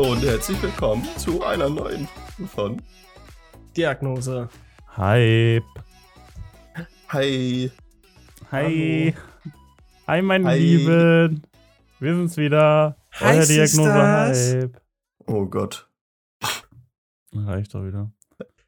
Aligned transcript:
Hallo 0.00 0.12
und 0.12 0.24
herzlich 0.24 0.62
willkommen 0.62 1.06
zu 1.18 1.44
einer 1.44 1.68
neuen 1.68 2.08
von 2.54 2.80
Diagnose. 3.76 4.48
Hype. 4.96 5.62
Hi. 7.10 7.70
Hi. 8.50 9.14
Hi, 10.06 10.22
meine 10.22 10.46
Hi. 10.46 10.58
Lieben. 10.58 11.42
Wir 11.98 12.16
sind's 12.16 12.38
wieder. 12.38 12.96
Euer 13.20 13.44
Diagnose. 13.44 14.60
Hype. 14.62 14.80
Oh 15.26 15.44
Gott. 15.44 15.86
Reicht 17.34 17.74
doch 17.74 17.84
wieder. 17.84 18.10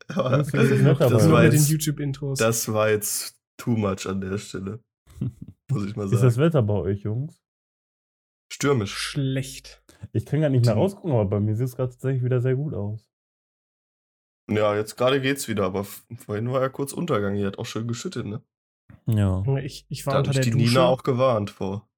Das 0.09 0.51
das, 0.51 0.69
Nur 0.69 1.33
war 1.33 1.45
jetzt, 1.45 2.41
das 2.41 2.73
war 2.75 2.91
jetzt 2.91 3.41
too 3.57 3.79
much 3.79 4.07
an 4.07 4.21
der 4.21 4.37
Stelle. 4.37 4.81
Muss 5.71 5.87
ich 5.87 5.97
mal 5.97 6.11
Wie 6.11 6.15
ist 6.15 6.23
das 6.23 6.35
sagen. 6.35 6.47
Wetter 6.47 6.63
bei 6.63 6.75
euch, 6.75 7.05
Jungs? 7.05 7.41
Stürmisch. 8.53 9.17
Ich 10.13 10.27
kann 10.27 10.41
gar 10.41 10.49
nicht 10.51 10.65
mehr 10.65 10.75
Hm. 10.75 10.81
rausgucken, 10.81 11.13
aber 11.13 11.25
bei 11.27 11.41
mir 11.41 11.55
sieht 11.57 11.67
es 11.69 11.77
gerade 11.77 11.91
tatsächlich 11.91 12.23
wieder 12.25 12.41
sehr 12.41 12.57
gut 12.57 12.75
aus. 12.75 13.09
Ja, 14.51 14.75
jetzt 14.77 14.97
gerade 14.97 15.21
geht's 15.21 15.47
wieder, 15.49 15.65
aber 15.65 15.85
vorhin 15.85 16.51
war 16.51 16.61
ja 16.61 16.69
kurz 16.69 16.93
Untergang. 16.93 17.35
Hier 17.37 17.47
hat 17.47 17.59
auch 17.59 17.67
schön 17.67 17.87
geschüttet, 17.87 18.27
ne? 18.27 18.43
Ja. 19.07 19.43
Ich, 19.59 19.87
ich 19.89 20.05
war 20.05 20.15
Da 20.15 20.19
hat 20.19 20.27
unter 20.29 20.41
der 20.41 20.45
die 20.45 20.51
Dusche. 20.51 20.65
Nina 20.65 20.87
auch 20.87 21.03
gewarnt 21.05 21.51
vor. 21.51 21.89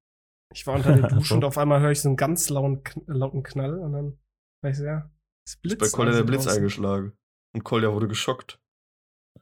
Ich 0.53 0.65
war 0.67 0.75
unter 0.75 0.95
der 0.95 1.09
Dusche 1.09 1.29
So. 1.29 1.35
und 1.35 1.43
auf 1.43 1.57
einmal 1.57 1.81
höre 1.81 1.91
ich 1.91 2.01
so 2.01 2.07
einen 2.09 2.15
ganz 2.17 2.49
lauten, 2.49 2.83
Kn- 2.83 3.03
lauten 3.11 3.43
Knall 3.43 3.79
und 3.79 3.91
dann 3.93 4.19
weiß 4.63 4.79
ich 4.79 4.85
ja, 4.85 5.11
es 5.45 5.53
Ist 5.55 5.61
blitzt. 5.61 5.79
bei 5.79 5.89
Kolja 5.89 6.11
also 6.11 6.21
der 6.23 6.27
Blitz 6.27 6.43
draußen. 6.43 6.57
eingeschlagen. 6.59 7.17
Und 7.55 7.63
Kolja 7.63 7.91
wurde 7.91 8.07
geschockt. 8.07 8.59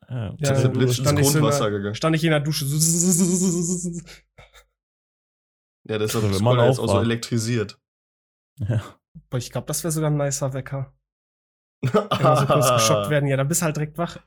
ja. 0.09 0.33
Ja, 0.37 0.51
ist 0.53 0.63
der 0.63 0.69
Blitz 0.69 0.97
ins 0.97 1.07
stand 1.07 1.19
ich 1.19 1.25
so 1.27 1.37
in 1.37 1.41
Grundwasser 1.41 1.69
der- 1.69 1.71
gegangen. 1.79 1.95
Stand 1.95 2.15
ich 2.15 2.23
in 2.23 2.31
der 2.31 2.39
Dusche. 2.39 2.65
Ja, 5.85 5.97
deshalb 5.97 6.23
ist 6.31 6.41
Kolja 6.41 6.67
jetzt 6.67 6.79
auch 6.79 6.87
so 6.89 6.99
elektrisiert. 7.01 7.79
Ja. 8.59 8.83
Boah, 9.29 9.37
ich 9.37 9.51
glaube, 9.51 9.67
das 9.67 9.83
wäre 9.83 9.91
sogar 9.91 10.09
ein 10.09 10.17
nicer 10.17 10.53
Wecker. 10.53 10.93
Wenn 11.81 11.93
wir 11.93 12.37
so 12.37 12.45
kurz 12.45 12.73
geschockt 12.73 13.09
werden. 13.09 13.27
Ja, 13.27 13.37
dann 13.37 13.47
bist 13.47 13.61
du 13.61 13.65
halt 13.65 13.75
direkt 13.75 13.97
wach. 13.97 14.17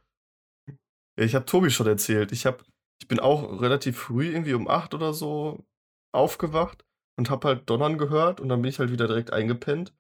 Ja, 1.18 1.24
ich 1.24 1.34
habe 1.34 1.46
Tobi 1.46 1.70
schon 1.70 1.86
erzählt. 1.86 2.32
Ich, 2.32 2.46
hab, 2.46 2.62
ich 3.00 3.08
bin 3.08 3.18
auch 3.18 3.60
relativ 3.60 3.98
früh, 3.98 4.28
irgendwie 4.32 4.54
um 4.54 4.68
8 4.68 4.94
oder 4.94 5.14
so, 5.14 5.64
aufgewacht 6.12 6.84
und 7.18 7.30
habe 7.30 7.48
halt 7.48 7.70
Donnern 7.70 7.98
gehört 7.98 8.40
und 8.40 8.48
dann 8.48 8.62
bin 8.62 8.68
ich 8.68 8.78
halt 8.78 8.90
wieder 8.90 9.06
direkt 9.06 9.32
eingepennt. 9.32 9.94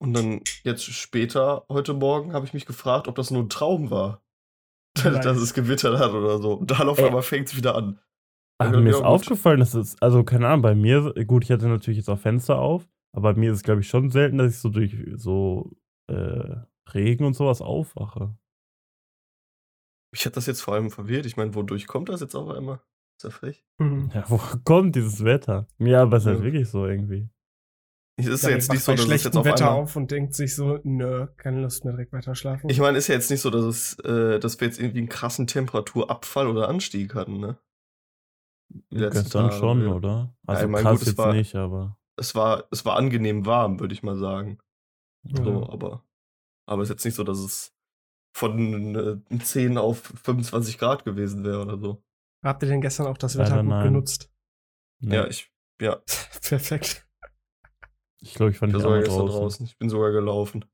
Und 0.00 0.14
dann 0.14 0.40
jetzt 0.64 0.84
später, 0.84 1.64
heute 1.68 1.94
Morgen, 1.94 2.32
habe 2.32 2.44
ich 2.44 2.54
mich 2.54 2.66
gefragt, 2.66 3.06
ob 3.06 3.14
das 3.14 3.30
nur 3.30 3.44
ein 3.44 3.48
Traum 3.48 3.90
war. 3.90 4.22
Nice. 5.04 5.24
Dass 5.24 5.38
es 5.38 5.54
gewittert 5.54 5.98
hat 5.98 6.12
oder 6.12 6.38
so. 6.38 6.54
Und 6.54 6.70
dann 6.70 6.88
auf 6.88 6.98
einmal 6.98 7.22
fängt 7.22 7.48
es 7.48 7.56
wieder 7.56 7.76
an. 7.76 7.98
Ach, 8.58 8.70
Ja, 8.70 8.78
mir 8.78 8.90
ist 8.90 9.00
aufgefallen, 9.02 9.60
dass 9.60 9.72
es, 9.72 9.96
also 10.02 10.22
keine 10.22 10.48
Ahnung, 10.48 10.60
bei 10.62 10.74
mir, 10.74 11.14
gut, 11.24 11.44
ich 11.44 11.50
hatte 11.50 11.66
natürlich 11.66 11.96
jetzt 11.96 12.10
auch 12.10 12.18
Fenster 12.18 12.58
auf, 12.58 12.86
aber 13.14 13.32
bei 13.34 13.38
mir 13.40 13.52
ist 13.52 13.58
es, 13.58 13.62
glaube 13.62 13.80
ich, 13.80 13.88
schon 13.88 14.10
selten, 14.10 14.38
dass 14.38 14.52
ich 14.54 14.58
so 14.60 14.68
durch 14.68 14.96
so 15.16 15.72
äh, 16.08 16.56
Regen 16.92 17.24
und 17.24 17.34
sowas 17.34 17.60
aufwache. 17.60 18.36
Mich 20.12 20.26
hat 20.26 20.36
das 20.36 20.46
jetzt 20.46 20.60
vor 20.60 20.74
allem 20.74 20.90
verwirrt. 20.90 21.24
Ich 21.26 21.36
meine, 21.36 21.54
wodurch 21.54 21.86
kommt 21.86 22.08
das 22.08 22.20
jetzt 22.20 22.34
auf 22.34 22.48
einmal? 22.50 22.80
Ist 23.18 23.24
ja 23.24 23.30
frech. 23.30 23.64
Mhm. 23.78 24.10
Ja, 24.14 24.24
wo 24.28 24.38
kommt 24.64 24.94
dieses 24.96 25.24
Wetter? 25.24 25.66
Ja, 25.78 26.02
aber 26.02 26.16
es 26.18 26.24
ist 26.24 26.26
halt 26.28 26.38
Ja. 26.40 26.44
wirklich 26.44 26.68
so 26.68 26.86
irgendwie. 26.86 27.28
Es 28.18 28.26
ist 28.26 28.44
Dann 28.44 28.50
ja 28.50 28.56
jetzt 28.56 28.70
nicht 28.70 28.82
so, 28.84 28.92
dass 28.92 29.06
es 29.08 29.24
jetzt 29.24 29.36
auf 29.36 29.44
Wetter 29.46 29.68
einmal. 29.70 29.82
auf 29.84 29.96
und 29.96 30.10
denkt 30.10 30.34
sich 30.34 30.54
so, 30.54 30.78
nö, 30.84 31.28
keine 31.38 31.62
Lust 31.62 31.84
mehr 31.84 31.94
direkt 31.94 32.12
weiter 32.12 32.34
schlafen. 32.34 32.68
Ich 32.68 32.78
meine, 32.78 32.98
ist 32.98 33.08
ja 33.08 33.14
jetzt 33.14 33.30
nicht 33.30 33.40
so, 33.40 33.48
dass 33.48 33.64
es, 33.64 33.98
äh, 34.00 34.38
dass 34.38 34.60
wir 34.60 34.68
jetzt 34.68 34.78
irgendwie 34.78 34.98
einen 34.98 35.08
krassen 35.08 35.46
Temperaturabfall 35.46 36.46
oder 36.46 36.68
Anstieg 36.68 37.14
hatten, 37.14 37.38
ne? 37.40 37.58
Gestern 38.90 39.50
schon, 39.52 39.82
ja. 39.82 39.92
oder? 39.94 40.36
Also 40.46 40.64
ich 40.64 40.70
mein, 40.70 40.82
krass 40.82 41.06
jetzt 41.06 41.16
war- 41.18 41.32
nicht, 41.32 41.54
aber. 41.54 41.98
Es 42.16 42.34
war, 42.34 42.68
es 42.70 42.84
war 42.84 42.96
angenehm 42.96 43.46
warm, 43.46 43.80
würde 43.80 43.94
ich 43.94 44.02
mal 44.02 44.16
sagen. 44.16 44.58
Ja. 45.24 45.42
So, 45.44 45.68
aber, 45.68 46.04
aber 46.66 46.82
es 46.82 46.88
ist 46.88 46.94
jetzt 46.94 47.04
nicht 47.04 47.14
so, 47.14 47.24
dass 47.24 47.38
es 47.38 47.74
von 48.36 49.22
äh, 49.30 49.38
10 49.38 49.78
auf 49.78 49.98
25 50.00 50.78
Grad 50.78 51.04
gewesen 51.04 51.44
wäre 51.44 51.62
oder 51.62 51.78
so. 51.78 52.02
Habt 52.44 52.62
ihr 52.62 52.68
denn 52.68 52.80
gestern 52.80 53.06
auch 53.06 53.18
das 53.18 53.34
Leider 53.34 53.50
Wetter 53.50 53.62
gut 53.62 53.70
nein. 53.70 53.84
genutzt? 53.84 54.32
Nee, 55.00 55.14
Ja, 55.16 55.26
ich, 55.26 55.52
ja, 55.80 56.02
Perfekt. 56.42 57.08
ich 58.20 58.34
glaube, 58.34 58.50
ich 58.52 58.58
fand 58.58 58.70
ich 58.72 58.82
war 58.82 58.82
sogar 58.82 59.02
draußen. 59.02 59.26
draußen. 59.26 59.66
Ich 59.66 59.78
bin 59.78 59.88
sogar 59.88 60.10
gelaufen. 60.12 60.64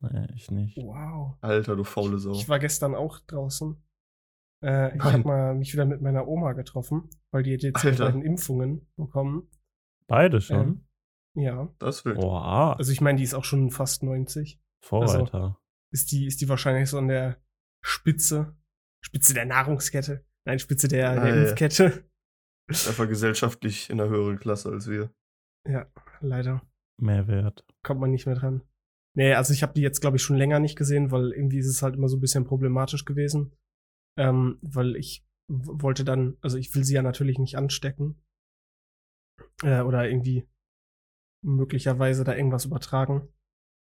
Nee, 0.00 0.26
ich 0.34 0.50
nicht. 0.50 0.76
Wow. 0.76 1.36
Alter, 1.40 1.76
du 1.76 1.84
faule 1.84 2.18
Sau. 2.18 2.32
Ich 2.32 2.48
war 2.48 2.58
gestern 2.58 2.94
auch 2.94 3.20
draußen. 3.20 3.82
Äh, 4.62 4.96
ich 4.96 5.02
habe 5.02 5.18
mal 5.24 5.54
mich 5.54 5.72
wieder 5.72 5.84
mit 5.86 6.00
meiner 6.02 6.26
Oma 6.26 6.52
getroffen, 6.52 7.08
weil 7.30 7.42
die 7.42 7.54
hat 7.54 7.62
jetzt 7.62 7.82
die 7.82 7.90
beiden 7.92 8.22
Impfungen 8.22 8.86
bekommen. 8.96 9.48
Beide 10.08 10.40
schon? 10.40 10.86
Ja. 11.36 11.74
Das 11.78 12.04
will. 12.04 12.14
Boah, 12.14 12.76
Also 12.78 12.92
ich 12.92 13.00
meine, 13.00 13.18
die 13.18 13.24
ist 13.24 13.34
auch 13.34 13.44
schon 13.44 13.70
fast 13.70 14.02
90. 14.02 14.60
Vorreiter. 14.84 15.58
Ist 15.92 16.12
die, 16.12 16.26
ist 16.26 16.40
die 16.40 16.48
wahrscheinlich 16.48 16.88
so 16.90 16.98
an 16.98 17.08
der 17.08 17.42
Spitze, 17.84 18.56
Spitze 19.04 19.34
der 19.34 19.46
Nahrungskette. 19.46 20.24
Nein, 20.46 20.58
Spitze 20.58 20.88
der, 20.88 21.10
Ah, 21.10 21.24
der 21.24 21.34
ja. 21.36 21.42
Impfkette. 21.42 22.08
Einfach 22.68 23.08
gesellschaftlich 23.08 23.90
in 23.90 24.00
einer 24.00 24.10
höheren 24.10 24.38
Klasse 24.38 24.70
als 24.70 24.88
wir. 24.88 25.12
Ja, 25.68 25.90
leider. 26.20 26.62
Mehrwert. 27.00 27.64
Kommt 27.82 28.00
man 28.00 28.10
nicht 28.10 28.26
mehr 28.26 28.36
dran. 28.36 28.62
Nee, 29.16 29.34
also 29.34 29.52
ich 29.52 29.62
habe 29.62 29.74
die 29.74 29.80
jetzt, 29.82 30.00
glaube 30.00 30.16
ich, 30.16 30.22
schon 30.22 30.36
länger 30.36 30.58
nicht 30.60 30.76
gesehen, 30.76 31.10
weil 31.10 31.32
irgendwie 31.32 31.58
ist 31.58 31.68
es 31.68 31.82
halt 31.82 31.94
immer 31.96 32.08
so 32.08 32.16
ein 32.16 32.20
bisschen 32.20 32.44
problematisch 32.44 33.04
gewesen. 33.04 33.54
Ähm, 34.18 34.58
weil 34.62 34.96
ich 34.96 35.26
wollte 35.48 36.04
dann, 36.04 36.36
also 36.40 36.56
ich 36.56 36.74
will 36.74 36.84
sie 36.84 36.94
ja 36.94 37.02
natürlich 37.02 37.38
nicht 37.38 37.56
anstecken. 37.56 38.22
Äh, 39.62 39.82
oder 39.82 40.08
irgendwie 40.08 40.48
möglicherweise 41.42 42.24
da 42.24 42.34
irgendwas 42.34 42.64
übertragen. 42.64 43.28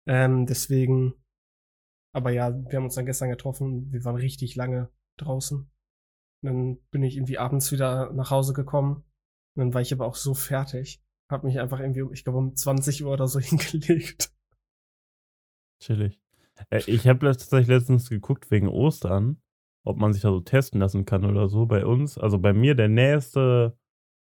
Ähm, 0.07 0.45
deswegen, 0.45 1.13
aber 2.13 2.31
ja, 2.31 2.51
wir 2.51 2.77
haben 2.77 2.85
uns 2.85 2.95
dann 2.95 3.05
gestern 3.05 3.29
getroffen, 3.29 3.91
wir 3.91 4.03
waren 4.03 4.15
richtig 4.15 4.55
lange 4.55 4.89
draußen. 5.17 5.59
Und 5.59 6.47
dann 6.47 6.77
bin 6.89 7.03
ich 7.03 7.17
irgendwie 7.17 7.37
abends 7.37 7.71
wieder 7.71 8.11
nach 8.13 8.31
Hause 8.31 8.53
gekommen. 8.53 9.03
Und 9.55 9.59
dann 9.59 9.73
war 9.73 9.81
ich 9.81 9.93
aber 9.93 10.07
auch 10.07 10.15
so 10.15 10.33
fertig. 10.33 11.03
Hab 11.29 11.43
mich 11.43 11.59
einfach 11.59 11.79
irgendwie, 11.79 12.03
ich 12.13 12.23
glaube, 12.23 12.39
um 12.39 12.55
20 12.55 13.03
Uhr 13.03 13.11
oder 13.11 13.27
so 13.27 13.39
hingelegt. 13.39 14.33
Chillig. 15.79 16.19
Äh, 16.69 16.81
ich 16.87 17.07
habe 17.07 17.19
tatsächlich 17.19 17.67
letztens 17.67 18.09
geguckt 18.09 18.49
wegen 18.49 18.67
Ostern, 18.67 19.41
ob 19.83 19.97
man 19.97 20.13
sich 20.13 20.21
da 20.21 20.29
so 20.29 20.41
testen 20.41 20.79
lassen 20.79 21.05
kann 21.05 21.25
oder 21.25 21.47
so. 21.47 21.65
Bei 21.65 21.85
uns, 21.85 22.17
also 22.17 22.39
bei 22.39 22.53
mir, 22.53 22.75
der 22.75 22.89
nächste 22.89 23.77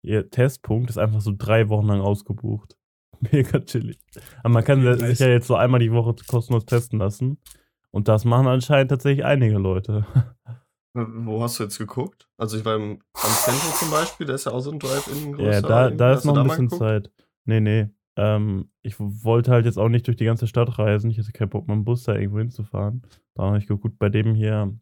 ihr 0.03 0.31
Testpunkt 0.31 0.91
ist 0.91 0.99
einfach 0.99 1.21
so 1.21 1.33
drei 1.37 1.69
Wochen 1.69 1.87
lang 1.87 2.01
ausgebucht. 2.01 2.77
Mega 3.33 3.61
chillig. 3.61 3.99
Aber 4.41 4.51
man 4.55 4.65
kann 4.65 4.83
Nice. 4.83 5.01
sich 5.01 5.19
ja 5.21 5.29
jetzt 5.29 5.47
so 5.47 5.57
einmal 5.57 5.81
die 5.81 5.93
Woche 5.93 6.15
kostenlos 6.29 6.67
testen 6.67 6.99
lassen. 6.99 7.39
Und 7.91 8.09
das 8.09 8.25
machen 8.25 8.47
anscheinend 8.47 8.91
tatsächlich 8.91 9.25
einige 9.25 9.57
Leute. 9.59 10.07
Wo 10.95 11.43
hast 11.43 11.59
du 11.59 11.65
jetzt 11.65 11.79
geguckt? 11.79 12.29
Also 12.39 12.57
ich 12.59 12.65
war 12.65 12.77
im, 12.77 13.01
am 13.15 13.31
Zentrum 13.31 13.73
zum 13.75 13.91
Beispiel, 13.91 14.27
da 14.27 14.35
ist 14.35 14.47
ja 14.47 14.53
auch 14.53 14.61
so 14.61 14.71
ein 14.71 14.79
Drive-In. 14.79 15.39
Ja, 15.39 15.61
da, 15.61 15.91
da 15.91 16.13
ist 16.15 16.25
noch 16.25 16.37
ein 16.37 16.45
bisschen? 16.45 16.71
Zeit. 16.71 17.11
Nee, 17.45 17.61
nee. 17.61 17.89
Ähm, 18.17 18.71
ich 18.83 18.99
wollte 18.99 19.51
halt 19.51 19.67
jetzt 19.67 19.79
auch 19.79 19.91
nicht 19.91 20.07
durch 20.07 20.17
die 20.17 20.25
ganze 20.25 20.47
Stadt 20.47 20.79
reisen. 20.79 21.11
Ich 21.11 21.19
hatte 21.19 21.33
keinen 21.33 21.51
Bock, 21.51 21.69
mit 21.69 21.75
dem 21.77 21.85
Bus 21.85 22.05
da 22.05 22.15
irgendwo 22.15 22.39
hinzufahren. 22.39 23.03
Da 23.35 23.45
habe 23.45 23.59
ich 23.59 23.67
geguckt, 23.67 23.99
bei 23.99 24.09
dem 24.09 24.35
hier, 24.35 24.75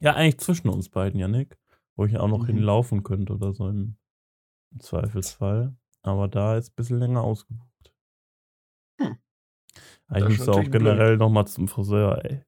ja, 0.00 0.14
eigentlich 0.14 0.38
zwischen 0.38 0.68
uns 0.68 0.88
beiden, 0.88 1.18
Janik, 1.18 1.58
wo 1.96 2.04
ich 2.04 2.16
auch 2.16 2.28
noch 2.28 2.42
Mhm. 2.42 2.46
hinlaufen 2.54 3.02
könnte 3.02 3.34
oder 3.34 3.52
so 3.52 3.68
im, 3.68 3.96
im 4.72 4.80
Zweifelsfall. 4.80 5.76
Aber 6.02 6.28
da 6.28 6.56
ist 6.56 6.70
ein 6.70 6.76
bisschen 6.76 6.98
länger 6.98 7.22
ausgebucht. 7.22 7.94
Hm. 9.00 9.18
Ich 10.14 10.20
Das 10.20 10.28
müsste 10.28 10.52
auch 10.52 10.70
generell 10.70 11.16
nochmal 11.16 11.46
zum 11.46 11.68
Friseur, 11.68 12.24
ey. 12.24 12.42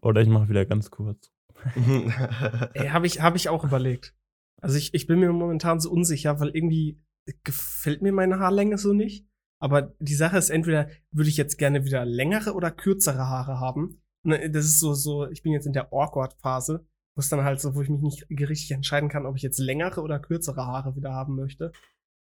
Oder 0.00 0.22
ich 0.22 0.28
mache 0.28 0.48
wieder 0.48 0.64
ganz 0.64 0.90
kurz. 0.90 1.32
Ey, 1.74 2.88
habe 2.88 3.06
ich, 3.06 3.22
hab 3.22 3.36
ich 3.36 3.48
auch 3.48 3.64
überlegt. 3.64 4.14
Also 4.60 4.76
ich, 4.76 4.92
ich 4.92 5.06
bin 5.06 5.20
mir 5.20 5.32
momentan 5.32 5.80
so 5.80 5.90
unsicher, 5.90 6.40
weil 6.40 6.50
irgendwie 6.50 7.00
gefällt 7.44 8.02
mir 8.02 8.12
meine 8.12 8.38
Haarlänge 8.38 8.76
so 8.76 8.92
nicht. 8.92 9.26
Aber 9.60 9.94
die 9.98 10.14
Sache 10.14 10.36
ist, 10.36 10.50
entweder 10.50 10.88
würde 11.10 11.30
ich 11.30 11.36
jetzt 11.36 11.56
gerne 11.56 11.84
wieder 11.84 12.04
längere 12.04 12.54
oder 12.54 12.70
kürzere 12.70 13.28
Haare 13.28 13.60
haben. 13.60 14.02
Und 14.24 14.32
das 14.32 14.64
ist 14.64 14.80
so, 14.80 14.94
so, 14.94 15.28
ich 15.28 15.42
bin 15.42 15.52
jetzt 15.52 15.66
in 15.66 15.72
der 15.72 15.92
Awkward-Phase, 15.92 16.86
wo 17.14 17.20
es 17.20 17.28
dann 17.28 17.44
halt 17.44 17.60
so, 17.60 17.74
wo 17.74 17.82
ich 17.82 17.88
mich 17.88 18.00
nicht 18.00 18.26
richtig 18.30 18.72
entscheiden 18.72 19.08
kann, 19.08 19.26
ob 19.26 19.36
ich 19.36 19.42
jetzt 19.42 19.58
längere 19.58 20.00
oder 20.00 20.18
kürzere 20.18 20.66
Haare 20.66 20.96
wieder 20.96 21.12
haben 21.12 21.36
möchte. 21.36 21.72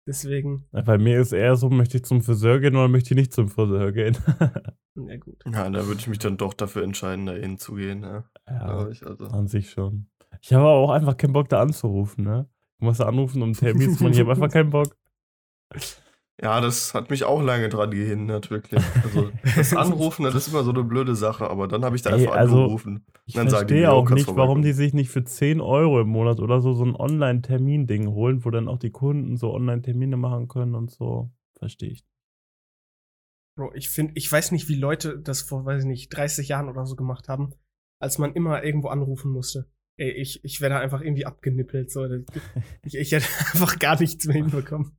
Deswegen, 0.07 0.67
Ja, 0.73 0.83
Bei 0.83 0.99
mir 0.99 1.21
ist 1.21 1.33
eher 1.33 1.55
so, 1.55 1.71
möchte 1.71 1.99
ich 1.99 2.05
zum 2.05 2.23
Friseur 2.23 2.59
gehen 2.59 2.75
oder 2.75 2.89
möchte 2.89 3.15
ich 3.15 3.17
nicht 3.17 3.33
zum 3.33 3.49
Friseur 3.49 3.93
gehen? 3.93 4.17
na 4.95 5.17
gut. 5.17 5.45
ja, 5.47 5.71
da 5.71 5.87
würde 5.87 6.01
ich 6.01 6.09
mich 6.09 6.19
dann 6.19 6.37
doch 6.37 6.55
dafür 6.55 6.83
entscheiden, 6.83 7.27
da 7.27 7.33
hinzugehen, 7.33 8.03
ja. 8.03 8.25
ja. 8.49 8.65
Glaube 8.65 8.93
ich, 8.93 9.07
also. 9.07 9.27
An 9.27 9.47
sich 9.47 9.71
schon. 9.71 10.09
Ich 10.41 10.53
habe 10.53 10.65
aber 10.65 10.75
auch 10.75 10.91
einfach 10.91 11.17
keinen 11.17 11.35
Bock, 11.35 11.49
da 11.49 11.61
anzurufen, 11.61 12.25
ne? 12.25 12.49
Du 12.81 12.87
musst 12.87 12.99
da 12.99 13.07
anrufen, 13.07 13.43
um 13.43 13.53
Termin 13.53 13.95
zu 13.95 14.03
machen. 14.03 14.13
Ich 14.13 14.21
habe 14.21 14.33
einfach 14.33 14.49
keinen 14.53 14.71
Bock. 14.71 14.97
Ja, 16.43 16.61
das 16.61 16.93
hat 16.93 17.09
mich 17.09 17.23
auch 17.23 17.41
lange 17.41 17.69
dran 17.69 17.93
gehindert, 17.93 18.51
wirklich. 18.51 18.83
Also, 19.05 19.31
das 19.57 19.75
Anrufen, 19.75 20.25
das 20.25 20.35
ist 20.35 20.49
immer 20.49 20.65
so 20.65 20.73
eine 20.73 20.83
blöde 20.83 21.15
Sache, 21.15 21.49
aber 21.49 21.69
dann 21.69 21.85
habe 21.85 21.95
ich 21.95 22.03
da 22.03 22.11
Ey, 22.11 22.23
einfach 22.23 22.35
also, 22.35 22.63
angerufen. 22.63 23.07
Ich 23.27 23.35
Dann 23.35 23.49
verstehe 23.49 23.83
mir, 23.83 23.93
auch 23.93 24.11
oh, 24.11 24.15
nicht, 24.15 24.27
warum 24.27 24.61
die 24.61 24.73
sich 24.73 24.93
nicht 24.93 25.11
für 25.11 25.23
10 25.23 25.61
Euro 25.61 26.01
im 26.01 26.09
Monat 26.09 26.41
oder 26.41 26.61
so 26.61 26.75
so 26.75 26.85
ein 26.85 26.97
Online-Termin-Ding 26.97 28.09
holen, 28.09 28.45
wo 28.45 28.51
dann 28.51 28.67
auch 28.67 28.79
die 28.79 28.91
Kunden 28.91 29.37
so 29.37 29.55
Online-Termine 29.55 30.17
machen 30.17 30.49
können 30.49 30.75
und 30.75 30.91
so. 30.91 31.31
Verstehe 31.57 31.93
ich. 31.93 32.05
Bro, 33.57 33.73
ich 33.75 33.89
finde, 33.89 34.15
ich 34.17 34.31
weiß 34.31 34.51
nicht, 34.51 34.69
wie 34.69 34.75
Leute 34.75 35.21
das 35.21 35.43
vor, 35.43 35.65
weiß 35.65 35.83
ich 35.83 35.89
nicht, 35.89 36.09
30 36.09 36.49
Jahren 36.49 36.69
oder 36.69 36.87
so 36.87 36.97
gemacht 36.97 37.29
haben, 37.29 37.53
als 38.01 38.19
man 38.19 38.35
immer 38.35 38.65
irgendwo 38.65 38.89
anrufen 38.89 39.31
musste. 39.31 39.71
Ey, 39.97 40.11
ich, 40.11 40.45
ich 40.45 40.61
wäre 40.61 40.75
da 40.75 40.81
einfach 40.81 41.03
irgendwie 41.03 41.27
abgenippelt. 41.27 41.93
So. 41.93 42.05
Ich, 42.85 42.97
ich 42.97 43.13
hätte 43.13 43.27
einfach 43.53 43.79
gar 43.79 44.01
nichts 44.01 44.27
mehr 44.27 44.37
hinbekommen. 44.37 44.97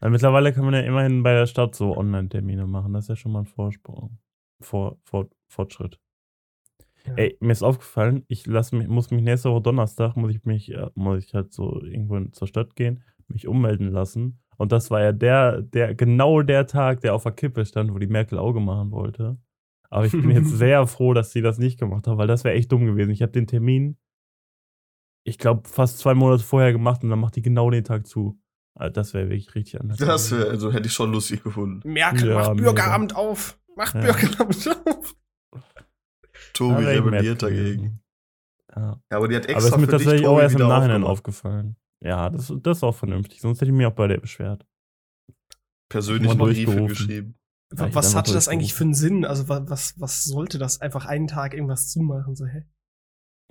Ja, 0.00 0.08
mittlerweile 0.08 0.52
kann 0.52 0.64
man 0.64 0.74
ja 0.74 0.80
immerhin 0.80 1.22
bei 1.22 1.32
der 1.32 1.46
Stadt 1.46 1.74
so 1.74 1.96
Online-Termine 1.96 2.66
machen. 2.66 2.92
Das 2.92 3.04
ist 3.04 3.08
ja 3.08 3.16
schon 3.16 3.32
mal 3.32 3.40
ein 3.40 3.46
Vorsprung. 3.46 4.18
Vor, 4.60 4.98
vor, 5.04 5.28
Fortschritt. 5.48 5.98
Ja. 7.06 7.14
Ey, 7.16 7.36
mir 7.40 7.52
ist 7.52 7.62
aufgefallen, 7.62 8.24
ich 8.28 8.46
lass 8.46 8.72
mich, 8.72 8.88
muss 8.88 9.10
mich 9.10 9.22
nächste 9.22 9.50
Woche 9.50 9.62
Donnerstag, 9.62 10.16
muss 10.16 10.34
ich 10.34 10.44
mich, 10.44 10.72
äh, 10.72 10.90
muss 10.94 11.24
ich 11.24 11.34
halt 11.34 11.52
so 11.52 11.82
irgendwo 11.82 12.18
zur 12.30 12.48
Stadt 12.48 12.76
gehen, 12.76 13.02
mich 13.28 13.46
ummelden 13.46 13.88
lassen. 13.88 14.40
Und 14.56 14.72
das 14.72 14.90
war 14.90 15.02
ja 15.02 15.12
der, 15.12 15.62
der, 15.62 15.94
genau 15.94 16.42
der 16.42 16.66
Tag, 16.66 17.00
der 17.00 17.14
auf 17.14 17.24
der 17.24 17.32
Kippe 17.32 17.66
stand, 17.66 17.92
wo 17.92 17.98
die 17.98 18.06
Merkel 18.06 18.38
Auge 18.38 18.60
machen 18.60 18.90
wollte. 18.90 19.38
Aber 19.90 20.06
ich 20.06 20.12
bin 20.12 20.30
jetzt 20.30 20.50
sehr 20.56 20.86
froh, 20.86 21.12
dass 21.12 21.32
sie 21.32 21.42
das 21.42 21.58
nicht 21.58 21.78
gemacht 21.78 22.06
hat, 22.06 22.16
weil 22.16 22.26
das 22.26 22.44
wäre 22.44 22.54
echt 22.54 22.72
dumm 22.72 22.86
gewesen. 22.86 23.10
Ich 23.10 23.22
habe 23.22 23.32
den 23.32 23.46
Termin, 23.46 23.98
ich 25.24 25.38
glaube, 25.38 25.68
fast 25.68 25.98
zwei 25.98 26.14
Monate 26.14 26.42
vorher 26.42 26.72
gemacht 26.72 27.02
und 27.02 27.10
dann 27.10 27.18
macht 27.18 27.36
die 27.36 27.42
genau 27.42 27.70
den 27.70 27.84
Tag 27.84 28.06
zu. 28.06 28.38
Also 28.76 28.92
das 28.92 29.14
wäre 29.14 29.28
wirklich 29.30 29.54
richtig 29.54 29.80
anders. 29.80 29.98
Das 29.98 30.30
wäre, 30.32 30.48
also 30.50 30.72
hätte 30.72 30.86
ich 30.88 30.92
schon 30.92 31.12
lustig 31.12 31.42
gefunden. 31.44 31.88
Merkel, 31.88 32.28
Ja, 32.30 32.34
macht 32.34 32.54
mega. 32.54 32.62
Bürgeramt 32.72 33.14
auf! 33.16 33.58
Macht 33.76 33.94
Ja. 33.94 34.00
Bürgeramt 34.00 34.68
auf! 34.86 35.16
Tobi 36.52 36.84
rebelliert 36.84 37.42
dagegen. 37.42 38.00
Ja. 38.74 39.00
Ja, 39.10 39.16
aber 39.16 39.28
die 39.28 39.36
hat 39.36 39.44
Aber 39.44 39.52
extra 39.54 39.68
ist 39.76 39.80
mir 39.80 39.86
für 39.86 39.96
dich, 39.96 40.04
tatsächlich 40.04 40.26
auch 40.26 40.40
erst 40.40 40.58
im 40.58 40.66
Nachhinein 40.68 41.04
aufgefallen. 41.04 41.76
Ja, 42.00 42.28
das, 42.30 42.52
das 42.62 42.78
ist 42.78 42.82
auch 42.82 42.94
vernünftig. 42.94 43.40
Sonst 43.40 43.60
hätte 43.60 43.70
ich 43.70 43.76
mich 43.76 43.86
auch 43.86 43.92
bei 43.94 44.08
der 44.08 44.18
beschwert. 44.18 44.66
Persönlich 45.88 46.34
Mal 46.34 46.48
Briefe 46.52 46.86
geschrieben. 46.86 47.38
Ja, 47.76 47.94
was 47.94 48.14
hatte 48.14 48.32
das 48.32 48.48
eigentlich 48.48 48.74
für 48.74 48.84
einen 48.84 48.94
Sinn? 48.94 49.24
Also, 49.24 49.48
wa- 49.48 49.64
was, 49.68 49.98
was 50.00 50.24
sollte 50.24 50.58
das? 50.58 50.80
Einfach 50.80 51.06
einen 51.06 51.26
Tag 51.28 51.54
irgendwas 51.54 51.88
zumachen? 51.90 52.34
So, 52.36 52.46
hä? 52.46 52.64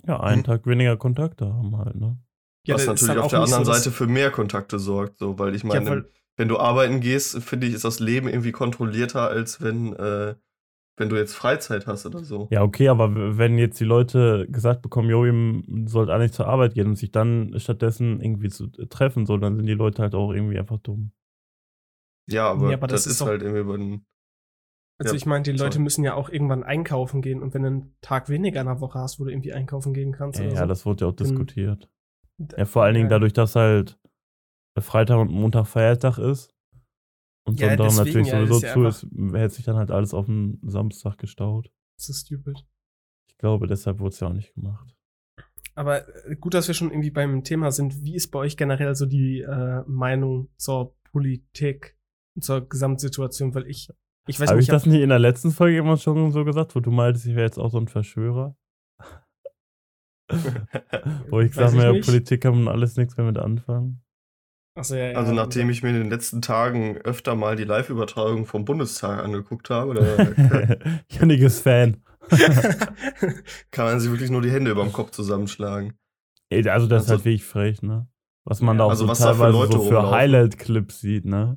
Ja, 0.06 0.20
einen 0.20 0.38
Hm. 0.38 0.44
Tag 0.44 0.66
weniger 0.66 0.96
Kontakte 0.96 1.46
haben 1.52 1.76
halt, 1.76 1.96
ne? 1.96 2.18
Was 2.66 2.84
das 2.86 2.94
ist 3.00 3.02
natürlich 3.08 3.22
auf 3.22 3.30
der 3.30 3.38
so, 3.40 3.44
anderen 3.44 3.64
dass- 3.64 3.76
Seite 3.84 3.90
für 3.94 4.06
mehr 4.06 4.30
Kontakte 4.30 4.78
sorgt, 4.78 5.18
so, 5.18 5.38
weil 5.38 5.54
ich 5.54 5.62
Ja, 5.62 5.68
meine, 5.68 5.86
weil- 5.90 6.10
wenn 6.36 6.48
du 6.48 6.58
arbeiten 6.58 7.00
gehst, 7.00 7.40
finde 7.42 7.66
ich, 7.66 7.74
ist 7.74 7.84
das 7.84 8.00
Leben 8.00 8.26
irgendwie 8.28 8.50
kontrollierter, 8.52 9.28
als 9.28 9.60
wenn, 9.62 9.92
äh, 9.94 10.34
wenn 10.96 11.08
du 11.08 11.16
jetzt 11.16 11.34
Freizeit 11.34 11.86
hast 11.86 12.06
oder 12.06 12.24
so. 12.24 12.48
Ja, 12.50 12.62
okay, 12.62 12.88
aber 12.88 13.36
wenn 13.38 13.58
jetzt 13.58 13.78
die 13.80 13.84
Leute 13.84 14.46
gesagt 14.48 14.82
bekommen, 14.82 15.10
jo, 15.10 15.24
ihr 15.24 15.88
sollt 15.88 16.08
nicht 16.18 16.34
zur 16.34 16.46
Arbeit 16.48 16.74
gehen 16.74 16.88
und 16.88 16.96
sich 16.96 17.10
dann 17.12 17.54
stattdessen 17.58 18.20
irgendwie 18.20 18.48
zu 18.48 18.64
äh, 18.78 18.86
treffen, 18.86 19.26
so, 19.26 19.36
dann 19.36 19.56
sind 19.56 19.66
die 19.66 19.74
Leute 19.74 20.02
halt 20.02 20.14
auch 20.14 20.32
irgendwie 20.32 20.58
einfach 20.58 20.78
dumm. 20.78 21.12
Ja, 22.28 22.50
aber, 22.50 22.70
Ja, 22.70 22.76
aber 22.76 22.86
das, 22.86 23.04
das 23.04 23.12
ist 23.14 23.20
ist 23.20 23.26
halt 23.26 23.42
irgendwie 23.42 23.64
bei 23.64 23.76
den, 23.76 24.06
Also 24.98 25.12
Ja, 25.12 25.16
ich 25.16 25.26
meine, 25.26 25.42
die 25.42 25.50
Leute 25.50 25.72
sorry. 25.72 25.78
müssen 25.80 26.04
ja 26.04 26.14
auch 26.14 26.28
irgendwann 26.30 26.62
einkaufen 26.62 27.20
gehen 27.20 27.42
und 27.42 27.52
wenn 27.54 27.62
du 27.62 27.68
einen 27.68 27.96
Tag 28.00 28.28
weniger 28.28 28.60
in 28.60 28.66
der 28.68 28.80
Woche 28.80 28.98
hast, 29.00 29.18
wo 29.18 29.24
du 29.24 29.30
irgendwie 29.30 29.52
einkaufen 29.52 29.92
gehen 29.92 30.12
kannst 30.12 30.38
Ja, 30.38 30.46
oder 30.46 30.54
ja, 30.54 30.60
so. 30.62 30.66
das 30.68 30.86
wurde 30.86 31.04
ja 31.04 31.10
auch 31.10 31.16
diskutiert. 31.16 31.88
Ja, 32.56 32.64
vor 32.64 32.82
allen 32.82 32.94
Dingen 32.94 33.08
dadurch, 33.08 33.32
dass 33.32 33.56
halt 33.56 33.98
Freitag 34.78 35.18
und 35.18 35.30
Montag 35.30 35.66
Feiertag 35.66 36.18
ist 36.18 36.52
und 37.46 37.60
Ja, 37.60 37.68
Sonntag 37.68 37.88
deswegen, 37.88 38.04
natürlich 38.06 38.28
ja, 38.28 38.46
sowieso 38.46 38.60
zu 38.66 38.84
ist, 38.86 39.34
hätte 39.34 39.54
sich 39.54 39.64
dann 39.64 39.76
halt 39.76 39.90
alles 39.90 40.14
auf 40.14 40.26
den 40.26 40.58
Samstag 40.62 41.18
gestaut. 41.18 41.70
Das 41.96 42.08
ist 42.08 42.26
stupid. 42.26 42.66
Ich 43.28 43.38
glaube, 43.38 43.66
deshalb 43.66 44.00
wurde 44.00 44.10
es 44.10 44.20
ja 44.20 44.28
auch 44.28 44.32
nicht 44.32 44.54
gemacht. 44.54 44.96
Aber 45.74 46.08
äh, 46.26 46.36
gut, 46.36 46.54
dass 46.54 46.68
wir 46.68 46.74
schon 46.74 46.90
irgendwie 46.90 47.10
beim 47.10 47.44
Thema 47.44 47.70
sind. 47.70 48.02
Wie 48.04 48.14
ist 48.14 48.30
bei 48.30 48.38
euch 48.40 48.56
generell 48.56 48.94
so 48.94 49.06
die 49.06 49.40
äh, 49.40 49.82
Meinung 49.86 50.48
zur 50.56 50.96
Politik 51.04 51.96
und 52.36 52.42
zur 52.42 52.68
Gesamtsituation? 52.68 53.54
Weil 53.54 53.66
ich, 53.66 53.88
ich 54.26 54.40
weiß 54.40 54.48
Habe 54.48 54.58
nicht, 54.58 54.68
ich 54.68 54.72
das 54.72 54.86
nicht 54.86 55.00
in 55.00 55.08
der 55.08 55.18
letzten 55.18 55.50
Folge 55.50 55.78
immer 55.78 55.96
schon 55.96 56.32
so 56.32 56.44
gesagt, 56.44 56.74
wo 56.74 56.80
du 56.80 56.90
meintest, 56.90 57.26
ich 57.26 57.34
wäre 57.34 57.46
jetzt 57.46 57.58
auch 57.58 57.70
so 57.70 57.78
ein 57.78 57.88
Verschwörer? 57.88 58.56
Wo 61.30 61.40
ich 61.40 61.54
sage, 61.54 61.76
mir, 61.76 61.92
nicht. 61.92 62.04
Politik 62.06 62.42
kann 62.42 62.62
man 62.62 62.72
alles 62.74 62.96
nichts 62.96 63.16
mehr 63.16 63.26
mit 63.26 63.38
anfangen. 63.38 64.00
Achso, 64.76 64.96
ja, 64.96 65.10
ja, 65.12 65.18
also 65.18 65.32
nachdem 65.32 65.70
ich 65.70 65.82
mir 65.84 65.90
in 65.90 65.94
den 65.96 66.10
letzten 66.10 66.42
Tagen 66.42 66.96
öfter 66.98 67.36
mal 67.36 67.54
die 67.54 67.62
Live-Übertragung 67.64 68.44
vom 68.46 68.64
Bundestag 68.64 69.22
angeguckt 69.22 69.70
habe, 69.70 69.94
da 69.94 70.96
Janik 71.08 71.40
ist 71.42 71.60
Fan. 71.60 72.02
kann 73.70 73.84
man 73.86 74.00
sich 74.00 74.10
wirklich 74.10 74.30
nur 74.30 74.42
die 74.42 74.50
Hände 74.50 74.70
über 74.70 74.82
dem 74.82 74.92
Kopf 74.92 75.10
zusammenschlagen. 75.10 75.94
Ey, 76.50 76.68
Also 76.68 76.86
das 76.86 77.04
ist 77.04 77.10
Also- 77.10 77.18
halt 77.18 77.24
wirklich 77.24 77.44
frech, 77.44 77.82
ne? 77.82 78.08
Was 78.46 78.60
man 78.60 78.76
da 78.76 78.84
auch 78.84 78.90
also 78.90 79.04
so 79.04 79.10
was 79.10 79.20
da 79.20 79.32
für 79.32 79.40
teilweise 79.40 79.58
Leute 79.58 79.72
so 79.78 79.88
für. 79.88 80.10
Highlight-Clips 80.10 81.00
sieht, 81.00 81.24
ne? 81.24 81.56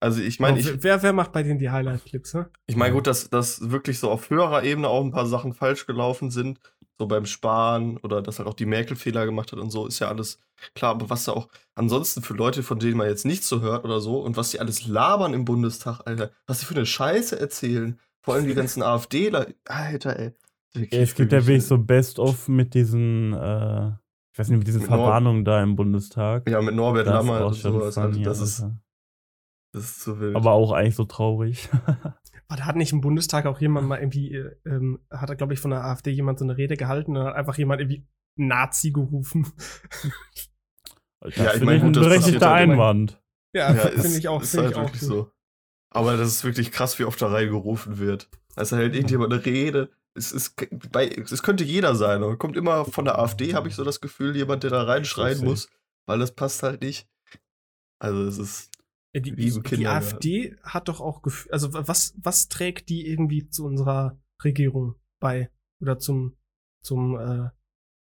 Also 0.00 0.20
ich 0.20 0.38
meine, 0.38 0.58
ich, 0.58 0.82
wer, 0.82 1.02
wer 1.02 1.12
macht 1.14 1.32
bei 1.32 1.42
denen 1.42 1.58
die 1.58 1.70
Highlight-Clips, 1.70 2.34
ne? 2.34 2.50
Ich 2.66 2.76
meine, 2.76 2.92
gut, 2.92 3.06
dass, 3.06 3.30
dass 3.30 3.70
wirklich 3.70 3.98
so 3.98 4.10
auf 4.10 4.28
höherer 4.28 4.62
Ebene 4.64 4.88
auch 4.88 5.02
ein 5.02 5.10
paar 5.12 5.24
Sachen 5.26 5.54
falsch 5.54 5.86
gelaufen 5.86 6.30
sind, 6.30 6.58
so 6.98 7.06
beim 7.06 7.26
Sparen 7.26 7.96
oder 7.98 8.22
dass 8.22 8.38
halt 8.38 8.48
auch 8.48 8.54
die 8.54 8.66
Merkel 8.66 8.96
Fehler 8.96 9.26
gemacht 9.26 9.50
hat 9.52 9.58
und 9.58 9.70
so, 9.70 9.86
ist 9.86 9.98
ja 9.98 10.08
alles 10.08 10.38
klar. 10.74 10.92
Aber 10.92 11.10
was 11.10 11.24
da 11.24 11.32
auch 11.32 11.48
ansonsten 11.74 12.22
für 12.22 12.34
Leute, 12.34 12.62
von 12.62 12.78
denen 12.78 12.96
man 12.96 13.08
jetzt 13.08 13.24
nichts 13.26 13.48
so 13.48 13.60
hört 13.60 13.84
oder 13.84 14.00
so 14.00 14.20
und 14.20 14.36
was 14.36 14.50
die 14.50 14.60
alles 14.60 14.86
labern 14.86 15.34
im 15.34 15.44
Bundestag, 15.44 16.00
Alter, 16.06 16.30
was 16.46 16.60
die 16.60 16.66
für 16.66 16.74
eine 16.76 16.86
Scheiße 16.86 17.38
erzählen, 17.38 17.98
vor 18.22 18.34
allem 18.34 18.46
die 18.46 18.54
ganzen 18.54 18.82
AfDler, 18.84 19.46
Alter, 19.66 20.18
ey. 20.18 20.32
Wirklich, 20.72 21.00
es 21.00 21.14
gibt 21.14 21.32
ja 21.32 21.46
wirklich, 21.46 21.64
so 21.66 21.78
Best-of 21.78 22.48
mit 22.48 22.74
diesen, 22.74 23.32
äh, 23.32 23.88
ich 24.32 24.38
weiß 24.38 24.48
nicht, 24.48 24.58
mit 24.58 24.66
diesen 24.66 24.80
Mit 24.82 24.90
Nor- 24.90 24.98
Verwarnungen 25.04 25.44
da 25.44 25.62
im 25.62 25.76
Bundestag. 25.76 26.48
Ja, 26.48 26.60
mit 26.62 26.74
Norbert 26.74 27.06
Lammert 27.06 27.44
und 27.44 27.54
sowas, 27.54 27.96
also 27.96 28.20
das 28.22 28.40
ist, 28.40 28.66
das 29.72 29.84
ist 29.84 30.00
so 30.02 30.18
wild. 30.18 30.34
Aber 30.34 30.52
auch 30.52 30.72
eigentlich 30.72 30.96
so 30.96 31.04
traurig. 31.04 31.68
Aber 32.48 32.64
hat 32.66 32.76
nicht 32.76 32.92
im 32.92 33.00
Bundestag 33.00 33.46
auch 33.46 33.60
jemand 33.60 33.88
mal 33.88 33.98
irgendwie, 33.98 34.34
äh, 34.34 34.54
ähm, 34.66 35.00
hat 35.10 35.30
er, 35.30 35.36
glaube 35.36 35.54
ich, 35.54 35.60
von 35.60 35.70
der 35.70 35.84
AfD 35.84 36.10
jemand 36.10 36.38
so 36.38 36.44
eine 36.44 36.56
Rede 36.56 36.76
gehalten 36.76 37.16
und 37.16 37.24
hat 37.24 37.34
einfach 37.34 37.56
jemand 37.56 37.80
irgendwie 37.80 38.06
Nazi 38.36 38.90
gerufen. 38.90 39.52
Das 41.20 41.36
Ja, 41.36 41.44
ich 41.46 41.50
finde 41.52 41.64
mein, 41.66 41.76
ich 41.76 41.82
ein 41.84 41.92
berechtigter 41.92 42.50
halt. 42.50 42.70
Einwand. 42.70 43.22
ja, 43.54 43.72
Ja, 43.72 43.80
finde 43.88 44.18
ich 44.18 44.28
auch, 44.28 44.42
ist 44.42 44.50
finde 44.50 44.64
halt 44.64 44.72
ich 44.72 44.78
auch. 44.78 44.84
wirklich 44.86 45.02
so. 45.02 45.30
Aber 45.90 46.16
das 46.16 46.28
ist 46.28 46.44
wirklich 46.44 46.70
krass, 46.72 46.98
wie 46.98 47.04
oft 47.04 47.22
da 47.22 47.28
reingerufen 47.28 47.98
wird. 47.98 48.28
Also 48.56 48.76
hält 48.76 48.94
irgendjemand 48.94 49.32
eine 49.32 49.44
Rede. 49.44 49.90
Es, 50.14 50.32
ist, 50.32 50.54
bei, 50.92 51.08
es 51.08 51.42
könnte 51.42 51.64
jeder 51.64 51.94
sein, 51.94 52.22
aber 52.22 52.36
kommt 52.36 52.56
immer 52.56 52.84
von 52.84 53.04
der 53.04 53.18
AfD, 53.18 53.54
habe 53.54 53.68
ich 53.68 53.74
so 53.74 53.84
das 53.84 54.00
Gefühl, 54.00 54.36
jemand, 54.36 54.62
der 54.62 54.70
da 54.70 54.82
reinschreien 54.82 55.42
muss, 55.44 55.68
weil 56.06 56.18
das 56.18 56.32
passt 56.34 56.62
halt 56.62 56.82
nicht. 56.82 57.08
Also 57.98 58.24
es 58.24 58.38
ist. 58.38 58.70
Ja, 59.14 59.20
die, 59.20 59.34
die 59.34 59.50
Kindergarten. 59.60 60.06
AfD 60.16 60.56
hat 60.62 60.88
doch 60.88 61.00
auch 61.00 61.22
Gefühl, 61.22 61.52
also 61.52 61.72
wa- 61.72 61.84
was, 61.86 62.14
was 62.22 62.48
trägt 62.48 62.88
die 62.88 63.06
irgendwie 63.06 63.48
zu 63.48 63.64
unserer 63.64 64.18
Regierung 64.42 64.96
bei? 65.20 65.50
Oder 65.80 65.98
zum, 65.98 66.36
zum, 66.82 67.14
äh, 67.16 67.48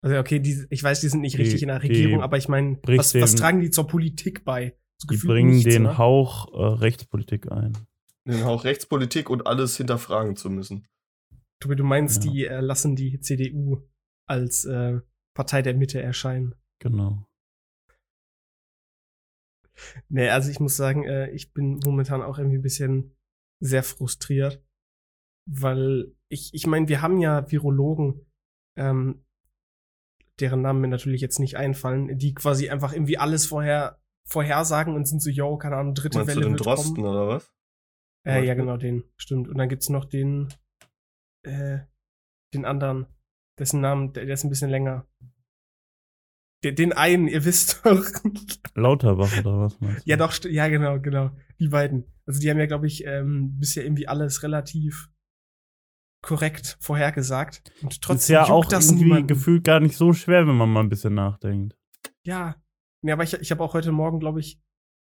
also 0.02 0.18
okay, 0.20 0.40
die, 0.40 0.66
ich 0.70 0.82
weiß, 0.84 1.02
die 1.02 1.10
sind 1.10 1.22
nicht 1.22 1.38
Die- 1.38 1.42
richtig 1.42 1.62
in 1.62 1.68
der 1.68 1.80
die 1.80 1.88
Regierung, 1.88 2.22
aber 2.22 2.38
ich 2.38 2.48
meine, 2.48 2.80
was, 2.86 3.14
was 3.16 3.36
tragen 3.36 3.60
die 3.62 3.70
zur 3.70 3.88
Politik 3.88 4.46
bei? 4.46 4.78
So 4.98 5.08
Die 5.08 5.18
bringen 5.18 5.52
nichts, 5.52 5.64
den 5.70 5.84
ne? 5.84 5.98
Hauch 5.98 6.54
äh, 6.54 6.80
Rechtspolitik 6.80 7.52
ein. 7.52 7.78
Den 8.26 8.46
Hauch 8.46 8.64
Rechtspolitik 8.64 9.30
und 9.30 9.46
alles 9.46 9.76
hinterfragen 9.76 10.38
zu 10.38 10.50
müssen. 10.50 10.88
Tobi, 11.60 11.76
du 11.76 11.84
meinst, 11.84 12.24
Ja. 12.24 12.32
die 12.32 12.46
äh, 12.46 12.60
lassen 12.62 12.96
die 12.96 13.20
CDU 13.20 13.82
als 14.30 14.64
äh, 14.66 15.00
Partei 15.36 15.62
der 15.62 15.74
Mitte 15.74 16.02
erscheinen. 16.02 16.56
Genau. 16.80 17.26
Nee, 20.10 20.30
also 20.30 20.50
ich 20.50 20.60
muss 20.60 20.76
sagen, 20.76 21.04
äh, 21.06 21.30
ich 21.32 21.54
bin 21.54 21.80
momentan 21.84 22.22
auch 22.22 22.38
irgendwie 22.38 22.58
ein 22.58 22.64
bisschen 22.64 23.16
sehr 23.60 23.84
frustriert, 23.84 24.64
weil 25.50 26.14
ich, 26.30 26.54
ich 26.54 26.68
meine, 26.68 26.88
wir 26.88 27.02
haben 27.02 27.20
ja 27.20 27.50
Virologen, 27.52 28.26
ähm, 28.78 29.26
deren 30.40 30.62
Namen 30.62 30.82
mir 30.82 30.88
natürlich 30.88 31.22
jetzt 31.22 31.40
nicht 31.40 31.58
einfallen, 31.58 32.18
die 32.18 32.34
quasi 32.34 32.70
einfach 32.70 32.94
irgendwie 32.94 33.18
alles 33.18 33.46
vorher 33.46 34.02
vorhersagen 34.26 34.96
und 34.96 35.06
sind 35.06 35.22
so, 35.22 35.30
yo, 35.30 35.58
keine 35.58 35.76
Ahnung, 35.78 35.96
dritte 35.96 36.20
Meinst 36.20 36.32
du 36.32 36.36
Welle 36.36 36.46
den 36.46 36.54
wird 36.54 36.66
Drosten 36.66 36.96
kommen. 36.96 37.08
oder 37.08 37.28
was? 37.28 37.54
Äh, 38.26 38.46
ja, 38.46 38.54
genau, 38.54 38.78
den, 38.78 39.04
stimmt. 39.18 39.50
Und 39.50 39.58
dann 39.58 39.70
gibt's 39.70 39.90
noch 39.90 40.06
den, 40.06 40.48
äh, 41.44 41.80
den 42.54 42.66
anderen, 42.66 43.08
dessen 43.60 43.82
Namen, 43.82 44.14
der, 44.14 44.26
der 44.26 44.34
ist 44.34 44.44
ein 44.44 44.50
bisschen 44.50 44.70
länger. 44.70 45.08
Den, 46.64 46.76
den 46.76 46.94
einen, 46.94 47.28
ihr 47.28 47.46
wisst 47.46 47.82
doch. 47.84 48.06
Lauterbach 48.76 49.38
oder 49.40 49.60
was 49.60 49.80
meinst 49.82 50.06
du? 50.06 50.10
Ja, 50.10 50.18
doch, 50.18 50.34
ja, 50.46 50.68
genau, 50.68 51.00
genau. 51.00 51.32
Die 51.60 51.68
beiden. 51.68 52.06
Also 52.26 52.40
die 52.40 52.50
haben 52.50 52.60
ja, 52.60 52.66
glaube 52.66 52.88
ich, 52.88 53.06
ähm, 53.06 53.60
bisher 53.60 53.84
irgendwie 53.84 54.08
alles 54.08 54.44
relativ 54.44 55.10
korrekt 56.22 56.78
vorhergesagt. 56.80 57.72
Und 57.82 58.02
trotzdem 58.02 58.16
ist 58.18 58.30
ja 58.30 58.44
auch 58.46 58.66
das 58.66 58.88
irgendwie 58.88 59.04
niemanden. 59.06 59.28
gefühlt 59.28 59.64
gar 59.66 59.82
nicht 59.82 59.98
so 59.98 60.14
schwer, 60.14 60.48
wenn 60.48 60.56
man 60.56 60.70
mal 60.70 60.80
ein 60.80 60.90
bisschen 60.90 61.14
nachdenkt. 61.14 61.76
Ja. 62.24 62.56
Nee, 63.02 63.12
aber 63.12 63.24
ich, 63.24 63.34
ich 63.34 63.52
habe 63.52 63.62
auch 63.62 63.74
heute 63.74 63.92
Morgen, 63.92 64.20
glaube 64.20 64.40
ich, 64.40 64.62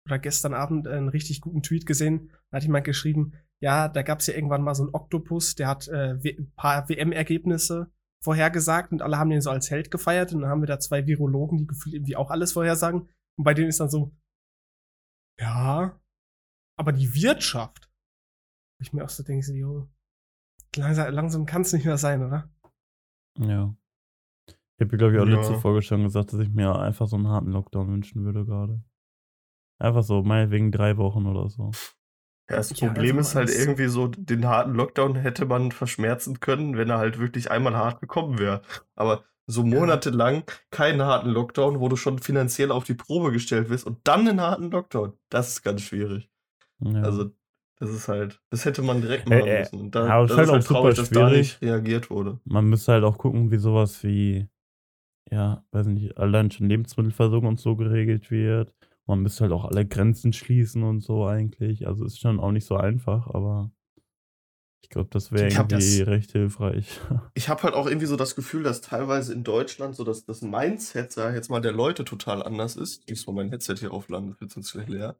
oder 0.05 0.17
gestern 0.17 0.55
Abend 0.55 0.87
einen 0.87 1.09
richtig 1.09 1.41
guten 1.41 1.61
Tweet 1.61 1.85
gesehen. 1.85 2.31
Da 2.49 2.57
hat 2.57 2.63
jemand 2.63 2.85
geschrieben, 2.85 3.33
ja, 3.59 3.87
da 3.87 4.01
gab 4.01 4.19
es 4.19 4.27
ja 4.27 4.33
irgendwann 4.33 4.63
mal 4.63 4.73
so 4.75 4.83
einen 4.83 4.93
Oktopus, 4.93 5.55
der 5.55 5.67
hat 5.67 5.87
äh, 5.87 6.15
ein 6.23 6.51
paar 6.55 6.89
WM-Ergebnisse 6.89 7.91
vorhergesagt 8.25 8.91
und 8.91 9.01
alle 9.01 9.17
haben 9.17 9.29
den 9.29 9.39
so 9.41 9.49
als 9.49 9.71
Held 9.71 9.89
gefeiert. 9.89 10.33
Und 10.33 10.41
dann 10.41 10.49
haben 10.49 10.61
wir 10.61 10.67
da 10.67 10.79
zwei 10.79 11.05
Virologen, 11.07 11.57
die 11.59 11.67
gefühlt 11.67 11.95
irgendwie 11.95 12.17
auch 12.17 12.29
alles 12.29 12.51
vorhersagen. 12.51 13.07
Und 13.37 13.43
bei 13.43 13.53
denen 13.53 13.69
ist 13.69 13.79
dann 13.79 13.89
so, 13.89 14.11
ja, 15.39 15.99
aber 16.77 16.91
die 16.91 17.13
Wirtschaft, 17.15 17.89
Ich 18.81 18.91
mir 18.91 19.05
auch 19.05 19.09
so 19.09 19.23
denke, 19.23 19.45
so, 19.45 19.87
langsam, 20.75 21.13
langsam 21.13 21.45
kann 21.45 21.61
es 21.61 21.71
nicht 21.71 21.85
mehr 21.85 21.97
sein, 21.97 22.21
oder? 22.21 22.49
Ja. 23.39 23.73
Ich 24.77 24.81
habe, 24.81 24.97
glaube 24.97 25.13
ich, 25.15 25.19
auch 25.21 25.25
Ja. 25.25 25.37
letzte 25.37 25.57
Folge 25.59 25.81
schon 25.81 26.03
gesagt, 26.03 26.33
dass 26.33 26.41
ich 26.41 26.49
mir 26.49 26.75
einfach 26.77 27.07
so 27.07 27.15
einen 27.15 27.29
harten 27.29 27.51
Lockdown 27.51 27.87
wünschen 27.87 28.25
würde 28.25 28.45
gerade. 28.45 28.83
Einfach 29.79 30.03
so, 30.03 30.23
meinetwegen 30.23 30.71
drei 30.71 30.97
Wochen 30.97 31.25
oder 31.25 31.49
so. 31.49 31.71
Ja, 32.49 32.57
das 32.57 32.79
Ja, 32.79 32.87
Problem 32.87 33.17
also 33.17 33.19
ist 33.19 33.35
halt 33.35 33.49
irgendwie 33.49 33.87
so, 33.87 34.07
den 34.07 34.45
harten 34.47 34.73
Lockdown 34.75 35.15
hätte 35.15 35.45
man 35.45 35.71
verschmerzen 35.71 36.39
können, 36.39 36.77
wenn 36.77 36.89
er 36.89 36.97
halt 36.99 37.17
wirklich 37.19 37.49
einmal 37.51 37.75
hart 37.75 38.01
gekommen 38.01 38.37
wäre. 38.39 38.61
Aber 38.95 39.23
so 39.47 39.63
monatelang 39.63 40.43
keinen 40.71 41.01
harten 41.03 41.29
Lockdown, 41.29 41.79
wo 41.79 41.89
du 41.89 41.95
schon 41.95 42.19
finanziell 42.19 42.71
auf 42.71 42.83
die 42.83 42.93
Probe 42.95 43.31
gestellt 43.31 43.69
wirst 43.69 43.85
und 43.85 43.99
dann 44.07 44.27
einen 44.27 44.41
harten 44.41 44.71
Lockdown, 44.71 45.13
das 45.29 45.49
ist 45.49 45.63
ganz 45.63 45.81
schwierig. 45.81 46.29
Ja. 46.79 47.01
Also, 47.01 47.31
das 47.79 47.89
ist 47.91 48.07
halt, 48.07 48.41
das 48.51 48.65
hätte 48.65 48.81
man 48.83 49.01
direkt 49.01 49.27
Äh, 49.29 49.39
machen 49.39 49.47
äh, 49.47 49.59
müssen. 49.59 49.79
Und 49.79 49.95
da, 49.95 50.17
aber 50.17 50.25
es 50.25 50.31
ist 50.31 50.37
halt 50.37 50.49
halt 50.49 50.61
auch 50.61 50.61
super 50.61 50.79
traurig, 50.79 50.95
dass 50.95 51.11
da 51.11 51.29
schwierig. 51.29 51.37
nicht 51.37 51.61
reagiert 51.61 52.09
wurde. 52.09 52.39
Man 52.45 52.65
müsste 52.69 52.93
halt 52.93 53.03
auch 53.03 53.17
gucken, 53.17 53.51
wie 53.51 53.57
sowas 53.57 54.03
wie, 54.03 54.47
ja, 55.31 55.65
weiß 55.71 55.87
nicht, 55.87 56.17
allein 56.17 56.51
schon 56.51 56.69
Lebensmittelversorgung 56.69 57.49
und 57.49 57.59
so 57.59 57.75
geregelt 57.75 58.31
wird. 58.31 58.73
Man 59.07 59.19
müsste 59.21 59.41
halt 59.43 59.53
auch 59.53 59.65
alle 59.65 59.85
Grenzen 59.85 60.33
schließen 60.33 60.83
und 60.83 61.01
so 61.01 61.25
eigentlich. 61.27 61.87
Also 61.87 62.05
ist 62.05 62.19
schon 62.19 62.39
auch 62.39 62.51
nicht 62.51 62.65
so 62.65 62.75
einfach, 62.75 63.27
aber 63.27 63.71
ich 64.81 64.89
glaube, 64.89 65.09
das 65.11 65.31
wäre 65.31 65.47
irgendwie 65.49 65.75
das- 65.99 66.07
recht 66.07 66.31
hilfreich. 66.31 66.99
Ich 67.33 67.49
habe 67.49 67.63
halt 67.63 67.73
auch 67.73 67.87
irgendwie 67.87 68.05
so 68.07 68.15
das 68.15 68.35
Gefühl, 68.35 68.63
dass 68.63 68.81
teilweise 68.81 69.33
in 69.33 69.43
Deutschland 69.43 69.95
so 69.95 70.03
dass 70.03 70.25
das 70.25 70.41
Mindset, 70.41 71.11
sag 71.11 71.29
ich 71.29 71.35
jetzt 71.35 71.49
mal, 71.49 71.59
der 71.59 71.71
Leute 71.71 72.05
total 72.05 72.41
anders 72.43 72.75
ist. 72.75 73.01
Ich 73.05 73.11
muss 73.11 73.27
mal 73.27 73.33
mein 73.43 73.49
Headset 73.49 73.75
hier 73.77 73.91
aufladen, 73.91 74.29
das 74.31 74.41
wird 74.41 74.51
sonst 74.51 74.71
gleich 74.73 74.87
leer. 74.87 75.15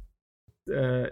äh, 0.70 1.08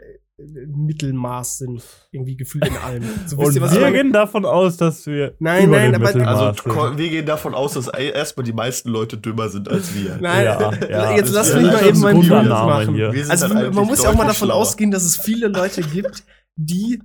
Mittelmaß 0.67 1.59
sind, 1.59 1.83
irgendwie 2.13 2.37
gefühlt 2.37 2.67
in 2.67 2.77
allem. 2.77 3.03
So, 3.27 3.37
Und 3.37 3.55
wir 3.55 3.65
ich 3.67 3.81
meine? 3.81 3.93
gehen 3.93 4.13
davon 4.13 4.45
aus, 4.45 4.77
dass 4.77 5.07
wir 5.07 5.35
Nein, 5.39 5.69
über 5.69 5.77
nein, 5.79 5.95
aber- 5.95 6.07
Also 6.27 6.63
sind. 6.73 6.99
wir 6.99 7.09
gehen 7.11 7.27
davon 7.27 7.55
aus, 7.55 7.75
dass 7.75 7.89
e- 7.89 8.11
erstmal 8.11 8.45
die 8.45 8.53
meisten 8.53 8.89
Leute 8.89 9.17
dümmer 9.19 9.49
sind 9.49 9.69
als 9.69 9.95
wir. 9.95 10.19
Nein, 10.21 10.45
Ja, 10.45 10.73
ja. 10.89 11.17
jetzt 11.17 11.33
lass 11.33 11.55
mich 11.55 11.67
mal 11.67 11.87
eben 11.87 12.01
meinen 12.01 12.33
Annahme 12.33 12.71
machen. 12.85 12.95
hier. 12.95 13.13
Wir 13.13 13.29
Also 13.31 13.55
halt 13.55 13.75
man 13.75 13.87
muss 13.87 14.03
ja 14.03 14.11
auch 14.11 14.15
mal 14.15 14.27
davon 14.27 14.49
schlauer. 14.49 14.61
ausgehen, 14.61 14.91
dass 14.91 15.05
es 15.05 15.17
viele 15.17 15.49
Leute 15.49 15.83
gibt, 15.83 16.25
die 16.57 17.03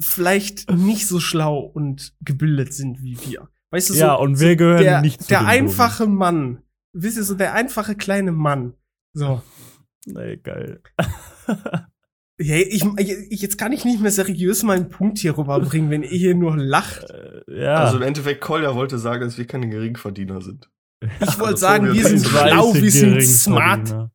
vielleicht 0.00 0.70
nicht 0.70 1.06
so 1.06 1.20
schlau 1.20 1.58
und 1.60 2.14
gebildet 2.20 2.74
sind 2.74 3.02
wie 3.02 3.18
wir. 3.26 3.48
Weißt 3.72 3.90
du, 3.90 3.94
so, 3.94 4.00
ja, 4.00 4.14
und 4.14 4.38
wir 4.40 4.54
gehören 4.56 4.82
der, 4.82 5.00
nicht 5.00 5.22
zu 5.22 5.28
der 5.28 5.40
den 5.40 5.46
einfache 5.46 6.06
Mann, 6.06 6.62
wisst 6.92 7.16
ihr, 7.16 7.24
so 7.24 7.34
der 7.34 7.52
einfache 7.54 7.94
kleine 7.94 8.30
Mann. 8.32 8.74
So. 9.14 9.42
Nee, 10.06 10.36
geil. 10.36 10.80
Hey, 12.38 12.62
ich, 12.64 12.84
ich, 13.30 13.40
jetzt 13.40 13.56
kann 13.56 13.72
ich 13.72 13.86
nicht 13.86 14.00
mehr 14.00 14.10
seriös 14.10 14.62
meinen 14.62 14.90
Punkt 14.90 15.18
hier 15.18 15.38
rüberbringen, 15.38 15.90
wenn 15.90 16.02
ihr 16.02 16.08
hier 16.10 16.34
nur 16.34 16.56
lacht. 16.56 17.08
Äh, 17.10 17.62
ja. 17.62 17.76
Also 17.76 17.96
im 17.96 18.02
Endeffekt, 18.02 18.42
Kolja 18.42 18.74
wollte 18.74 18.98
sagen, 18.98 19.22
dass 19.22 19.38
wir 19.38 19.46
keine 19.46 19.68
Geringverdiener 19.70 20.42
sind. 20.42 20.70
Ich 21.20 21.38
wollte 21.38 21.52
Das 21.52 21.60
sagen, 21.60 21.92
wir 21.94 22.06
sind 22.06 22.26
schlau, 22.26 22.74
wir 22.74 22.90
sind 22.90 23.22
smart. 23.22 24.10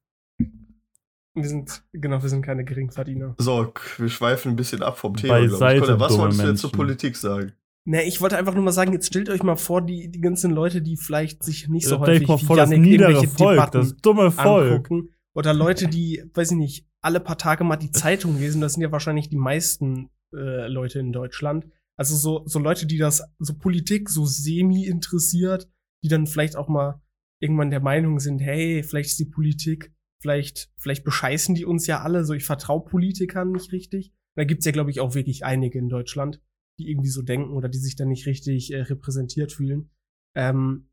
Wir 1.34 1.48
sind, 1.48 1.84
genau, 1.94 2.22
wir 2.22 2.30
sind 2.30 2.44
keine 2.44 2.64
Geringverdiener. 2.64 3.36
So, 3.38 3.74
wir 3.98 4.10
schweifen 4.10 4.52
ein 4.52 4.56
bisschen 4.56 4.84
ab 4.84 4.98
vom 5.00 5.16
Thema. 5.16 5.40
Kolja, 5.40 6.00
was 6.00 6.18
wolltest 6.18 6.42
du 6.44 6.48
jetzt 6.48 6.62
zur. 6.62 6.72
Politik 6.72 7.16
sagen? 7.16 7.54
Ne, 7.86 8.04
ich 8.04 8.22
wollte 8.22 8.38
einfach 8.38 8.54
nur 8.54 8.64
mal 8.64 8.72
sagen, 8.72 8.94
jetzt 8.94 9.08
stellt 9.08 9.30
euch 9.30 9.42
mal 9.42 9.56
vor, 9.56 9.82
die, 9.82 10.12
die 10.12 10.22
ganzen 10.22 10.52
Leute, 10.52 10.84
die 10.84 10.98
vielleicht 10.98 11.42
sich 11.42 11.68
nicht 11.68 11.88
so 11.88 12.00
häufig 12.00 12.28
mal 12.28 12.40
wie 12.40 12.46
vor, 12.46 12.56
das 12.56 12.70
niedere 12.70 13.12
irgendwelche 13.14 13.36
Volk, 13.36 13.56
Debatten 13.56 13.78
das 13.80 13.98
dumme 13.98 14.30
Volk. 14.30 14.72
angucken. 14.72 15.10
Oder 15.34 15.54
Leute, 15.54 15.88
die, 15.88 16.24
weiß 16.34 16.52
ich 16.52 16.58
nicht, 16.58 16.86
alle 17.02 17.20
paar 17.20 17.38
Tage 17.38 17.64
mal 17.64 17.78
die 17.78 17.92
Zeitung 17.92 18.38
lesen, 18.38 18.62
das 18.62 18.74
sind 18.74 18.84
ja 18.84 18.92
wahrscheinlich 18.92 19.30
die 19.30 19.38
meisten 19.38 20.10
äh, 20.34 20.68
Leute 20.68 21.00
in 21.00 21.12
Deutschland. 21.12 21.66
Also 21.98 22.16
so, 22.16 22.44
so 22.46 22.60
Leute, 22.60 22.86
die 22.86 22.98
das, 22.98 23.24
so 23.40 23.58
Politik 23.58 24.10
so 24.10 24.26
semi 24.26 24.86
interessiert, 24.86 25.70
die 26.04 26.08
dann 26.08 26.28
vielleicht 26.28 26.56
auch 26.56 26.68
mal 26.68 27.02
irgendwann 27.40 27.72
der 27.72 27.80
Meinung 27.80 28.20
sind, 28.20 28.40
hey, 28.40 28.84
vielleicht 28.84 29.10
ist 29.10 29.20
die 29.20 29.26
Politik, 29.26 29.94
vielleicht, 30.22 30.72
vielleicht 30.78 31.04
bescheißen 31.04 31.56
die 31.56 31.66
uns 31.66 31.88
ja 31.88 32.02
alle, 32.02 32.24
so 32.24 32.34
ich 32.34 32.46
vertraue 32.46 32.86
Politikern 32.86 33.52
nicht 33.52 33.72
richtig. 33.72 34.14
Da 34.36 34.44
gibt's 34.44 34.66
ja, 34.66 34.72
glaube 34.72 34.92
ich, 34.92 35.00
auch 35.00 35.16
wirklich 35.16 35.44
einige 35.44 35.80
in 35.80 35.90
Deutschland, 35.90 36.42
die 36.80 36.90
irgendwie 36.90 37.10
so 37.10 37.22
denken 37.22 37.52
oder 37.52 37.68
die 37.68 37.80
sich 37.80 37.96
dann 37.96 38.10
nicht 38.10 38.28
richtig 38.28 38.72
äh, 38.72 38.82
repräsentiert 38.82 39.52
fühlen. 39.52 39.90
Ähm, 40.36 40.88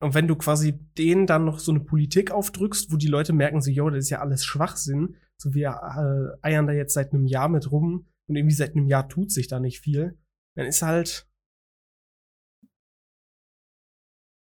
und 0.00 0.14
wenn 0.14 0.26
du 0.26 0.34
quasi 0.34 0.74
denen 0.98 1.26
dann 1.28 1.44
noch 1.44 1.60
so 1.60 1.70
eine 1.70 1.80
Politik 1.80 2.32
aufdrückst, 2.32 2.92
wo 2.92 2.96
die 2.96 3.06
Leute 3.06 3.32
merken 3.32 3.62
so, 3.62 3.70
yo, 3.70 3.88
das 3.88 4.04
ist 4.04 4.10
ja 4.10 4.20
alles 4.20 4.44
Schwachsinn, 4.44 5.14
so 5.40 5.54
wir 5.54 5.68
äh, 5.70 6.46
eiern 6.46 6.66
da 6.66 6.72
jetzt 6.72 6.94
seit 6.94 7.12
einem 7.12 7.26
Jahr 7.26 7.48
mit 7.48 7.70
rum 7.70 8.06
und 8.28 8.36
irgendwie 8.36 8.54
seit 8.54 8.76
einem 8.76 8.86
Jahr 8.86 9.08
tut 9.08 9.30
sich 9.30 9.48
da 9.48 9.60
nicht 9.60 9.80
viel, 9.80 10.18
dann 10.56 10.66
ist 10.66 10.82
halt 10.82 11.28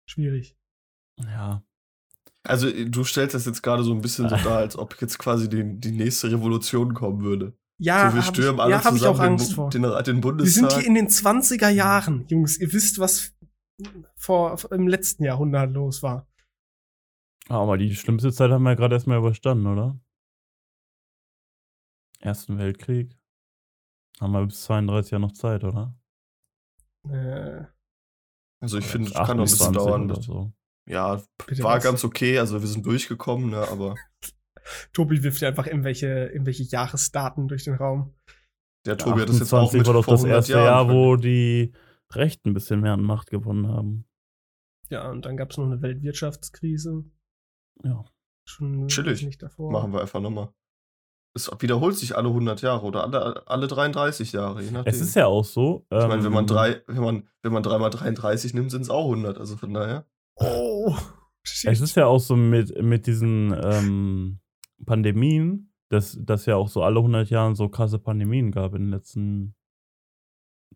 schwierig. 0.09 0.57
Ja. 1.19 1.63
Also, 2.43 2.71
du 2.71 3.05
stellst 3.05 3.35
das 3.35 3.45
jetzt 3.45 3.63
gerade 3.63 3.85
so 3.85 3.93
ein 3.93 4.01
bisschen 4.01 4.29
so 4.29 4.37
dar, 4.37 4.59
als 4.59 4.77
ob 4.77 5.01
jetzt 5.01 5.19
quasi 5.19 5.49
die, 5.49 5.79
die 5.79 5.93
nächste 5.93 6.33
Revolution 6.33 6.95
kommen 6.95 7.23
würde. 7.23 7.55
Ja, 7.79 8.11
so, 8.11 8.17
wir 8.17 8.23
stürmen 8.23 8.57
ich, 8.57 8.61
alle 8.61 8.71
ja, 8.73 8.85
hab 8.85 8.95
ich 8.95 9.03
auch 9.03 9.13
zusammen 9.13 9.33
Angst 9.33 9.51
den, 9.51 9.55
vor. 9.55 9.71
Den, 9.71 9.83
den 9.83 9.93
Wir 9.93 10.05
sind 10.05 10.21
Bundestag. 10.21 10.73
hier 10.73 10.87
in 10.87 10.95
den 10.95 11.09
20er 11.09 11.69
Jahren, 11.69 12.27
Jungs. 12.29 12.59
Ihr 12.59 12.73
wisst, 12.73 12.99
was 12.99 13.35
vor, 14.17 14.59
im 14.71 14.89
letzten 14.89 15.25
Jahrhundert 15.25 15.73
los 15.73 16.03
war. 16.03 16.27
Aber 17.49 17.79
die 17.79 17.95
schlimmste 17.95 18.33
Zeit 18.33 18.51
haben 18.51 18.63
wir 18.63 18.71
ja 18.71 18.77
gerade 18.77 18.95
erstmal 18.95 19.19
überstanden, 19.19 19.67
oder? 19.67 19.99
Ersten 22.21 22.59
Weltkrieg. 22.59 23.17
Haben 24.21 24.33
wir 24.33 24.47
bis 24.47 24.63
32 24.65 25.13
Jahre 25.13 25.23
noch 25.23 25.33
Zeit, 25.33 25.65
oder? 25.65 25.97
Äh, 27.09 27.65
Also 28.61 28.79
ich 28.79 28.87
finde, 28.87 29.09
bis 29.09 29.15
kann 29.15 29.39
noch 29.39 29.45
ein 29.45 29.51
bisschen 29.51 29.77
28 29.77 29.77
dauern. 29.77 30.23
so. 30.23 30.53
Ja, 30.87 31.23
Bitte 31.47 31.63
war 31.63 31.77
was? 31.77 31.85
ganz 31.85 32.05
okay. 32.05 32.39
Also 32.39 32.61
wir 32.61 32.67
sind 32.69 32.85
durchgekommen, 32.85 33.51
ne, 33.51 33.67
aber 33.69 33.95
Tobi 34.93 35.23
wirft 35.23 35.41
ja 35.41 35.49
einfach 35.49 35.67
irgendwelche, 35.67 36.07
irgendwelche 36.29 36.65
Jahresdaten 36.65 37.49
durch 37.49 37.65
den 37.65 37.75
Raum. 37.75 38.15
der 38.87 38.99
Tobi 38.99 39.23
hat 39.23 39.29
das 39.31 39.39
jetzt 39.39 39.53
auch 39.55 39.65
28 39.69 39.79
mit 39.79 39.87
war 39.87 39.95
doch 39.95 40.07
das 40.07 40.21
100 40.21 40.37
erste 40.37 40.53
Jahren 40.53 40.65
Jahr, 40.65 40.89
wo 40.95 41.17
die 41.17 41.73
Rechten 42.13 42.51
ein 42.51 42.55
bisschen 42.55 42.81
mehr 42.81 42.93
an 42.93 43.03
Macht 43.03 43.31
gewonnen 43.31 43.69
haben. 43.69 44.05
Ja, 44.91 45.09
und 45.11 45.25
dann 45.25 45.37
gab 45.37 45.51
es 45.53 45.57
noch 45.59 45.67
eine 45.67 45.81
Weltwirtschaftskrise. 45.81 47.05
Ja. 47.85 48.05
Schon 48.45 48.89
Chillig. 48.89 49.23
nicht 49.23 49.41
davor. 49.43 49.71
Machen 49.71 49.93
wir 49.93 50.01
einfach 50.01 50.21
nochmal. 50.21 50.53
Es 51.33 51.51
wiederholt 51.61 51.97
sich 51.97 52.17
alle 52.17 52.29
100 52.29 52.61
Jahre 52.63 52.85
oder 52.85 53.05
alle, 53.05 53.47
alle 53.47 53.69
33 53.69 54.33
Jahre, 54.33 54.63
je 54.63 54.71
nachdem. 54.73 54.93
Es 54.93 55.01
ist 55.01 55.15
ja 55.15 55.27
auch 55.27 55.45
so. 55.45 55.87
ich 55.91 56.07
meine, 56.07 56.25
wenn 56.25 56.33
man 56.33 56.45
ähm, 56.45 56.49
drei, 56.49 56.83
wenn 56.89 57.03
man, 57.03 57.29
wenn 57.43 57.53
man 57.53 57.63
dreimal 57.63 57.91
33 57.91 58.55
nimmt, 58.55 58.71
sind 58.71 58.83
es 58.83 58.91
auch 58.91 59.05
100. 59.05 59.39
Also 59.39 59.57
von 59.57 59.73
daher. 59.73 60.07
Oh, 60.35 60.97
shit. 61.45 61.71
Es 61.71 61.81
ist 61.81 61.95
ja 61.97 62.07
auch 62.07 62.19
so 62.19 62.35
mit, 62.35 62.83
mit 62.83 63.07
diesen 63.07 63.55
ähm, 63.63 64.41
Pandemien, 64.85 65.73
dass 65.89 66.19
dass 66.21 66.47
ja 66.47 66.57
auch 66.57 66.69
so 66.69 66.83
alle 66.83 66.99
100 66.99 67.31
Jahren 67.31 67.55
so 67.55 67.69
krasse 67.69 68.01
Pandemien 68.01 68.51
gab 68.51 68.75
in 68.75 68.83
den 68.83 68.91
letzten 68.91 69.55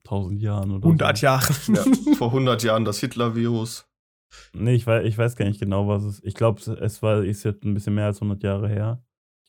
1000 0.04 0.40
Jahren 0.40 0.70
oder 0.70 0.87
100 0.87 1.18
so. 1.18 1.26
Jahre. 1.26 1.54
Ja, 1.68 1.84
vor 2.16 2.28
100 2.28 2.62
Jahren 2.62 2.84
das 2.84 2.99
Hitler-Virus. 3.00 3.88
Nee, 4.52 4.75
ich 4.75 4.87
weiß, 4.87 5.04
ich 5.06 5.16
weiß 5.16 5.37
gar 5.37 5.46
nicht 5.46 5.61
genau, 5.61 5.88
was 5.88 6.04
es 6.04 6.23
Ich 6.25 6.34
glaube, 6.34 6.61
es 6.61 7.02
war 7.02 7.23
ist 7.25 7.44
jetzt 7.44 7.64
ein 7.64 7.75
bisschen 7.75 7.94
mehr 7.94 8.06
als 8.06 8.18
100 8.18 8.42
Jahre 8.42 8.68
her. 8.68 9.02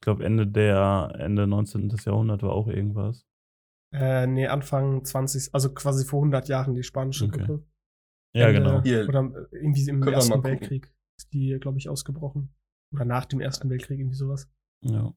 Ich 0.05 0.07
glaube, 0.07 0.23
Ende 0.23 0.45
der 0.45 1.15
Ende 1.17 1.47
19. 1.47 1.89
Jahrhundert 2.05 2.43
war 2.43 2.51
auch 2.51 2.67
irgendwas. 2.67 3.25
Äh, 3.91 4.27
nee, 4.27 4.45
Anfang 4.45 5.03
20, 5.03 5.51
also 5.51 5.73
quasi 5.73 6.05
vor 6.05 6.19
100 6.19 6.47
Jahren 6.47 6.75
die 6.75 6.83
spanische 6.83 7.25
Okay. 7.25 7.39
Grippe. 7.39 7.65
Ja, 8.35 8.49
Ende- 8.49 8.61
genau. 8.61 8.83
Hier. 8.83 9.09
Oder 9.09 9.21
äh, 9.51 9.55
irgendwie 9.57 9.89
im 9.89 10.01
Können 10.01 10.13
Ersten. 10.13 10.43
Weltkrieg 10.43 10.93
ist 11.17 11.33
die, 11.33 11.57
glaube 11.59 11.79
ich, 11.79 11.89
ausgebrochen. 11.89 12.53
Oder 12.93 13.03
nach 13.05 13.25
dem 13.25 13.39
Ersten 13.41 13.67
Weltkrieg, 13.67 13.97
irgendwie 13.99 14.15
sowas. 14.15 14.47
Ja. 14.83 15.11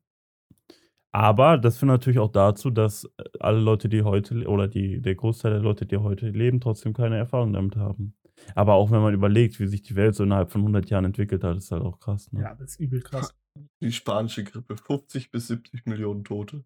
Aber 1.12 1.58
das 1.58 1.76
führt 1.76 1.88
natürlich 1.88 2.18
auch 2.18 2.32
dazu, 2.32 2.70
dass 2.70 3.04
äh, 3.04 3.24
alle 3.40 3.60
Leute, 3.60 3.90
die 3.90 4.04
heute, 4.04 4.46
oder 4.48 4.68
die, 4.68 5.02
der 5.02 5.16
Großteil 5.16 5.52
der 5.52 5.60
Leute, 5.60 5.84
die 5.84 5.98
heute 5.98 6.30
leben, 6.30 6.60
trotzdem 6.62 6.94
keine 6.94 7.18
Erfahrung 7.18 7.52
damit 7.52 7.76
haben. 7.76 8.14
Aber 8.54 8.72
auch 8.72 8.90
wenn 8.90 9.02
man 9.02 9.12
überlegt, 9.12 9.60
wie 9.60 9.66
sich 9.66 9.82
die 9.82 9.96
Welt 9.96 10.14
so 10.14 10.24
innerhalb 10.24 10.50
von 10.50 10.62
100 10.62 10.88
Jahren 10.88 11.04
entwickelt 11.04 11.44
hat, 11.44 11.58
ist 11.58 11.72
halt 11.72 11.82
auch 11.82 11.98
krass. 12.00 12.32
Ne? 12.32 12.40
Ja, 12.40 12.54
das 12.54 12.70
ist 12.70 12.80
übel 12.80 13.02
krass. 13.02 13.34
Die 13.80 13.92
spanische 13.92 14.44
Grippe. 14.44 14.76
50 14.76 15.30
bis 15.30 15.48
70 15.48 15.86
Millionen 15.86 16.24
Tote. 16.24 16.64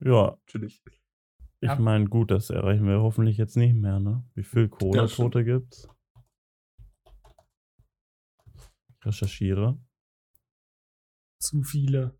ja 0.00 0.36
Natürlich. 0.46 0.82
ich 1.60 1.68
Ja. 1.68 1.78
meine, 1.78 2.06
gut, 2.06 2.30
das 2.30 2.50
erreichen 2.50 2.86
wir 2.86 3.00
hoffentlich 3.00 3.36
jetzt 3.36 3.56
nicht 3.56 3.74
mehr. 3.74 4.00
Ne? 4.00 4.24
Wie 4.34 4.42
viel 4.44 4.68
Corona-Tote 4.68 5.44
gibt's? 5.44 5.88
Ich 8.88 9.06
recherchiere. 9.06 9.78
Zu 11.40 11.62
viele. 11.62 12.16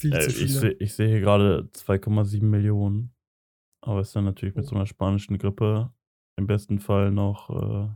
Viel 0.00 0.12
Äh, 0.14 0.20
zu 0.20 0.28
ich, 0.30 0.36
viele. 0.36 0.48
seh, 0.48 0.68
ich 0.80 0.94
sehe 0.94 1.08
hier 1.08 1.20
gerade 1.20 1.70
2,7 1.72 2.50
Millionen. 2.50 3.14
Aber 3.82 4.00
ist 4.00 4.14
dann 4.16 4.24
natürlich 4.24 4.54
mit 4.56 4.64
Oh. 4.66 4.68
so 4.70 4.74
einer 4.76 4.86
spanischen 4.86 5.38
Grippe 5.38 5.92
im 6.36 6.46
besten 6.46 6.80
Fall 6.80 7.10
noch. 7.12 7.50
Äh, 7.50 7.94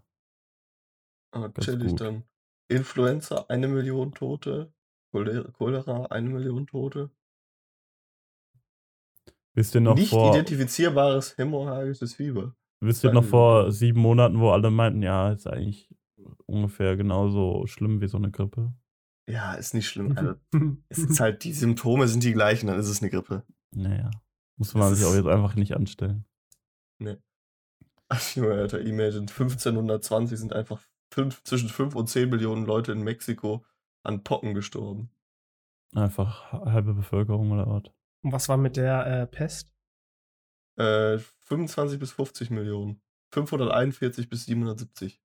Ah, 1.33 1.47
Ganz 1.47 1.65
chillig 1.65 1.91
gut. 1.91 2.01
dann. 2.01 2.25
Influenza, 2.71 3.47
eine 3.49 3.69
Million 3.69 4.13
Tote. 4.13 4.73
Cholera, 5.11 5.51
Cholera 5.51 6.07
eine 6.07 6.29
Million 6.29 6.67
Tote. 6.67 7.11
wisst 9.55 9.75
ihr 9.75 9.81
noch 9.81 9.97
Nicht 9.97 10.11
vor, 10.11 10.33
identifizierbares 10.35 11.37
hämorrhagisches 11.37 12.15
Fieber. 12.15 12.55
wisst 12.81 13.03
ihr 13.03 13.13
noch 13.13 13.25
vor 13.25 13.73
sieben 13.73 14.01
Monaten, 14.01 14.39
wo 14.39 14.51
alle 14.51 14.71
meinten, 14.71 15.03
ja, 15.03 15.33
ist 15.33 15.49
eigentlich 15.49 15.93
ungefähr 16.47 16.97
genauso 16.97 17.67
schlimm 17.67 18.01
wie 18.01 18.09
so 18.09 18.19
eine 18.19 18.31
Grippe? 18.31 18.73
Ja, 19.29 19.55
ist 19.55 19.75
nicht 19.75 19.89
schlimm. 19.89 20.17
Also, 20.17 20.35
es 20.89 20.99
ist 20.99 21.21
halt, 21.21 21.43
die 21.45 21.53
Symptome 21.53 22.07
sind 22.07 22.23
die 22.23 22.33
gleichen, 22.33 22.69
dann 22.69 22.79
ist 22.79 22.89
es 22.89 23.03
eine 23.03 23.11
Grippe. 23.11 23.45
Naja. 23.75 24.11
Muss 24.57 24.73
Das 24.73 24.81
man 24.81 24.95
sich 24.95 25.05
auch 25.05 25.15
jetzt 25.15 25.27
einfach 25.27 25.57
nicht 25.57 25.75
anstellen. 25.75 26.25
Ach, 28.13 28.35
Junge, 28.35 28.55
Alter, 28.55 28.81
imagine, 28.81 29.21
1520 29.21 30.39
sind 30.39 30.53
einfach 30.53 30.83
fünf, 31.13 31.43
zwischen 31.45 31.69
5 31.69 31.95
und 31.95 32.09
10 32.09 32.31
Millionen 32.31 32.67
Leute 32.67 32.93
in 32.93 33.03
Mexiko 33.03 33.65
an 34.03 34.23
Pocken 34.23 34.55
gestorben. 34.55 35.11
Einfach 35.95 36.53
halbe 36.53 36.95
Bevölkerung 36.95 37.51
oder 37.51 37.67
was? 37.67 37.93
Und 38.23 38.33
was 38.33 38.49
war 38.49 38.57
mit 38.57 38.77
der 38.77 39.07
äh, 39.07 39.27
Pest? 39.27 39.73
Äh, 40.77 41.19
25 41.41 41.99
bis 41.99 42.13
50 42.13 42.51
Millionen. 42.51 43.03
541 43.33 44.29
bis 44.29 44.47
770. 44.47 45.21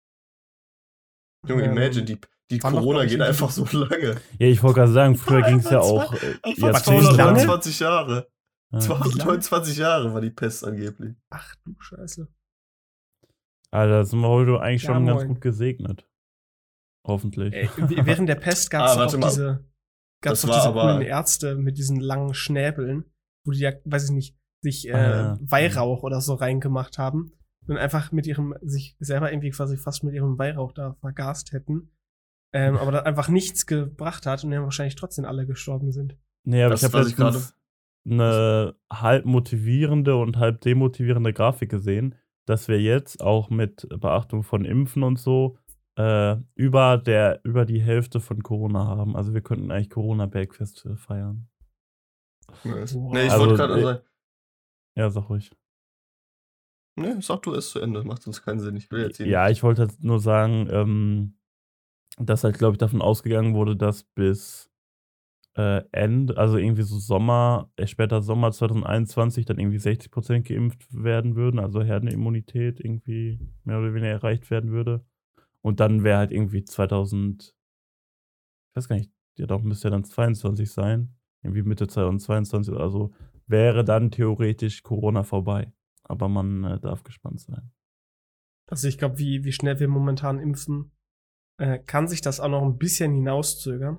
Junge, 1.47 1.65
Ähm, 1.65 1.73
imagine, 1.73 2.05
die, 2.05 2.19
die 2.51 2.59
Corona 2.59 3.05
geht 3.05 3.21
einfach 3.21 3.51
so 3.51 3.65
lange. 3.77 4.21
Ja, 4.39 4.47
ich 4.47 4.63
wollte 4.63 4.81
gerade 4.81 4.93
sagen, 4.93 5.17
früher 5.17 5.43
ging 5.49 5.59
es 5.59 5.71
ja 5.71 5.81
auch 5.81 6.13
äh, 6.15 6.39
Einfach 6.43 6.87
lange? 6.87 7.03
229 7.03 7.81
Jahre. 7.81 8.29
Ja. 8.73 8.81
229 8.81 9.77
Jahre 9.77 10.15
war 10.15 10.21
die 10.21 10.31
Pest 10.31 10.65
angeblich. 10.65 11.15
Ach 11.31 11.55
du 11.65 11.75
Scheiße. 11.79 12.29
Alter, 13.75 13.93
da 13.99 14.05
sind 14.05 14.21
wir 14.21 14.29
heute 14.29 14.61
eigentlich 14.61 14.83
Ja, 14.85 14.95
schon 14.95 15.07
ganz 15.07 15.19
moin. 15.21 15.29
gut 15.29 15.41
gesegnet. 15.41 16.09
Hoffentlich. 17.07 17.53
Ey, 17.53 17.69
während 17.77 18.29
der 18.29 18.37
Pest 18.37 18.71
gab 18.71 18.87
es 18.87 18.97
Ah, 18.97 19.05
auch 19.07 19.19
mal. 19.19 19.29
diese, 19.29 19.65
gab's 20.23 20.41
Das 20.41 20.45
auch 20.45 20.49
war 20.49 20.57
diese 20.61 20.69
aber- 20.69 20.83
coolen 20.95 21.03
Ärzte 21.03 21.55
mit 21.57 21.77
diesen 21.77 22.01
langen 22.01 22.35
Schnäbeln, 22.35 23.05
wo 23.45 23.51
die 23.53 23.59
ja, 23.61 23.73
weiß 23.85 24.05
ich 24.05 24.11
nicht, 24.13 24.39
sich 24.63 24.89
äh, 24.89 24.93
Ah, 24.93 25.11
ja. 25.11 25.39
Weihrauch 25.41 26.03
oder 26.03 26.21
so 26.21 26.35
reingemacht 26.35 26.97
haben 26.99 27.33
und 27.67 27.77
einfach 27.77 28.13
mit 28.13 28.27
ihrem, 28.27 28.55
sich 28.63 28.97
selber 29.01 29.31
irgendwie 29.31 29.51
quasi 29.51 29.77
fast 29.77 30.05
mit 30.05 30.15
ihrem 30.15 30.39
Weihrauch 30.39 30.73
da 30.73 30.95
vergast 31.01 31.53
hätten. 31.53 31.91
Ähm, 32.55 32.77
aber 32.77 32.93
das 32.93 33.05
einfach 33.07 33.29
nichts 33.29 33.67
gebracht 33.67 34.25
hat 34.25 34.45
und 34.45 34.51
dann 34.53 34.63
wahrscheinlich 34.63 34.95
trotzdem 34.95 35.25
alle 35.27 35.47
gestorben 35.47 35.91
sind. 35.93 36.17
Nee, 36.47 36.63
aber 36.63 36.71
Das, 36.71 36.83
ich 36.83 36.93
habe 36.95 37.07
ich 37.07 37.19
letztens 37.19 37.55
eine 38.07 38.77
halb 38.93 39.25
motivierende 39.27 40.17
und 40.17 40.37
halb 40.39 40.61
demotivierende 40.61 41.33
Grafik 41.33 41.71
gesehen, 41.71 42.15
dass 42.47 42.69
wir 42.69 42.81
jetzt 42.81 43.23
auch 43.23 43.51
mit 43.51 43.89
Beachtung 44.01 44.43
von 44.43 44.65
Impfen 44.65 45.03
und 45.03 45.19
so 45.19 45.59
äh, 45.97 46.37
über, 46.55 46.99
der, 46.99 47.41
über 47.45 47.65
die 47.65 47.81
Hälfte 47.81 48.21
von 48.21 48.43
Corona 48.43 48.87
haben. 48.87 49.17
Also 49.17 49.33
wir 49.35 49.41
könnten 49.43 49.71
eigentlich 49.71 49.91
Corona-Bergfest 49.91 50.89
feiern. 50.97 51.49
Nee, 52.65 52.73
Wow. 52.73 52.85
ich 52.85 53.31
Also, 53.31 53.39
wollte 53.47 53.55
gerade 53.57 53.81
sagen. 53.83 54.01
Ja, 54.97 55.11
sag 55.11 55.29
ruhig. 55.31 55.51
Nee, 56.97 57.15
sag 57.21 57.43
du 57.43 57.53
es 57.55 57.71
zu 57.71 57.81
Ende. 57.81 58.05
Macht 58.05 58.27
uns 58.27 58.43
keinen 58.43 58.61
Sinn. 58.61 58.77
Ich 58.77 58.91
will 58.91 59.03
jetzt 59.03 59.19
Ja, 59.19 59.45
nicht- 59.49 59.57
ich 59.59 59.63
wollte 59.63 59.83
halt 59.83 60.03
nur 60.05 60.21
sagen, 60.21 60.69
ähm, 60.71 61.39
dass 62.19 62.45
halt, 62.45 62.59
glaube 62.59 62.75
ich, 62.75 62.79
davon 62.79 63.03
ausgegangen 63.03 63.55
wurde, 63.55 63.77
dass 63.77 64.05
bis 64.05 64.71
äh, 65.57 65.83
Ende, 65.93 66.37
also 66.37 66.57
irgendwie 66.57 66.83
so 66.83 66.99
Sommer, 66.99 67.71
äh, 67.77 67.87
später 67.87 68.23
Sommer 68.23 68.51
2021 68.53 69.47
dann 69.47 69.59
irgendwie 69.59 69.79
60% 69.79 70.43
geimpft 70.43 70.87
werden 70.91 71.37
würden, 71.37 71.61
also 71.61 71.83
Herdenimmunität 71.83 72.81
irgendwie 72.81 73.39
mehr 73.65 73.79
oder 73.79 73.95
weniger 73.95 74.13
erreicht 74.13 74.51
werden 74.51 74.73
würde. 74.73 75.05
Und 75.61 75.81
dann 75.81 76.03
wäre 76.05 76.19
halt 76.19 76.33
irgendwie 76.33 76.65
2000, 76.65 77.55
ich 78.71 78.77
weiß 78.77 78.89
gar 78.89 78.97
nicht, 78.97 79.13
ja 79.39 79.47
doch, 79.47 79.63
müsste 79.63 79.89
ja 79.89 79.93
dann 79.93 80.05
22 80.05 80.71
sein, 80.71 81.15
irgendwie 81.43 81.63
Mitte 81.63 81.87
2022 81.87 82.75
oder 82.75 82.91
so, 82.91 83.13
wäre 83.47 83.85
dann 83.85 84.11
theoretisch 84.11 84.83
Corona 84.83 85.23
vorbei. 85.23 85.73
Aber 86.03 86.29
man 86.29 86.65
äh, 86.65 86.81
darf 86.81 87.03
gespannt 87.03 87.41
sein. 87.41 87.71
Also 88.67 88.89
ich 88.89 88.99
glaube, 88.99 89.19
wie, 89.19 89.45
wie 89.45 89.53
schnell 89.53 89.79
wir 89.79 89.89
momentan 89.89 90.39
impfen, 90.39 90.91
äh, 91.59 91.79
kann 91.79 92.09
sich 92.09 92.21
das 92.21 92.41
auch 92.41 92.49
noch 92.49 92.63
ein 92.63 92.79
bisschen 92.79 93.13
hinauszögern. 93.15 93.99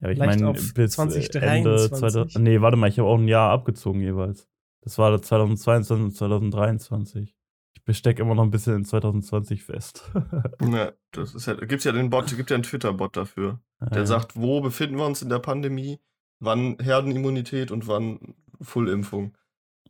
Ja, 0.00 0.10
ich 0.10 0.18
meine, 0.18 0.52
bis 0.52 0.92
2023. 0.92 1.34
äh, 1.42 1.58
Ende 1.58 1.90
2000, 1.90 2.38
nee, 2.38 2.60
warte 2.60 2.76
mal, 2.76 2.88
ich 2.88 2.98
habe 2.98 3.08
auch 3.08 3.18
ein 3.18 3.28
Jahr 3.28 3.50
abgezogen 3.50 4.00
jeweils. 4.00 4.48
Das 4.82 4.98
war 4.98 5.20
2022 5.20 6.04
und 6.04 6.14
2023. 6.14 7.34
Ich 7.74 7.84
bestecke 7.84 8.22
immer 8.22 8.34
noch 8.34 8.42
ein 8.42 8.50
bisschen 8.50 8.76
in 8.76 8.84
2020 8.84 9.64
fest. 9.64 10.10
Ja, 10.62 10.92
das 11.12 11.34
ist 11.34 11.46
ja, 11.46 11.54
gibt's 11.54 11.84
ja 11.84 11.92
den 11.92 12.10
Bot, 12.10 12.34
gibt 12.36 12.50
ja 12.50 12.54
einen 12.54 12.62
Twitter-Bot 12.62 13.16
dafür. 13.16 13.60
Der 13.80 13.98
Ja. 14.00 14.06
sagt, 14.06 14.36
wo 14.36 14.60
befinden 14.60 14.96
wir 14.96 15.06
uns 15.06 15.22
in 15.22 15.28
der 15.28 15.38
Pandemie, 15.38 15.98
wann 16.40 16.76
Herdenimmunität 16.80 17.70
und 17.70 17.88
wann 17.88 18.34
Fullimpfung. 18.60 19.36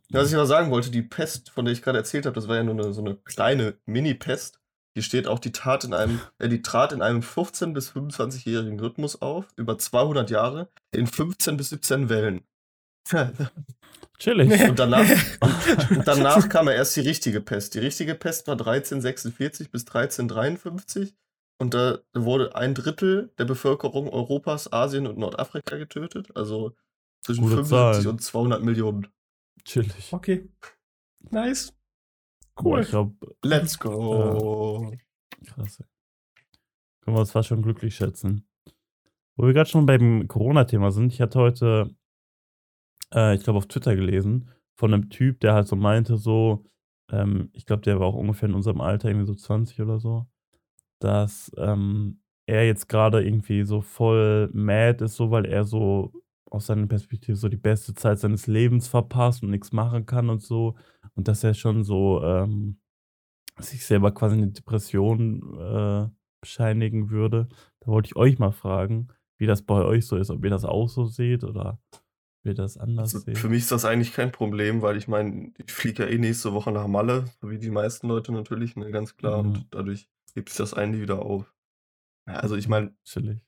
Was 0.09 0.29
ich 0.29 0.35
aber 0.35 0.45
sagen 0.45 0.71
wollte, 0.71 0.89
die 0.89 1.01
Pest, 1.01 1.49
von 1.49 1.65
der 1.65 1.73
ich 1.73 1.81
gerade 1.81 1.97
erzählt 1.97 2.25
habe, 2.25 2.33
das 2.35 2.47
war 2.47 2.55
ja 2.55 2.63
nur 2.63 2.75
eine, 2.75 2.93
so 2.93 3.01
eine 3.01 3.17
kleine 3.17 3.77
Mini-Pest. 3.85 4.56
Hier 4.97 5.03
steht 5.03 5.27
auch, 5.27 5.37
die 5.37 5.51
tat 5.51 5.83
in 5.83 5.93
einem, 5.93 6.19
äh, 6.39 6.49
die 6.49 6.63
trat 6.63 6.91
in 6.91 7.03
einem 7.03 7.19
15- 7.19 7.71
bis 7.71 7.91
25-jährigen 7.91 8.79
Rhythmus 8.79 9.21
auf, 9.21 9.45
über 9.55 9.77
200 9.77 10.31
Jahre, 10.31 10.71
in 10.91 11.05
15 11.05 11.55
bis 11.55 11.69
17 11.69 12.09
Wellen. 12.09 12.41
Chillig. 14.17 14.67
Und 14.67 14.79
danach, 14.79 15.07
und, 15.91 16.07
danach 16.07 16.49
kam 16.49 16.65
ja 16.65 16.73
erst 16.73 16.95
die 16.95 17.01
richtige 17.01 17.41
Pest. 17.41 17.75
Die 17.75 17.79
richtige 17.79 18.15
Pest 18.15 18.47
war 18.47 18.53
1346 18.53 19.69
bis 19.69 19.81
1353 19.85 21.15
und 21.59 21.75
da 21.75 21.99
wurde 22.15 22.55
ein 22.55 22.73
Drittel 22.73 23.31
der 23.37 23.45
Bevölkerung 23.45 24.09
Europas, 24.09 24.73
Asien 24.73 25.05
und 25.05 25.19
Nordafrika 25.19 25.77
getötet. 25.77 26.35
Also 26.35 26.75
zwischen 27.21 27.43
Gute 27.43 27.57
75 27.57 27.69
Zahlen. 28.01 28.07
und 28.07 28.23
200 28.23 28.63
Millionen. 28.63 29.07
Chillig. 29.63 30.11
Okay. 30.11 30.49
Nice. 31.29 31.76
Cool. 32.63 32.81
Ich 32.81 32.89
glaube. 32.89 33.15
Let's 33.43 33.77
go. 33.77 34.91
Ja. 35.41 35.53
Krass. 35.53 35.83
Können 37.01 37.15
wir 37.15 37.21
uns 37.21 37.31
fast 37.31 37.47
schon 37.49 37.61
glücklich 37.61 37.95
schätzen. 37.95 38.47
Wo 39.35 39.45
wir 39.45 39.53
gerade 39.53 39.69
schon 39.69 39.85
beim 39.85 40.27
Corona-Thema 40.27 40.91
sind, 40.91 41.13
ich 41.13 41.21
hatte 41.21 41.39
heute, 41.39 41.95
äh, 43.13 43.35
ich 43.35 43.43
glaube, 43.43 43.57
auf 43.57 43.67
Twitter 43.67 43.95
gelesen, 43.95 44.49
von 44.75 44.93
einem 44.93 45.09
Typ, 45.09 45.39
der 45.39 45.53
halt 45.53 45.67
so 45.67 45.75
meinte, 45.75 46.17
so, 46.17 46.65
ähm, 47.11 47.49
ich 47.53 47.65
glaube, 47.65 47.83
der 47.83 47.99
war 47.99 48.07
auch 48.07 48.15
ungefähr 48.15 48.49
in 48.49 48.55
unserem 48.55 48.81
Alter, 48.81 49.09
irgendwie 49.09 49.27
so 49.27 49.35
20 49.35 49.79
oder 49.81 49.99
so, 49.99 50.27
dass 50.99 51.51
ähm, 51.57 52.21
er 52.47 52.65
jetzt 52.65 52.89
gerade 52.89 53.23
irgendwie 53.23 53.63
so 53.63 53.81
voll 53.81 54.49
mad 54.53 55.03
ist, 55.03 55.15
so 55.15 55.31
weil 55.31 55.45
er 55.45 55.65
so 55.65 56.11
aus 56.49 56.67
seiner 56.67 56.87
Perspektive 56.87 57.35
so 57.35 57.49
die 57.49 57.57
beste 57.57 57.93
Zeit 57.93 58.19
seines 58.19 58.47
Lebens 58.47 58.87
verpasst 58.87 59.43
und 59.43 59.51
nichts 59.51 59.71
machen 59.71 60.05
kann 60.05 60.29
und 60.29 60.41
so. 60.41 60.75
Und 61.17 61.27
dass 61.27 61.43
er 61.43 61.53
schon 61.55 61.83
so 61.83 62.23
ähm, 62.23 62.79
sich 63.59 63.85
selber 63.85 64.13
quasi 64.13 64.35
eine 64.37 64.49
Depression 64.49 65.41
äh, 65.59 66.09
bescheinigen 66.41 67.09
würde. 67.09 67.49
Da 67.79 67.87
wollte 67.87 68.07
ich 68.07 68.15
euch 68.15 68.39
mal 68.39 68.51
fragen, 68.51 69.07
wie 69.37 69.47
das 69.47 69.63
bei 69.63 69.83
euch 69.83 70.05
so 70.05 70.15
ist, 70.17 70.29
ob 70.29 70.43
ihr 70.43 70.49
das 70.49 70.63
auch 70.63 70.87
so 70.87 71.05
seht 71.05 71.43
oder 71.43 71.79
wie 72.43 72.49
ihr 72.49 72.55
das 72.55 72.77
anders 72.77 73.15
Also 73.15 73.25
seht. 73.25 73.37
für 73.37 73.49
mich 73.49 73.63
ist 73.63 73.71
das 73.71 73.85
eigentlich 73.85 74.13
kein 74.13 74.31
Problem, 74.31 74.81
weil 74.81 74.97
ich 74.97 75.07
meine, 75.07 75.51
ich 75.57 75.71
fliege 75.71 76.03
ja 76.03 76.09
eh 76.09 76.17
nächste 76.17 76.53
Woche 76.53 76.71
nach 76.71 76.87
Malle, 76.87 77.25
so 77.41 77.49
wie 77.49 77.57
die 77.57 77.71
meisten 77.71 78.07
Leute 78.07 78.31
natürlich, 78.31 78.75
ne, 78.75 78.91
ganz 78.91 79.17
klar. 79.17 79.43
Mhm. 79.43 79.49
Und 79.49 79.67
dadurch 79.71 80.07
hebt 80.35 80.49
sich 80.49 80.57
das 80.57 80.73
eigentlich 80.73 81.01
wieder 81.01 81.19
auf. 81.19 81.53
Ja, 82.27 82.35
also 82.35 82.55
ich 82.55 82.67
meine, 82.67 82.95
Chillig. 83.03 83.39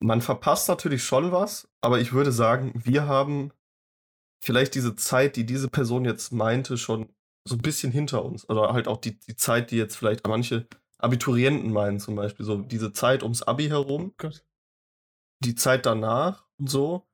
man 0.00 0.20
verpasst 0.20 0.68
natürlich 0.68 1.04
schon 1.04 1.30
was, 1.30 1.70
aber 1.80 2.00
ich 2.00 2.12
würde 2.12 2.32
sagen, 2.32 2.72
wir 2.74 3.06
haben 3.06 3.52
vielleicht 4.40 4.74
diese 4.74 4.96
Zeit, 4.96 5.36
die 5.36 5.46
diese 5.46 5.68
Person 5.68 6.04
jetzt 6.04 6.32
meinte, 6.32 6.78
schon 6.78 7.08
so 7.44 7.54
ein 7.54 7.62
bisschen 7.62 7.92
hinter 7.92 8.24
uns. 8.24 8.48
Oder 8.48 8.72
halt 8.72 8.88
auch 8.88 8.98
die, 8.98 9.18
die 9.18 9.36
Zeit, 9.36 9.70
die 9.70 9.76
jetzt 9.76 9.96
vielleicht 9.96 10.26
manche 10.26 10.66
Abiturienten 10.98 11.72
meinen, 11.72 12.00
zum 12.00 12.16
Beispiel. 12.16 12.44
So 12.44 12.58
diese 12.58 12.92
Zeit 12.92 13.22
ums 13.22 13.42
Abi 13.42 13.68
herum, 13.68 14.14
Gott. 14.18 14.44
die 15.40 15.54
Zeit 15.54 15.86
danach 15.86 16.46
und 16.58 16.68
so. 16.68 17.06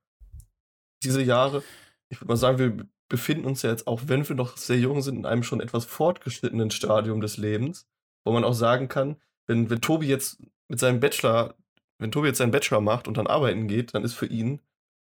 Diese 1.03 1.23
Jahre. 1.23 1.63
Ich 2.09 2.21
würde 2.21 2.29
mal 2.29 2.37
sagen, 2.37 2.59
wir 2.59 2.89
befinden 3.09 3.45
uns 3.45 3.63
ja 3.63 3.71
jetzt, 3.71 3.87
auch 3.87 4.03
wenn 4.07 4.29
wir 4.29 4.35
noch 4.35 4.57
sehr 4.57 4.79
jung 4.79 5.03
sind, 5.03 5.17
in 5.17 5.27
einem 5.27 5.43
schon 5.43 5.61
etwas 5.61 5.85
fortgeschrittenen 5.85 6.71
Stadium 6.71 7.21
des 7.21 7.37
Lebens, 7.37 7.89
wo 8.25 8.33
man 8.33 8.45
auch 8.45 8.55
sagen 8.55 8.89
kann, 8.89 9.17
wenn, 9.47 9.71
wenn 9.71 9.81
Tobi 9.81 10.07
jetzt 10.07 10.43
mit 10.69 10.81
seinem 10.81 10.99
Bachelor, 10.99 11.55
wenn 11.99 12.11
Tobi 12.11 12.29
jetzt 12.29 12.39
seinen 12.39 12.51
Bachelor 12.51 12.81
macht 12.81 13.07
und 13.07 13.17
dann 13.17 13.29
arbeiten 13.29 13.69
geht, 13.69 13.95
dann 13.95 14.05
ist 14.05 14.15
für 14.15 14.27
ihn 14.27 14.61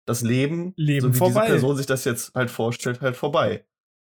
das 0.09 0.23
Leben, 0.23 0.73
Leben 0.77 1.09
so 1.09 1.15
wie 1.15 1.19
vorbei. 1.19 1.43
diese 1.47 1.53
Person 1.55 1.77
sich 1.77 1.87
das 1.87 2.05
jetzt 2.05 2.35
halt 2.35 2.51
vorstellt, 2.51 3.01
halt 3.01 3.17
vorbei. 3.17 3.65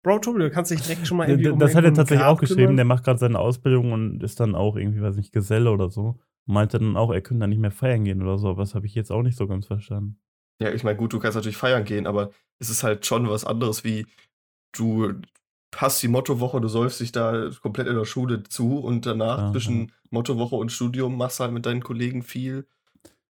Bro, 0.05 0.21
Tobi, 0.21 0.39
du 0.39 0.51
kannst 0.51 0.71
dich 0.71 0.81
direkt 0.81 1.07
schon 1.07 1.17
mal 1.17 1.29
irgendwie 1.29 1.51
um 1.51 1.59
Das 1.59 1.75
hat 1.75 1.85
er 1.85 1.93
tatsächlich 1.93 2.25
Grab 2.25 2.37
auch 2.37 2.41
geschrieben. 2.41 2.61
kümmern. 2.61 2.77
Der 2.77 2.85
macht 2.85 3.05
gerade 3.05 3.19
seine 3.19 3.39
Ausbildung 3.39 3.93
und 3.93 4.23
ist 4.23 4.39
dann 4.39 4.55
auch 4.55 4.77
irgendwie, 4.77 5.03
weiß 5.03 5.17
nicht, 5.17 5.33
Geselle 5.33 5.71
oder 5.71 5.91
so. 5.91 6.21
Meinte 6.47 6.79
dann 6.79 6.97
auch, 6.97 7.13
er 7.13 7.21
könnte 7.21 7.41
dann 7.41 7.51
nicht 7.51 7.59
mehr 7.59 7.73
feiern 7.73 8.05
gehen 8.05 8.23
oder 8.23 8.39
so. 8.39 8.49
Aber 8.49 8.63
das 8.63 8.75
habe 8.75 8.87
ich 8.87 8.95
jetzt 8.95 9.11
auch 9.11 9.23
nicht 9.23 9.37
so 9.37 9.47
ganz 9.49 9.67
verstanden. 9.67 10.21
Ja, 10.63 10.73
ich 10.73 10.85
meine, 10.85 10.97
gut, 10.97 11.13
du 11.13 11.19
kannst 11.19 11.37
natürlich 11.37 11.57
feiern 11.57 11.85
gehen, 11.85 12.07
aber 12.07 12.31
es 12.59 12.71
ist 12.71 12.83
halt 12.85 13.07
schon 13.07 13.29
was 13.29 13.45
anderes, 13.45 13.85
wie 13.85 14.07
du 14.73 15.15
hast 15.77 16.03
die 16.03 16.09
Mottowoche, 16.09 16.61
du 16.61 16.69
säufst 16.69 17.01
dich 17.01 17.13
da 17.13 17.51
komplett 17.61 17.89
in 17.89 17.95
der 17.97 18.05
Schule 18.07 18.43
zu 18.45 18.79
und 18.79 19.05
danach 19.05 19.39
Aha. 19.39 19.53
zwischen 19.53 19.93
Mottowoche 20.11 20.57
und 20.57 20.73
Studium 20.73 21.17
machst 21.17 21.41
halt 21.41 21.53
mit 21.53 21.67
deinen 21.67 21.83
Kollegen 21.83 22.23
viel 22.23 22.67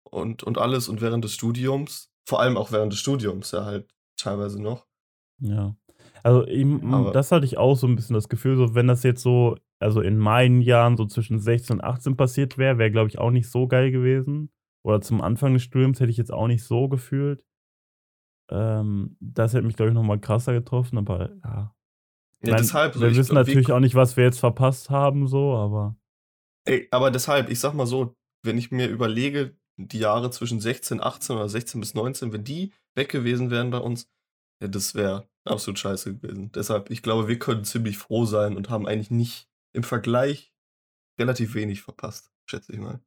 und, 0.03 0.43
und 0.43 0.57
alles 0.57 0.87
und 0.87 1.01
während 1.01 1.23
des 1.23 1.33
Studiums, 1.33 2.11
vor 2.27 2.41
allem 2.41 2.57
auch 2.57 2.71
während 2.71 2.91
des 2.91 2.99
Studiums 2.99 3.51
ja 3.51 3.63
halt 3.63 3.89
teilweise 4.17 4.61
noch. 4.61 4.85
Ja. 5.39 5.75
Also, 6.23 6.45
ihm, 6.45 6.93
Aber- 6.93 7.11
das 7.11 7.31
hatte 7.31 7.45
ich 7.45 7.57
auch 7.57 7.75
so 7.75 7.87
ein 7.87 7.95
bisschen 7.95 8.15
das 8.15 8.27
Gefühl, 8.27 8.57
so 8.57 8.75
wenn 8.75 8.87
das 8.87 9.03
jetzt 9.03 9.21
so, 9.21 9.55
also 9.79 10.01
in 10.01 10.17
meinen 10.17 10.61
Jahren 10.61 10.97
so 10.97 11.05
zwischen 11.05 11.39
16 11.39 11.77
und 11.77 11.83
18 11.83 12.17
passiert 12.17 12.57
wäre, 12.57 12.77
wäre, 12.77 12.91
glaube 12.91 13.07
ich, 13.09 13.17
auch 13.17 13.31
nicht 13.31 13.49
so 13.49 13.67
geil 13.67 13.91
gewesen. 13.91 14.51
Oder 14.83 15.01
zum 15.01 15.21
Anfang 15.21 15.53
des 15.53 15.63
Studiums 15.63 15.99
hätte 15.99 16.11
ich 16.11 16.17
jetzt 16.17 16.33
auch 16.33 16.47
nicht 16.47 16.63
so 16.63 16.89
gefühlt. 16.89 17.43
Ähm, 18.49 19.15
das 19.19 19.53
hätte 19.53 19.65
mich, 19.65 19.75
glaube 19.75 19.89
ich, 19.89 19.95
nochmal 19.95 20.19
krasser 20.19 20.53
getroffen, 20.53 20.97
aber 20.97 21.35
ja. 21.43 21.73
Ja, 22.43 22.51
Nein, 22.51 22.57
deshalb, 22.57 22.93
so, 22.93 23.01
wir 23.01 23.15
wissen 23.15 23.31
glaub, 23.31 23.47
natürlich 23.47 23.71
auch 23.71 23.79
nicht, 23.79 23.95
was 23.95 24.15
wir 24.15 24.23
jetzt 24.23 24.39
verpasst 24.39 24.89
haben, 24.89 25.27
so, 25.27 25.55
aber. 25.55 25.97
Ey, 26.65 26.87
aber 26.91 27.09
deshalb, 27.09 27.49
ich 27.49 27.59
sag 27.59 27.73
mal 27.73 27.87
so, 27.87 28.15
wenn 28.43 28.57
ich 28.57 28.71
mir 28.71 28.87
überlege, 28.87 29.57
die 29.77 29.99
Jahre 29.99 30.31
zwischen 30.31 30.59
16, 30.59 31.01
18 31.01 31.35
oder 31.35 31.49
16 31.49 31.79
bis 31.79 31.93
19, 31.93 32.33
wenn 32.33 32.43
die 32.43 32.73
weg 32.95 33.09
gewesen 33.09 33.51
wären 33.51 33.69
bei 33.69 33.77
uns, 33.77 34.09
ja, 34.61 34.67
das 34.67 34.95
wäre 34.95 35.29
absolut 35.45 35.79
scheiße 35.79 36.17
gewesen. 36.17 36.51
Deshalb, 36.51 36.89
ich 36.89 37.03
glaube, 37.03 37.27
wir 37.27 37.39
können 37.39 37.63
ziemlich 37.63 37.97
froh 37.97 38.25
sein 38.25 38.57
und 38.57 38.69
haben 38.69 38.87
eigentlich 38.87 39.11
nicht 39.11 39.47
im 39.73 39.83
Vergleich 39.83 40.53
relativ 41.19 41.53
wenig 41.53 41.81
verpasst, 41.81 42.31
schätze 42.45 42.73
ich 42.73 42.79
mal. 42.79 43.01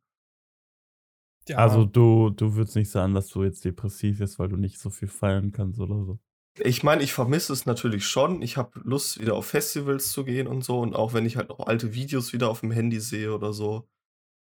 Ja, 1.48 1.56
Also, 1.59 1.85
du, 1.85 2.30
du 2.30 2.54
würdest 2.54 2.76
nicht 2.76 2.90
sagen, 2.90 3.14
dass 3.14 3.28
du 3.28 3.42
jetzt 3.42 3.64
depressiv 3.64 4.18
bist, 4.18 4.38
weil 4.38 4.48
du 4.48 4.56
nicht 4.56 4.78
so 4.78 4.90
viel 4.90 5.09
feiern 5.09 5.52
kannst 5.52 5.80
oder 5.80 6.04
so. 6.04 6.18
Ich 6.59 6.83
meine, 6.83 7.02
ich 7.02 7.12
vermisse 7.12 7.52
es 7.52 7.66
natürlich 7.66 8.06
schon. 8.06 8.42
Ich 8.42 8.56
habe 8.56 8.80
Lust, 8.85 9.20
wieder 9.20 9.35
auf 9.35 9.46
Festivals 9.46 10.12
zu 10.12 10.24
gehen 10.24 10.46
und 10.46 10.62
so. 10.62 10.80
Und 10.80 10.94
auch 10.94 11.12
wenn 11.14 11.24
ich 11.24 11.37
halt 11.37 11.48
noch 11.48 11.61
alte 11.61 11.94
Videos 11.94 12.33
wieder 12.33 12.50
auf 12.50 12.61
dem 12.61 12.70
Handy 12.70 13.00
sehe 13.00 13.35
oder 13.35 13.52
so, 13.52 13.88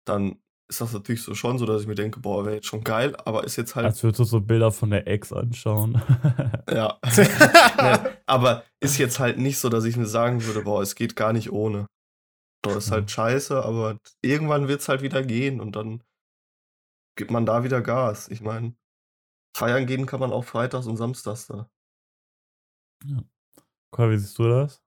dann 0.05 0.43
ist 0.73 0.81
das 0.81 0.95
natürlich 0.95 1.23
so 1.23 1.35
schon 1.35 1.59
so, 1.59 1.67
dass 1.67 1.83
ich 1.83 1.87
mir 1.87 1.95
denke, 1.95 2.19
boah, 2.21 2.47
wäre 2.47 2.55
jetzt 2.55 2.67
schon 2.67 2.83
geil, 2.83 3.15
aber 3.27 3.45
ist 3.45 3.57
jetzt 3.57 3.77
halt. 3.77 3.85
Als 3.85 4.03
würdest 4.03 4.21
du 4.21 4.25
so 4.25 4.41
Bilder 4.41 4.73
von 4.73 4.89
der 4.89 5.07
Ex 5.07 5.33
anschauen. 5.33 6.01
Ja. 6.71 6.99
Aber 8.27 8.65
ist 8.81 8.97
jetzt 8.97 9.19
halt 9.19 9.37
nicht 9.37 9.59
so, 9.59 9.69
dass 9.69 9.85
ich 9.85 9.97
mir 9.99 10.07
sagen 10.07 10.43
würde, 10.45 10.63
boah, 10.63 10.81
es 10.81 10.95
geht 10.95 11.17
gar 11.17 11.35
nicht 11.35 11.53
ohne. 11.53 11.87
So, 12.65 12.79
ist 12.79 12.91
halt 12.91 13.11
scheiße, 13.11 13.63
aber 13.63 13.99
irgendwann 14.23 14.69
wird 14.69 14.81
es 14.81 14.89
halt 14.89 15.03
wieder 15.03 15.23
gehen 15.23 15.61
und 15.61 15.77
dann 15.77 16.03
gibt 17.19 17.31
man 17.31 17.45
da 17.45 17.65
wieder 17.65 17.83
Gas. 17.83 18.29
Ich 18.29 18.41
meine, 18.41 18.75
feiern 19.55 19.87
gehen 19.87 20.07
kann 20.07 20.21
man 20.21 20.33
auch 20.33 20.45
freitags 20.45 20.87
und 20.87 20.97
samstags 20.97 21.49
da. 21.49 21.69
Komm, 23.91 24.11
wie 24.11 24.19
siehst 24.19 24.39
du 24.39 24.45
das? 24.45 24.83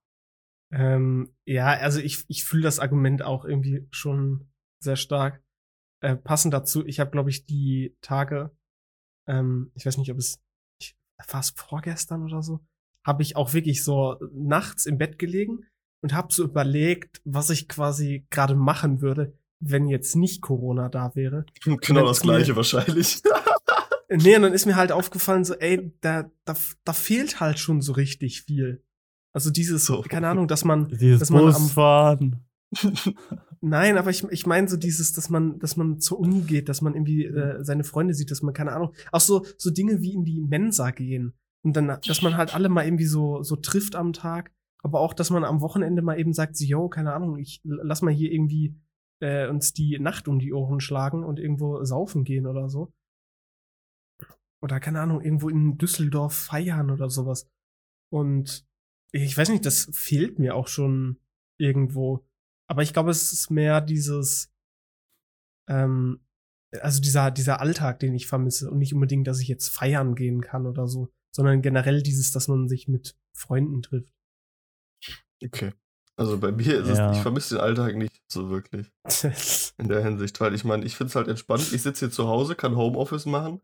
Ähm, 0.72 1.36
ja, 1.46 1.68
also 1.68 2.00
ich, 2.00 2.26
ich 2.30 2.46
fühle 2.46 2.64
das 2.64 2.80
Argument 2.80 3.22
auch 3.22 3.46
irgendwie 3.46 3.88
schon 3.92 4.50
sehr 4.80 4.96
stark. 4.96 5.45
Äh, 6.06 6.16
passend 6.18 6.54
dazu, 6.54 6.86
ich 6.86 7.00
habe, 7.00 7.10
glaube 7.12 7.30
ich, 7.32 7.46
die 7.46 7.96
Tage, 8.02 8.52
ähm, 9.28 9.72
ich 9.74 9.86
weiß 9.86 9.98
nicht, 9.98 10.12
ob 10.12 10.18
es 10.20 10.40
ich, 10.80 10.96
war 11.32 11.40
es 11.40 11.50
vorgestern 11.50 12.24
oder 12.24 12.44
so, 12.44 12.60
habe 13.04 13.24
ich 13.24 13.36
auch 13.36 13.54
wirklich 13.54 13.84
so 13.84 14.18
nachts 14.34 14.86
im 14.86 14.98
Bett 15.00 15.18
gelegen 15.18 15.66
und 16.04 16.14
habe 16.14 16.32
so 16.32 16.44
überlegt, 16.44 17.22
was 17.26 17.50
ich 17.50 17.68
quasi 17.68 18.26
gerade 18.30 18.54
machen 18.56 19.02
würde, 19.02 19.34
wenn 19.60 19.88
jetzt 19.88 20.16
nicht 20.16 20.42
Corona 20.44 20.90
da 20.90 21.16
wäre. 21.16 21.46
Genau 21.82 22.06
das 22.06 22.18
es 22.18 22.24
mir- 22.24 22.34
gleiche 22.34 22.56
wahrscheinlich. 22.56 23.22
Nee, 24.08 24.36
und 24.36 24.44
dann 24.44 24.54
ist 24.54 24.68
mir 24.68 24.76
halt 24.76 24.92
aufgefallen, 24.92 25.44
so, 25.46 25.56
ey, 25.56 25.92
da, 26.02 26.30
da, 26.46 26.56
da 26.84 26.94
fehlt 26.94 27.40
halt 27.40 27.58
schon 27.58 27.82
so 27.82 27.94
richtig 27.94 28.44
viel. 28.44 28.84
Also 29.34 29.50
dieses, 29.50 29.86
So. 29.88 30.02
keine 30.04 30.28
Ahnung, 30.28 30.48
dass 30.48 30.64
man, 30.64 30.88
Dieses 30.90 31.22
dass 31.22 31.30
man 31.32 31.46
am 31.46 31.54
Busfahren. 31.54 32.46
Nein, 33.68 33.98
aber 33.98 34.12
ich, 34.12 34.24
ich 34.26 34.46
meine 34.46 34.68
so 34.68 34.78
dieses, 34.78 35.14
dass 35.14 35.32
man, 35.32 35.58
dass 35.58 35.76
man 35.76 36.00
zur 36.00 36.20
Uni 36.20 36.42
geht, 36.42 36.70
dass 36.70 36.82
man 36.82 36.94
irgendwie 36.94 37.26
äh, 37.26 37.64
seine 37.64 37.84
Freunde 37.84 38.14
sieht, 38.14 38.30
dass 38.30 38.44
man, 38.44 38.54
keine 38.54 38.74
Ahnung, 38.74 38.94
auch 39.12 39.20
so, 39.20 39.44
so 39.58 39.72
Dinge 39.72 40.02
wie 40.02 40.14
in 40.14 40.24
die 40.24 40.40
Mensa 40.40 40.92
gehen. 40.92 41.34
Und 41.64 41.76
dann, 41.76 41.88
dass 41.88 42.22
man 42.22 42.38
halt 42.38 42.54
alle 42.54 42.70
mal 42.70 42.86
irgendwie 42.86 43.08
so, 43.08 43.42
so 43.42 43.56
trifft 43.56 43.96
am 43.96 44.14
Tag, 44.14 44.54
aber 44.84 45.00
auch, 45.00 45.16
dass 45.16 45.32
man 45.32 45.44
am 45.44 45.62
Wochenende 45.62 46.04
mal 46.04 46.20
eben 46.20 46.32
sagt, 46.32 46.56
so, 46.56 46.64
yo, 46.64 46.90
keine 46.90 47.14
Ahnung, 47.14 47.40
ich 47.40 47.60
lass 47.64 48.04
mal 48.04 48.14
hier 48.14 48.32
irgendwie 48.32 48.76
äh, 49.20 49.48
uns 49.48 49.74
die 49.74 49.98
Nacht 49.98 50.28
um 50.28 50.38
die 50.38 50.54
Ohren 50.54 50.80
schlagen 50.80 51.24
und 51.24 51.40
irgendwo 51.40 51.84
saufen 51.84 52.24
gehen 52.24 52.46
oder 52.46 52.70
so. 52.70 52.94
Oder 54.62 54.80
keine 54.80 55.02
Ahnung, 55.02 55.22
irgendwo 55.22 55.50
in 55.50 55.80
Düsseldorf 55.80 56.36
feiern 56.36 56.92
oder 56.92 57.10
sowas. 57.10 57.50
Und 58.12 58.64
ich 59.12 59.36
weiß 59.36 59.50
nicht, 59.50 59.66
das 59.66 59.90
fehlt 59.92 60.38
mir 60.38 60.54
auch 60.54 60.68
schon 60.68 61.18
irgendwo. 61.58 62.28
Aber 62.68 62.82
ich 62.82 62.94
glaube, 62.94 63.12
es 63.12 63.32
ist 63.32 63.50
mehr 63.52 63.82
dieses, 63.82 64.52
ähm, 65.70 66.26
also 66.82 67.02
dieser, 67.02 67.32
dieser 67.32 67.62
Alltag, 67.62 68.00
den 68.00 68.16
ich 68.16 68.28
vermisse 68.28 68.70
und 68.70 68.80
nicht 68.80 68.94
unbedingt, 68.94 69.28
dass 69.28 69.40
ich 69.40 69.48
jetzt 69.48 69.70
feiern 69.70 70.16
gehen 70.16 70.42
kann 70.42 70.66
oder 70.66 70.88
so, 70.88 71.10
sondern 71.34 71.62
generell 71.62 72.02
dieses, 72.02 72.32
dass 72.32 72.48
man 72.48 72.68
sich 72.68 72.88
mit 72.88 73.16
Freunden 73.34 73.82
trifft. 73.82 74.10
Okay. 75.44 75.74
Also 76.18 76.38
bei 76.40 76.52
mir 76.52 76.80
ist 76.80 76.88
Ja. 76.98 77.12
es, 77.12 77.18
ich 77.18 77.22
vermisse 77.22 77.56
den 77.56 77.62
Alltag 77.62 77.96
nicht 77.96 78.24
so 78.32 78.50
wirklich 78.50 78.90
in 79.78 79.90
der 79.90 80.02
Hinsicht, 80.04 80.40
weil 80.40 80.56
ich 80.56 80.64
meine, 80.64 80.86
ich 80.86 80.96
finde 80.96 81.10
es 81.10 81.16
halt 81.16 81.28
entspannt. 81.28 81.74
Ich 81.74 81.82
sitze 81.82 82.06
hier 82.06 82.12
zu 82.12 82.28
Hause, 82.28 82.56
kann 82.56 82.76
Homeoffice 82.78 83.26
machen. 83.26 83.62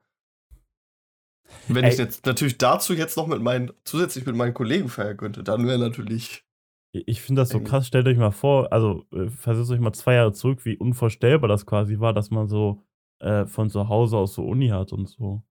Wenn 1.67 1.85
ich 1.85 1.97
Ey. 1.97 2.05
jetzt 2.05 2.25
natürlich 2.25 2.57
dazu 2.57 2.93
jetzt 2.93 3.17
noch 3.17 3.27
mit 3.27 3.41
meinen, 3.41 3.71
zusätzlich 3.83 4.25
mit 4.25 4.35
meinen 4.35 4.53
Kollegen 4.53 4.89
feiern 4.89 5.17
könnte, 5.17 5.43
dann 5.43 5.65
wäre 5.65 5.79
natürlich. 5.79 6.45
Ich 6.93 7.21
finde 7.21 7.41
das 7.41 7.49
so 7.49 7.57
Irgendwie. 7.57 7.69
krass. 7.69 7.87
Stellt 7.87 8.07
euch 8.07 8.17
mal 8.17 8.31
vor, 8.31 8.71
also 8.73 9.05
äh, 9.13 9.29
versetzt 9.29 9.71
euch 9.71 9.79
mal 9.79 9.93
zwei 9.93 10.15
Jahre 10.15 10.33
zurück, 10.33 10.65
wie 10.65 10.77
unvorstellbar 10.77 11.47
das 11.47 11.65
quasi 11.65 11.99
war, 11.99 12.13
dass 12.13 12.31
man 12.31 12.47
so 12.47 12.83
äh, 13.19 13.45
von 13.45 13.69
zu 13.69 13.87
Hause 13.87 14.17
aus 14.17 14.33
so 14.33 14.43
Uni 14.45 14.67
hat 14.69 14.91
und 14.91 15.07
so. 15.07 15.43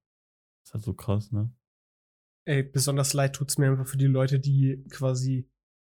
ist 0.65 0.75
halt 0.75 0.85
so 0.85 0.93
krass, 0.95 1.33
ne? 1.33 1.51
Ey, 2.47 2.63
besonders 2.63 3.15
leid 3.15 3.35
tut's 3.37 3.59
mir 3.59 3.71
einfach 3.71 3.87
für 3.87 3.97
die 3.99 4.07
Leute, 4.07 4.39
die 4.41 4.85
quasi 4.91 5.49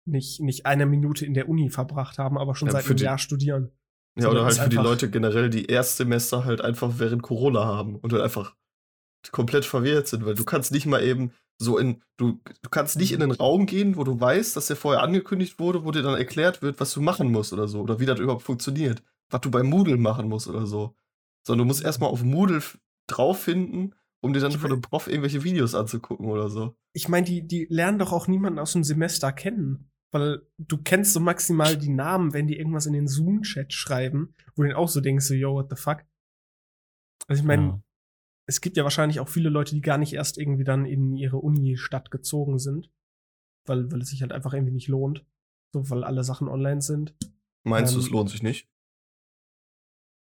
nicht, 0.08 0.40
nicht 0.40 0.64
eine 0.66 0.86
Minute 0.86 1.26
in 1.26 1.34
der 1.34 1.48
Uni 1.48 1.68
verbracht 1.70 2.18
haben, 2.18 2.38
aber 2.38 2.54
schon 2.54 2.68
Ja, 2.68 2.72
seit 2.72 2.86
einem 2.86 2.96
die- 2.96 3.04
Jahr 3.04 3.18
studieren. 3.18 3.70
Ja, 4.16 4.22
Sondern 4.22 4.44
oder 4.46 4.46
halt 4.46 4.58
für 4.64 4.68
die 4.70 4.76
Leute 4.76 5.10
generell, 5.10 5.50
die 5.50 5.66
Erstsemester 5.66 6.44
halt 6.46 6.62
einfach 6.62 6.98
während 6.98 7.22
Corona 7.22 7.66
haben 7.66 7.96
und 7.96 8.12
halt 8.12 8.22
einfach 8.22 8.56
komplett 9.30 9.64
verwirrt 9.66 10.06
sind, 10.06 10.24
weil 10.24 10.34
du 10.34 10.44
kannst 10.44 10.72
nicht 10.72 10.86
mal 10.86 11.02
eben 11.02 11.32
so 11.58 11.78
in, 11.78 12.02
du, 12.16 12.40
du 12.62 12.70
kannst 12.70 12.98
nicht 12.98 13.12
in 13.12 13.22
einen 13.22 13.32
Raum 13.32 13.66
gehen, 13.66 13.96
wo 13.96 14.04
du 14.04 14.20
weißt, 14.20 14.56
dass 14.56 14.66
der 14.66 14.76
vorher 14.76 15.02
angekündigt 15.02 15.58
wurde, 15.58 15.84
wo 15.84 15.90
dir 15.90 16.02
dann 16.02 16.18
erklärt 16.18 16.62
wird, 16.62 16.80
was 16.80 16.92
du 16.92 17.00
machen 17.00 17.32
musst 17.32 17.52
oder 17.52 17.66
so, 17.68 17.80
oder 17.80 17.98
wie 17.98 18.06
das 18.06 18.18
überhaupt 18.18 18.42
funktioniert, 18.42 19.02
was 19.30 19.40
du 19.40 19.50
bei 19.50 19.62
Moodle 19.62 19.96
machen 19.96 20.28
musst 20.28 20.48
oder 20.48 20.66
so. 20.66 20.96
Sondern 21.46 21.66
du 21.66 21.68
musst 21.68 21.84
erstmal 21.84 22.10
auf 22.10 22.22
Moodle 22.22 22.62
drauf 23.06 23.40
finden, 23.40 23.94
um 24.20 24.32
dir 24.32 24.40
dann 24.40 24.50
Ich 24.50 24.58
von 24.58 24.70
dem 24.70 24.80
Prof 24.80 25.06
irgendwelche 25.06 25.44
Videos 25.44 25.74
anzugucken 25.74 26.26
oder 26.26 26.50
so. 26.50 26.76
Ich 26.92 27.08
meine, 27.08 27.24
die, 27.24 27.46
die 27.46 27.66
lernen 27.70 27.98
doch 27.98 28.12
auch 28.12 28.26
niemanden 28.28 28.58
aus 28.58 28.72
dem 28.72 28.84
Semester 28.84 29.32
kennen. 29.32 29.90
Weil 30.12 30.42
du 30.56 30.78
kennst 30.78 31.12
so 31.12 31.20
maximal 31.20 31.76
die 31.76 31.88
Namen, 31.88 32.32
wenn 32.32 32.46
die 32.46 32.56
irgendwas 32.56 32.86
in 32.86 32.92
den 32.92 33.08
Zoom-Chat 33.08 33.72
schreiben, 33.72 34.34
wo 34.54 34.62
du 34.62 34.68
dann 34.68 34.76
auch 34.76 34.88
so 34.88 35.00
denkst, 35.00 35.26
so, 35.26 35.34
yo, 35.34 35.54
what 35.54 35.68
the 35.68 35.76
fuck? 35.76 36.04
Also 37.26 37.40
ich 37.40 37.46
meine, 37.46 37.62
Ja. 37.62 37.82
Es 38.46 38.60
gibt 38.60 38.76
ja 38.76 38.84
wahrscheinlich 38.84 39.20
auch 39.20 39.28
viele 39.28 39.48
Leute, 39.48 39.74
die 39.74 39.80
gar 39.80 39.98
nicht 39.98 40.12
erst 40.12 40.38
irgendwie 40.38 40.64
dann 40.64 40.84
in 40.86 41.16
ihre 41.16 41.38
Uni-Stadt 41.38 42.10
gezogen 42.10 42.58
sind. 42.58 42.90
Weil, 43.66 43.90
weil 43.90 44.00
es 44.00 44.10
sich 44.10 44.22
halt 44.22 44.32
einfach 44.32 44.54
irgendwie 44.54 44.72
nicht 44.72 44.88
lohnt. 44.88 45.24
So, 45.72 45.90
weil 45.90 46.04
alle 46.04 46.22
Sachen 46.22 46.48
online 46.48 46.80
sind. 46.80 47.14
Meinst 47.64 47.92
du, 47.94 47.98
Ähm, 47.98 48.04
es 48.04 48.10
lohnt 48.10 48.30
sich 48.30 48.42
nicht? 48.42 48.68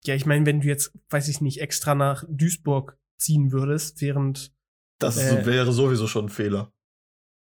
Ja, 0.05 0.15
ich 0.15 0.25
meine, 0.25 0.45
wenn 0.45 0.61
du 0.61 0.67
jetzt, 0.67 0.97
weiß 1.09 1.27
ich 1.27 1.41
nicht, 1.41 1.61
extra 1.61 1.93
nach 1.93 2.23
Duisburg 2.27 2.97
ziehen 3.19 3.51
würdest, 3.51 4.01
während, 4.01 4.51
Das 4.99 5.17
äh, 5.17 5.45
wäre 5.45 5.71
sowieso 5.73 6.07
schon 6.07 6.25
ein 6.25 6.29
Fehler. 6.29 6.71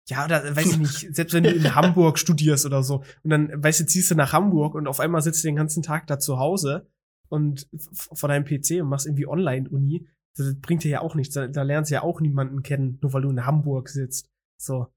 ja, 0.08 0.24
oder 0.24 0.54
weiß 0.56 0.72
ich 0.72 0.78
nicht, 0.78 1.14
selbst 1.14 1.32
wenn 1.34 1.44
du 1.44 1.50
in 1.52 1.74
Hamburg 1.74 2.18
studierst 2.18 2.66
oder 2.66 2.82
so, 2.82 3.04
und 3.22 3.30
dann, 3.30 3.62
weißt 3.62 3.80
du, 3.80 3.86
ziehst 3.86 4.10
du 4.10 4.14
nach 4.16 4.32
Hamburg 4.32 4.74
und 4.74 4.88
auf 4.88 5.00
einmal 5.00 5.22
sitzt 5.22 5.44
du 5.44 5.48
den 5.48 5.56
ganzen 5.56 5.82
Tag 5.82 6.06
da 6.08 6.18
zu 6.18 6.38
Hause 6.38 6.90
und 7.28 7.68
vor 7.92 8.28
deinem 8.28 8.44
PC 8.44 8.82
und 8.82 8.88
machst 8.88 9.06
irgendwie 9.06 9.26
Online-Uni, 9.28 10.08
das 10.44 10.60
bringt 10.60 10.84
dir 10.84 10.90
ja 10.90 11.00
auch 11.00 11.14
nichts. 11.14 11.34
Da, 11.34 11.46
da 11.46 11.62
lernst 11.62 11.90
du 11.90 11.94
ja 11.96 12.02
auch 12.02 12.20
niemanden 12.20 12.62
kennen, 12.62 12.98
nur 13.02 13.12
weil 13.12 13.22
du 13.22 13.30
in 13.30 13.44
Hamburg 13.46 13.88
sitzt. 13.88 14.30
So. 14.60 14.88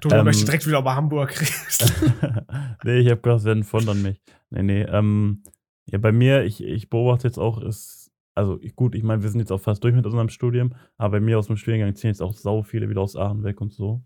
Du 0.00 0.10
Ähm, 0.10 0.24
möchtest 0.24 0.48
direkt 0.48 0.66
wieder 0.66 0.80
über 0.80 0.94
Hamburg 0.94 1.40
reden. 1.40 2.46
nee, 2.84 2.98
ich 2.98 3.10
habe 3.10 3.20
gedacht, 3.20 3.40
es 3.40 3.44
werden 3.44 3.64
von 3.64 3.86
dann 3.86 4.02
mich. 4.02 4.20
Nee, 4.50 4.62
nee. 4.62 4.82
Ähm, 4.82 5.42
ja, 5.86 5.98
bei 5.98 6.12
mir, 6.12 6.44
ich, 6.44 6.62
ich 6.62 6.90
beobachte 6.90 7.26
jetzt 7.26 7.38
auch, 7.38 7.60
ist, 7.62 8.12
also 8.34 8.58
gut, 8.76 8.94
ich 8.94 9.02
meine, 9.02 9.22
wir 9.22 9.30
sind 9.30 9.40
jetzt 9.40 9.52
auch 9.52 9.60
fast 9.60 9.82
durch 9.84 9.94
mit 9.94 10.06
unserem 10.06 10.28
Studium, 10.28 10.74
aber 10.96 11.12
bei 11.12 11.20
mir 11.20 11.38
aus 11.38 11.46
dem 11.46 11.56
Studiengang 11.56 11.94
ziehen 11.94 12.08
jetzt 12.08 12.22
auch 12.22 12.34
sau 12.34 12.62
viele 12.62 12.88
wieder 12.88 13.00
aus 13.00 13.16
Aachen 13.16 13.44
weg 13.44 13.60
und 13.60 13.72
so. 13.72 14.02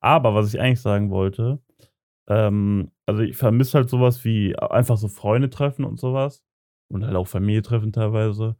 Aber 0.00 0.34
was 0.34 0.52
ich 0.52 0.60
eigentlich 0.60 0.80
sagen 0.80 1.10
wollte, 1.10 1.60
ähm, 2.28 2.90
also 3.06 3.22
ich 3.22 3.36
vermisse 3.36 3.78
halt 3.78 3.90
sowas 3.90 4.24
wie 4.24 4.56
einfach 4.56 4.96
so 4.96 5.08
Freunde 5.08 5.50
treffen 5.50 5.84
und 5.84 6.00
sowas. 6.00 6.44
Und 6.88 7.04
halt 7.04 7.16
auch 7.16 7.26
Familie 7.28 7.62
treffen 7.62 7.92
teilweise. 7.92 8.56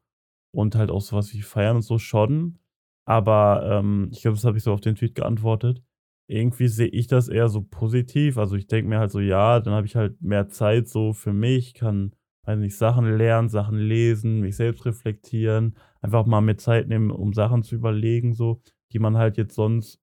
Und 0.52 0.74
halt 0.74 0.90
auch 0.90 1.00
sowas 1.00 1.32
wie 1.34 1.42
feiern 1.42 1.76
und 1.76 1.82
so 1.82 1.98
schon. 1.98 2.58
Aber 3.04 3.62
ähm, 3.70 4.08
ich 4.12 4.22
glaube, 4.22 4.36
das 4.36 4.44
habe 4.44 4.56
ich 4.58 4.64
so 4.64 4.72
auf 4.72 4.80
den 4.80 4.96
Tweet 4.96 5.14
geantwortet 5.14 5.82
irgendwie 6.28 6.68
sehe 6.68 6.88
ich 6.88 7.06
das 7.06 7.28
eher 7.28 7.48
so 7.48 7.62
positiv. 7.62 8.38
Also 8.38 8.56
ich 8.56 8.66
denke 8.66 8.88
mir 8.88 8.98
halt 8.98 9.10
so, 9.10 9.20
ja, 9.20 9.60
dann 9.60 9.74
habe 9.74 9.86
ich 9.86 9.96
halt 9.96 10.20
mehr 10.20 10.48
Zeit 10.48 10.88
so 10.88 11.12
für 11.12 11.32
mich, 11.32 11.74
kann, 11.74 12.14
weiß 12.44 12.58
nicht, 12.58 12.76
Sachen 12.76 13.16
lernen, 13.16 13.48
Sachen 13.48 13.78
lesen, 13.78 14.40
mich 14.40 14.56
selbst 14.56 14.84
reflektieren, 14.86 15.76
einfach 16.00 16.26
mal 16.26 16.40
mir 16.40 16.56
Zeit 16.56 16.88
nehmen, 16.88 17.10
um 17.10 17.32
Sachen 17.32 17.62
zu 17.62 17.76
überlegen, 17.76 18.34
so, 18.34 18.60
die 18.92 18.98
man 18.98 19.16
halt 19.16 19.36
jetzt 19.36 19.54
sonst 19.54 20.00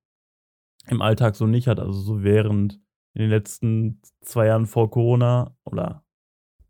im 0.88 1.02
Alltag 1.02 1.36
so 1.36 1.46
nicht 1.46 1.68
hat. 1.68 1.80
Also 1.80 2.00
so 2.00 2.24
während 2.24 2.80
in 3.14 3.22
den 3.22 3.30
letzten 3.30 4.02
zwei 4.22 4.48
Jahren 4.48 4.66
vor 4.66 4.90
Corona 4.90 5.56
oder 5.66 6.06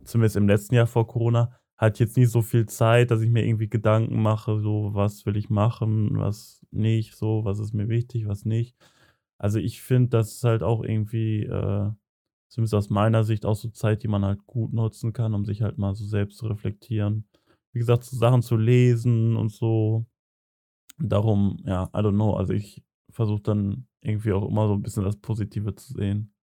zumindest 0.06 0.36
im 0.36 0.48
letzten 0.48 0.76
Jahr 0.76 0.88
vor 0.88 1.08
Corona, 1.08 1.58
hatte 1.78 1.96
ich 1.96 2.00
jetzt 2.08 2.18
nicht 2.18 2.30
so 2.30 2.42
viel 2.42 2.66
Zeit, 2.68 3.12
dass 3.12 3.22
ich 3.22 3.30
mir 3.30 3.46
irgendwie 3.46 3.70
Gedanken 3.70 4.22
mache, 4.22 4.60
so, 4.60 4.92
was 4.94 5.26
will 5.26 5.36
ich 5.38 5.50
machen, 5.50 6.18
was 6.18 6.66
nicht, 6.72 7.16
so, 7.16 7.44
was 7.46 7.60
ist 7.60 7.74
mir 7.74 7.90
wichtig, 7.90 8.28
was 8.28 8.46
nicht. 8.46 8.76
Also 9.38 9.60
ich 9.60 9.82
finde, 9.82 10.10
das 10.10 10.36
ist 10.36 10.44
halt 10.44 10.64
auch 10.64 10.84
irgendwie, 10.84 11.44
äh, 11.44 11.92
zumindest 12.48 12.76
aus 12.76 12.90
meiner 12.90 13.24
Sicht, 13.24 13.46
auch 13.46 13.56
so 13.56 13.70
Zeit, 13.70 14.04
die 14.04 14.08
man 14.08 14.24
halt 14.24 14.46
gut 14.46 14.74
nutzen 14.74 15.12
kann, 15.12 15.34
um 15.34 15.44
sich 15.46 15.62
halt 15.62 15.78
mal 15.78 15.96
so 15.96 16.06
selbst 16.06 16.38
zu 16.38 16.48
reflektieren. 16.48 17.28
Wie 17.74 17.80
gesagt, 17.80 18.04
so 18.04 18.16
Sachen 18.16 18.44
zu 18.44 18.56
lesen 18.56 19.36
und 19.36 19.52
so. 19.52 20.06
Darum, 21.00 21.58
ja, 21.66 21.86
I 21.86 21.98
don't 21.98 22.14
know. 22.14 22.36
Also 22.36 22.54
ich 22.54 22.84
versuche 23.10 23.42
dann 23.42 23.88
irgendwie 24.02 24.32
auch 24.34 24.48
immer 24.48 24.68
so 24.68 24.76
ein 24.76 24.84
bisschen 24.84 25.04
das 25.04 25.18
Positive 25.18 25.74
zu 25.76 25.94
sehen. 25.94 26.34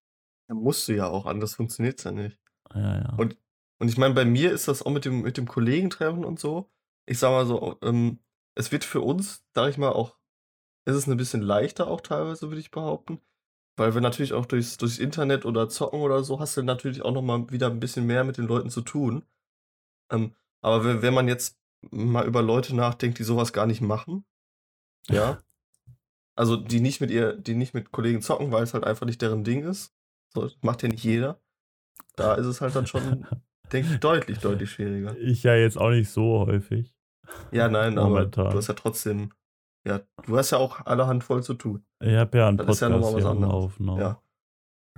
Ja, 0.49 0.57
musst 0.57 0.88
du 0.88 0.96
ja 0.96 1.07
auch, 1.07 1.27
anders 1.27 1.55
funktioniert's 1.55 2.03
ja 2.05 2.11
nicht. 2.11 2.38
Ja, 2.75 2.99
ja. 2.99 3.14
Und, 3.16 3.37
und 3.80 3.88
ich 3.88 3.96
meine, 3.96 4.14
bei 4.14 4.24
mir 4.26 4.52
ist 4.52 4.68
das 4.68 4.82
auch 4.82 4.90
mit 4.90 5.06
dem, 5.06 5.22
mit 5.22 5.38
dem 5.38 5.48
Kollegentreffen 5.48 6.24
und 6.24 6.38
so. 6.38 6.70
Ich 7.06 7.18
sag 7.18 7.30
mal 7.30 7.46
so, 7.46 7.78
ähm, 7.82 8.20
es 8.54 8.70
wird 8.72 8.84
für 8.84 9.00
uns, 9.00 9.42
sag 9.54 9.70
ich 9.70 9.78
mal, 9.78 9.90
auch, 9.90 10.16
ist 10.84 10.96
es 10.96 11.06
ein 11.06 11.16
bisschen 11.16 11.40
leichter 11.40 11.88
auch 11.88 12.02
teilweise, 12.02 12.48
würde 12.48 12.60
ich 12.60 12.70
behaupten. 12.70 13.20
Weil 13.76 13.94
wir 13.94 14.02
natürlich 14.02 14.34
auch 14.34 14.44
durchs, 14.44 14.76
durchs 14.76 14.98
Internet 14.98 15.46
oder 15.46 15.68
Zocken 15.70 16.00
oder 16.00 16.22
so 16.22 16.40
hast 16.40 16.56
du 16.56 16.62
natürlich 16.62 17.02
auch 17.02 17.12
nochmal 17.12 17.50
wieder 17.50 17.68
ein 17.68 17.80
bisschen 17.80 18.06
mehr 18.06 18.24
mit 18.24 18.36
den 18.36 18.46
Leuten 18.46 18.70
zu 18.70 18.82
tun. 18.82 19.24
Ähm, 20.10 20.34
aber 20.60 20.84
wenn, 20.84 21.02
wenn 21.02 21.14
man 21.14 21.28
jetzt 21.28 21.58
mal 21.90 22.26
über 22.26 22.42
Leute 22.42 22.76
nachdenkt, 22.76 23.18
die 23.18 23.24
sowas 23.24 23.52
gar 23.54 23.66
nicht 23.66 23.80
machen, 23.80 24.26
ja, 25.08 25.42
also 26.36 26.56
die 26.56 26.80
nicht 26.80 27.00
mit 27.00 27.10
ihr, 27.10 27.34
die 27.34 27.54
nicht 27.54 27.72
mit 27.72 27.92
Kollegen 27.92 28.20
zocken, 28.20 28.52
weil 28.52 28.64
es 28.64 28.74
halt 28.74 28.84
einfach 28.84 29.06
nicht 29.06 29.22
deren 29.22 29.44
Ding 29.44 29.64
ist. 29.64 29.94
So, 30.34 30.42
das 30.42 30.56
macht 30.62 30.82
ja 30.82 30.88
nicht 30.90 31.04
jeder. 31.04 31.40
Da 32.16 32.34
ist 32.36 32.46
es 32.46 32.60
halt 32.60 32.76
dann 32.76 32.86
schon, 32.86 33.26
denke 33.72 33.92
ich, 33.94 34.00
deutlich, 34.00 34.38
deutlich 34.38 34.70
schwieriger. 34.70 35.16
ich 35.18 35.42
ja 35.42 35.54
jetzt 35.54 35.76
auch 35.78 35.90
nicht 35.90 36.11
so 36.11 36.46
häufig. 36.46 36.92
Ja, 37.52 37.68
nein, 37.68 37.96
aber 37.98 38.09
Momentan. 38.09 38.50
du 38.50 38.56
hast 38.56 38.68
ja 38.68 38.74
trotzdem, 38.74 39.30
ja, 39.87 40.00
du 40.26 40.37
hast 40.37 40.50
ja 40.50 40.59
auch 40.59 40.85
allerhand 40.87 41.22
voll 41.24 41.42
zu 41.42 41.54
tun. 41.54 41.85
Ich 42.02 42.14
habe 42.16 42.38
ja 42.38 42.48
einen 42.48 42.56
Das 42.56 42.68
ist 42.68 42.80
ja 42.80 42.88
Podcast 42.88 43.04
noch 43.04 43.12
mal 43.12 43.18
was 43.18 43.30
anderes. 43.30 43.80
Noch. 43.80 43.98
Ja. 43.98 44.22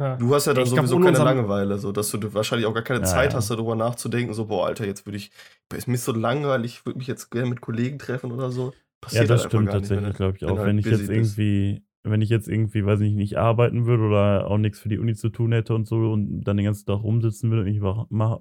Ja. 0.00 0.16
Du 0.16 0.35
hast 0.35 0.46
ja 0.46 0.54
dann 0.54 0.64
Ich 0.64 0.70
glaub, 0.72 0.87
sowieso 0.87 0.96
ohne 0.96 1.12
keine 1.12 1.24
Langeweile, 1.24 1.78
so 1.78 1.92
dass 1.92 2.11
du 2.11 2.32
wahrscheinlich 2.35 2.66
auch 2.66 2.72
gar 2.72 2.82
keine 2.82 3.00
Ja, 3.00 3.04
Zeit 3.06 3.32
ja. 3.32 3.37
hast, 3.37 3.50
darüber 3.50 3.74
nachzudenken, 3.76 4.32
so, 4.32 4.46
boah, 4.46 4.66
Alter, 4.66 4.87
jetzt 4.87 5.04
würde 5.06 5.18
ich, 5.18 5.30
ist 5.74 5.87
mir 5.87 5.98
so 5.98 6.12
langweilig, 6.12 6.76
ich 6.78 6.87
würde 6.87 6.98
mich 6.98 7.06
jetzt 7.06 7.30
gerne 7.30 7.50
mit 7.50 7.61
Kollegen 7.61 7.98
treffen 7.98 8.32
oder 8.32 8.50
so. 8.50 8.70
Ja, 8.70 8.76
Passiert 9.02 9.30
das 9.30 9.42
halt 9.42 9.50
stimmt 9.50 9.66
wenn 9.66 9.72
tatsächlich, 9.74 10.14
glaube 10.16 10.37
ich 10.37 10.42
wenn 10.42 10.50
auch. 10.50 10.56
Wenn 10.58 10.76
halt 10.76 10.78
ich 10.78 10.87
jetzt 10.87 11.06
bist. 11.08 11.38
irgendwie, 11.38 11.85
wenn 12.04 12.20
ich 12.20 12.28
jetzt 12.30 12.48
irgendwie, 12.48 12.84
weiß 12.84 13.00
ich 13.00 13.14
nicht, 13.14 13.36
arbeiten 13.38 13.86
würde 13.86 14.02
oder 14.04 14.46
auch 14.50 14.58
nichts 14.58 14.80
für 14.80 14.88
die 14.88 14.98
Uni 14.98 15.14
zu 15.14 15.28
tun 15.28 15.52
hätte 15.52 15.74
und 15.74 15.86
so 15.86 16.10
und 16.10 16.42
dann 16.42 16.56
den 16.56 16.64
ganzen 16.66 16.86
Tag 16.86 17.02
rumsitzen 17.02 17.50
würde 17.50 17.62
und 17.62 17.68
nicht, 17.68 17.82
wach- 17.82 18.06
mach, 18.10 18.40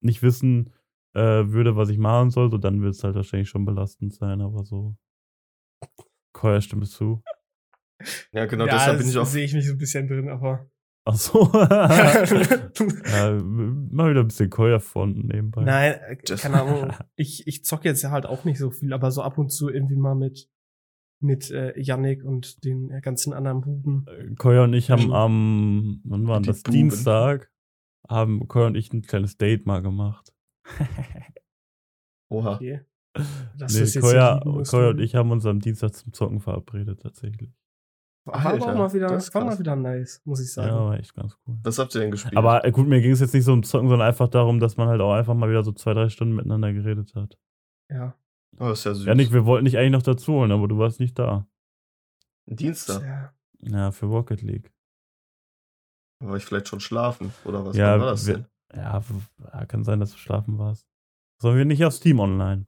nicht 0.00 0.22
wissen 0.22 0.72
äh, 1.14 1.20
würde, 1.48 1.74
was 1.76 1.88
ich 1.88 1.98
machen 1.98 2.30
soll, 2.30 2.50
so 2.50 2.58
dann 2.58 2.80
würde 2.80 2.90
es 2.90 3.02
halt 3.04 3.14
wahrscheinlich 3.14 3.48
schon 3.48 3.64
belastend 3.64 4.12
sein, 4.14 4.40
aber 4.42 4.64
so. 4.64 4.96
Keuer 6.32 6.60
stimmt 6.60 6.86
zu. 6.88 7.22
Ja, 8.32 8.46
genau, 8.46 8.66
ja, 8.66 8.72
deshalb 8.74 8.98
bin 8.98 9.08
ich 9.08 9.16
auch. 9.18 9.24
sehe 9.26 9.44
ich 9.44 9.54
mich 9.54 9.66
so 9.66 9.72
ein 9.72 9.78
bisschen 9.78 10.06
drin, 10.06 10.28
aber. 10.28 10.70
Ach 11.04 11.14
so. 11.14 11.50
ja, 11.52 13.32
mal 13.42 14.10
wieder 14.10 14.20
ein 14.20 14.28
bisschen 14.28 14.50
Keuer 14.50 14.78
von 14.78 15.12
nebenbei. 15.26 15.64
Nein, 15.64 15.94
äh, 16.06 16.16
keine 16.16 16.62
Ahnung. 16.62 16.92
Ich, 17.16 17.46
ich 17.46 17.64
zocke 17.64 17.88
jetzt 17.88 18.02
ja 18.02 18.10
halt 18.10 18.26
auch 18.26 18.44
nicht 18.44 18.58
so 18.58 18.70
viel, 18.70 18.92
aber 18.92 19.10
so 19.10 19.22
ab 19.22 19.38
und 19.38 19.48
zu 19.50 19.68
irgendwie 19.70 19.96
mal 19.96 20.14
mit, 20.14 20.48
mit 21.20 21.50
äh, 21.50 21.78
Yannick 21.80 22.24
und 22.24 22.64
den 22.64 22.90
äh, 22.90 23.00
ganzen 23.00 23.32
anderen 23.32 23.60
Buben. 23.60 24.06
Koya 24.38 24.64
und 24.64 24.74
ich 24.74 24.90
haben 24.90 25.06
Mhm. 25.06 25.12
am, 25.12 26.00
wann 26.04 26.26
war 26.28 26.40
das? 26.40 26.62
Buben. 26.62 26.72
Dienstag, 26.76 27.50
haben 28.08 28.46
Koya 28.48 28.68
und 28.68 28.76
ich 28.76 28.92
ein 28.92 29.02
kleines 29.02 29.36
Date 29.36 29.66
mal 29.66 29.82
gemacht. 29.82 30.32
Oha. 32.30 32.54
Okay. 32.56 32.80
Dass 33.56 33.74
nee, 33.74 34.00
Koya, 34.00 34.40
Koya 34.68 34.90
und 34.90 35.00
ich 35.00 35.14
haben 35.14 35.30
uns 35.30 35.44
am 35.46 35.60
Dienstag 35.60 35.94
zum 35.94 36.12
Zocken 36.12 36.40
verabredet, 36.40 37.00
tatsächlich. 37.02 37.52
War 38.26 38.34
aber 38.36 38.50
Alter, 38.50 38.72
auch 38.72 38.78
mal 38.78 38.92
wieder, 38.92 39.06
das 39.08 39.34
war 39.34 39.44
mal 39.44 39.58
wieder 39.58 39.74
nice, 39.74 40.20
muss 40.24 40.40
ich 40.40 40.54
Ja, 40.54 40.64
sagen. 40.64 40.76
war 40.76 40.98
echt 40.98 41.14
ganz 41.14 41.34
cool. 41.46 41.56
Was 41.62 41.78
habt 41.78 41.94
ihr 41.94 42.02
denn 42.02 42.10
gespielt? 42.10 42.36
Aber 42.36 42.64
äh, 42.64 42.70
gut, 42.70 42.86
mir 42.86 43.00
ging 43.00 43.12
es 43.12 43.20
jetzt 43.20 43.32
nicht 43.32 43.44
so 43.44 43.54
um 43.54 43.62
Zocken, 43.62 43.88
sondern 43.88 44.06
einfach 44.06 44.28
darum, 44.28 44.60
dass 44.60 44.76
man 44.76 44.86
halt 44.88 45.00
auch 45.00 45.14
einfach 45.14 45.34
mal 45.34 45.48
wieder 45.48 45.64
so 45.64 45.72
zwei, 45.72 45.94
drei 45.94 46.10
Stunden 46.10 46.34
miteinander 46.36 46.72
geredet 46.72 47.14
hat. 47.14 47.38
Ja. 47.90 48.14
Oh, 48.60 48.70
ist 48.70 48.84
ja 48.84 48.94
süß. 48.94 49.06
Janik, 49.06 49.32
wir 49.32 49.44
wollten 49.44 49.64
dich 49.64 49.76
eigentlich 49.78 49.92
noch 49.92 50.02
dazu 50.02 50.32
holen, 50.34 50.52
aber 50.52 50.68
du 50.68 50.78
warst 50.78 51.00
nicht 51.00 51.18
da. 51.18 51.46
Dienstag. 52.46 53.02
ja. 53.02 53.32
Ja, 53.60 53.90
für 53.90 54.06
Rocket 54.06 54.40
League. 54.42 54.72
War 56.20 56.36
ich 56.36 56.44
vielleicht 56.44 56.68
schon 56.68 56.80
schlafen? 56.80 57.32
Oder 57.44 57.64
was 57.64 57.76
Ja, 57.76 57.98
war 58.00 58.10
das 58.10 58.26
wir- 58.26 58.34
denn? 58.34 58.46
Ja, 58.74 59.02
kann 59.66 59.82
sein, 59.84 59.98
dass 60.00 60.12
du 60.12 60.18
schlafen 60.18 60.58
warst. 60.58 60.86
Sollen 61.40 61.56
wir 61.58 61.64
nicht 61.64 61.84
auf 61.84 61.92
Steam 61.94 62.20
online? 62.20 62.66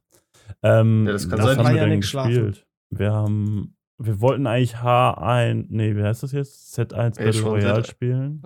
Ähm, 0.63 1.07
Ja, 1.07 1.13
das 1.13 1.29
kann 1.29 1.41
sein. 1.41 1.59
haben 1.59 1.67
wir 1.69 1.77
ja 1.77 1.87
denn 1.87 1.99
nicht 1.99 2.09
schlafen. 2.09 2.31
gespielt? 2.33 2.67
Wir 2.91 3.13
haben, 3.13 3.77
wir 3.99 4.21
wollten 4.21 4.47
eigentlich 4.47 4.77
H1, 4.77 5.67
nee, 5.69 5.95
wie 5.95 6.03
heißt 6.03 6.23
das 6.23 6.33
jetzt? 6.33 6.77
Z1 6.77 7.19
Ey, 7.19 7.27
Battle 7.27 7.43
Royale 7.43 7.85
spielen. 7.85 8.43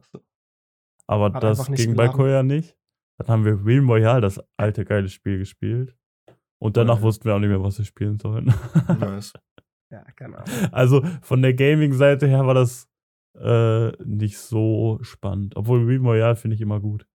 Aber 1.06 1.32
Hat 1.32 1.42
das 1.42 1.66
ging 1.72 1.96
bei. 1.96 2.08
Koya 2.08 2.42
nicht. 2.42 2.76
Dann 3.18 3.28
haben 3.28 3.44
wir 3.44 3.64
Realm 3.64 3.88
Royale, 3.88 4.20
das 4.20 4.42
alte 4.58 4.84
geile 4.84 5.08
Spiel, 5.08 5.38
gespielt. 5.38 5.96
Und 6.64 6.78
danach 6.78 6.96
Ja. 6.96 7.02
wussten 7.02 7.26
wir 7.26 7.34
auch 7.34 7.38
nicht 7.40 7.50
mehr, 7.50 7.62
was 7.62 7.76
wir 7.78 7.84
spielen 7.84 8.18
sollen. 8.18 8.46
Nice. 8.98 9.34
Ja, 9.90 10.02
keine 10.16 10.38
Ahnung. 10.38 10.72
Also 10.72 11.02
von 11.20 11.42
der 11.42 11.52
Gaming-Seite 11.52 12.26
her 12.26 12.46
war 12.46 12.54
das 12.54 12.88
äh, 13.38 13.90
nicht 14.02 14.38
so 14.38 14.98
spannend. 15.02 15.56
Obwohl 15.56 15.84
Realm 15.84 16.06
Royale 16.06 16.36
finde 16.36 16.54
ich 16.54 16.60
immer 16.62 16.80
gut. 16.80 17.06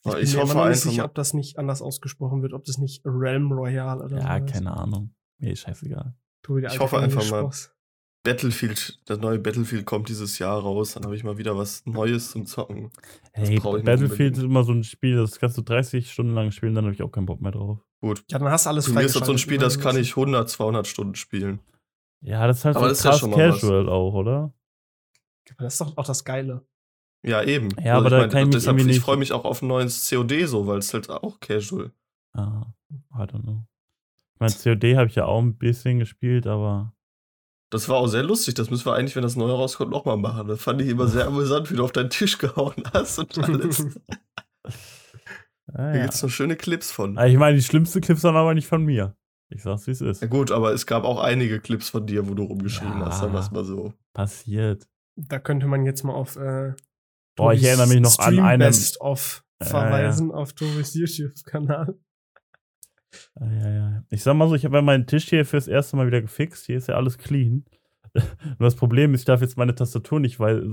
Ich, 0.00 0.06
Aber 0.06 0.14
bin 0.16 0.24
ich 0.24 0.34
mir 0.34 0.40
hoffe 0.40 0.52
immer 0.52 0.62
noch 0.62 0.68
nicht 0.70 0.76
einfach 0.78 0.90
sicher, 0.90 1.02
mal- 1.02 1.08
ob 1.08 1.14
das 1.14 1.34
nicht 1.34 1.58
anders 1.58 1.82
ausgesprochen 1.82 2.40
wird, 2.42 2.54
ob 2.54 2.64
das 2.64 2.78
nicht 2.78 3.02
Realm 3.04 3.52
Royale 3.52 3.98
oder 4.04 4.08
so 4.20 4.26
Ja, 4.26 4.40
keine 4.40 4.74
Ahnung. 4.76 5.14
Mir 5.38 5.52
ist 5.52 5.60
scheißegal. 5.60 6.14
Du, 6.42 6.56
Ich 6.58 6.78
hoffe 6.78 6.98
einfach 6.98 7.16
mal- 7.30 7.40
Englischboss. 7.40 7.73
Battlefield, 8.24 8.98
das 9.04 9.18
neue 9.18 9.38
Battlefield 9.38 9.84
kommt 9.84 10.08
dieses 10.08 10.38
Jahr 10.38 10.58
raus, 10.60 10.94
dann 10.94 11.04
habe 11.04 11.14
ich 11.14 11.24
mal 11.24 11.36
wieder 11.36 11.56
was 11.58 11.84
Neues 11.84 12.30
zum 12.30 12.46
Zocken. 12.46 12.90
Hey, 13.32 13.54
ich 13.56 13.62
Battlefield 13.62 14.38
ist 14.38 14.42
immer 14.42 14.64
so 14.64 14.72
ein 14.72 14.82
Spiel, 14.82 15.16
das 15.16 15.38
kannst 15.38 15.58
du 15.58 15.62
30 15.62 16.10
Stunden 16.10 16.34
lang 16.34 16.50
spielen, 16.50 16.74
dann 16.74 16.84
habe 16.84 16.94
ich 16.94 17.02
auch 17.02 17.10
keinen 17.10 17.26
Bock 17.26 17.42
mehr 17.42 17.52
drauf. 17.52 17.78
Gut. 18.00 18.24
Ja, 18.30 18.38
dann 18.38 18.48
hast 18.48 18.64
du 18.64 18.70
alles 18.70 18.86
Zu 18.86 18.94
mir 18.94 19.02
ist 19.02 19.14
das 19.14 19.26
so 19.26 19.32
ein 19.32 19.38
Spiel, 19.38 19.58
das 19.58 19.78
kann 19.78 19.96
ich 19.98 20.10
100, 20.16 20.48
200 20.48 20.86
Stunden 20.86 21.14
spielen. 21.14 21.60
Ja, 22.22 22.46
das 22.46 22.58
ist 22.58 22.64
halt 22.64 22.76
Aber 22.76 22.86
so 22.86 22.90
das 22.90 23.16
ist 23.16 23.22
ja 23.22 23.28
mal 23.28 23.50
was. 23.50 23.60
casual 23.60 23.88
auch, 23.90 24.14
oder? 24.14 24.54
Aber 25.50 25.64
Das 25.64 25.74
ist 25.74 25.80
doch 25.82 25.96
auch 25.98 26.06
das 26.06 26.24
Geile. 26.24 26.66
Ja, 27.22 27.42
eben. 27.42 27.68
Ja, 27.82 27.98
aber 27.98 28.08
da 28.08 28.24
ich 28.24 28.32
kann 28.32 28.40
ich 28.40 28.46
mich 28.46 28.54
deshalb, 28.56 28.78
irgendwie 28.78 28.96
ich 28.96 29.02
freue 29.02 29.18
mich 29.18 29.32
auch 29.32 29.44
auf 29.44 29.60
ein 29.60 29.68
neues 29.68 30.08
COD 30.08 30.46
so, 30.46 30.66
weil 30.66 30.78
es 30.78 30.92
halt 30.94 31.10
auch 31.10 31.40
casual. 31.40 31.92
Ah, 32.32 32.66
I 33.14 33.22
don't 33.22 33.42
know. 33.42 33.66
Ich 34.34 34.40
meine, 34.40 34.52
COD 34.52 34.96
habe 34.96 35.08
ich 35.08 35.14
ja 35.14 35.26
auch 35.26 35.40
ein 35.40 35.56
bisschen 35.56 35.98
gespielt, 35.98 36.46
aber 36.46 36.94
Das 37.74 37.88
war 37.88 37.96
auch 37.96 38.06
sehr 38.06 38.22
lustig. 38.22 38.54
Das 38.54 38.70
müssen 38.70 38.86
wir 38.86 38.94
eigentlich, 38.94 39.16
wenn 39.16 39.24
das 39.24 39.34
neue 39.34 39.50
rauskommt, 39.52 39.90
nochmal 39.90 40.16
machen. 40.16 40.46
Das 40.46 40.62
fand 40.62 40.80
ich 40.80 40.88
immer 40.88 41.08
sehr 41.08 41.26
amüsant, 41.26 41.72
wie 41.72 41.74
du 41.76 41.82
auf 41.82 41.90
deinen 41.90 42.08
Tisch 42.08 42.38
gehauen 42.38 42.84
hast 42.92 43.18
und 43.18 43.36
alles. 43.36 43.84
ah, 44.64 44.70
Da 45.72 45.94
ja. 45.96 46.02
gibt's 46.02 46.22
noch 46.22 46.30
schöne 46.30 46.54
Clips 46.54 46.92
von. 46.92 47.18
Ah, 47.18 47.26
Ich 47.26 47.36
meine, 47.36 47.56
die 47.56 47.62
schlimmsten 47.64 48.00
Clips 48.00 48.22
waren 48.22 48.36
aber 48.36 48.54
nicht 48.54 48.68
von 48.68 48.84
mir. 48.84 49.16
Ich 49.48 49.64
sag's, 49.64 49.88
wie 49.88 49.90
es 49.90 50.00
ist. 50.00 50.22
Ja 50.22 50.28
gut, 50.28 50.52
aber 50.52 50.72
es 50.72 50.86
gab 50.86 51.02
auch 51.02 51.20
einige 51.20 51.58
Clips 51.60 51.90
von 51.90 52.06
dir, 52.06 52.28
wo 52.28 52.34
du 52.34 52.44
rumgeschrien 52.44 52.92
Ja. 53.00 53.06
hast, 53.06 53.18
sagen 53.18 53.32
wir 53.32 53.40
es 53.40 53.50
mal 53.50 53.64
so. 53.64 53.92
Passiert. 54.12 54.86
Da 55.16 55.40
könnte 55.40 55.66
man 55.66 55.84
jetzt 55.84 56.04
mal 56.04 56.14
auf 56.14 56.36
äh, 56.36 56.74
Boah, 57.36 57.52
ich 57.54 57.64
erinnere 57.64 57.88
mich 57.88 58.00
noch 58.00 58.16
an 58.20 58.32
Stream 58.34 58.44
einen. 58.44 58.60
Best 58.60 59.00
of 59.00 59.44
Ja, 59.60 59.66
verweisen 59.68 60.30
auf 60.30 60.52
Tobis 60.52 60.94
YouTube-Kanal. 60.94 61.98
Ah, 63.34 63.50
ja, 63.50 63.70
ja. 63.70 64.04
Ich 64.10 64.22
sag 64.22 64.34
mal 64.34 64.48
so, 64.48 64.54
ich 64.54 64.64
habe 64.64 64.76
ja 64.76 64.82
meinen 64.82 65.06
Tisch 65.06 65.28
hier 65.28 65.44
fürs 65.44 65.68
erste 65.68 65.96
Mal 65.96 66.06
wieder 66.06 66.22
gefixt. 66.22 66.66
Hier 66.66 66.76
ist 66.76 66.88
ja 66.88 66.96
alles 66.96 67.18
clean. 67.18 67.64
Nur 68.14 68.66
das 68.66 68.76
Problem 68.76 69.14
ist, 69.14 69.20
ich 69.20 69.26
darf 69.26 69.40
jetzt 69.40 69.56
meine 69.58 69.74
Tastatur 69.74 70.20
nicht 70.20 70.38
weil, 70.38 70.64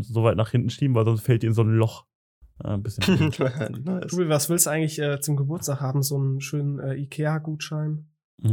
so 0.00 0.22
weit 0.22 0.36
nach 0.36 0.50
hinten 0.50 0.70
schieben, 0.70 0.94
weil 0.94 1.04
sonst 1.04 1.22
fällt 1.22 1.42
die 1.42 1.48
in 1.48 1.54
so 1.54 1.62
ein 1.62 1.74
Loch. 1.74 2.06
Ah, 2.58 2.74
ein 2.74 2.82
bisschen. 2.82 3.18
nice. 3.84 4.06
Tobi, 4.06 4.28
was 4.28 4.48
willst 4.48 4.66
du 4.66 4.70
eigentlich 4.70 4.98
äh, 5.00 5.20
zum 5.20 5.36
Geburtstag 5.36 5.80
haben? 5.80 6.02
So 6.02 6.16
einen 6.16 6.40
schönen 6.40 6.78
äh, 6.78 6.94
Ikea-Gutschein? 6.94 8.06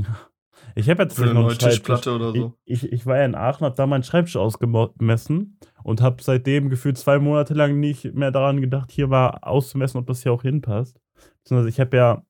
ich 0.76 0.90
habe 0.90 1.04
jetzt 1.04 1.16
Für 1.16 1.24
eine 1.24 1.36
neue. 1.36 1.56
Tischplatte 1.56 2.16
oder 2.16 2.32
so. 2.32 2.58
Ich, 2.66 2.84
ich, 2.84 2.92
ich 2.92 3.06
war 3.06 3.18
ja 3.18 3.26
in 3.26 3.36
Aachen, 3.36 3.66
habe 3.66 3.76
da 3.76 3.86
meinen 3.86 4.04
Schreibtisch 4.04 4.38
ausgemessen 4.38 5.60
und 5.84 6.02
habe 6.02 6.24
seitdem 6.24 6.70
gefühlt 6.70 6.98
zwei 6.98 7.20
Monate 7.20 7.54
lang 7.54 7.80
nicht 7.80 8.16
mehr 8.16 8.32
daran 8.32 8.60
gedacht, 8.60 8.92
hier 8.92 9.08
mal 9.08 9.38
auszumessen, 9.42 10.00
ob 10.00 10.08
das 10.08 10.24
hier 10.24 10.34
auch 10.34 10.42
hinpasst. 10.42 11.00
Beziehungsweise 11.44 11.70
ich 11.70 11.80
habe 11.80 11.96
ja 11.96 12.26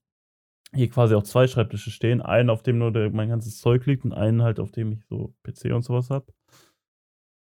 hier 0.73 0.89
quasi 0.89 1.15
auch 1.15 1.23
zwei 1.23 1.47
Schreibtische 1.47 1.91
stehen. 1.91 2.21
Einen, 2.21 2.49
auf 2.49 2.63
dem 2.63 2.77
nur 2.77 2.91
der, 2.91 3.09
mein 3.11 3.29
ganzes 3.29 3.59
Zeug 3.59 3.85
liegt 3.85 4.05
und 4.05 4.13
einen 4.13 4.41
halt, 4.41 4.59
auf 4.59 4.71
dem 4.71 4.91
ich 4.93 5.05
so 5.05 5.35
PC 5.43 5.73
und 5.73 5.83
sowas 5.83 6.09
habe. 6.09 6.33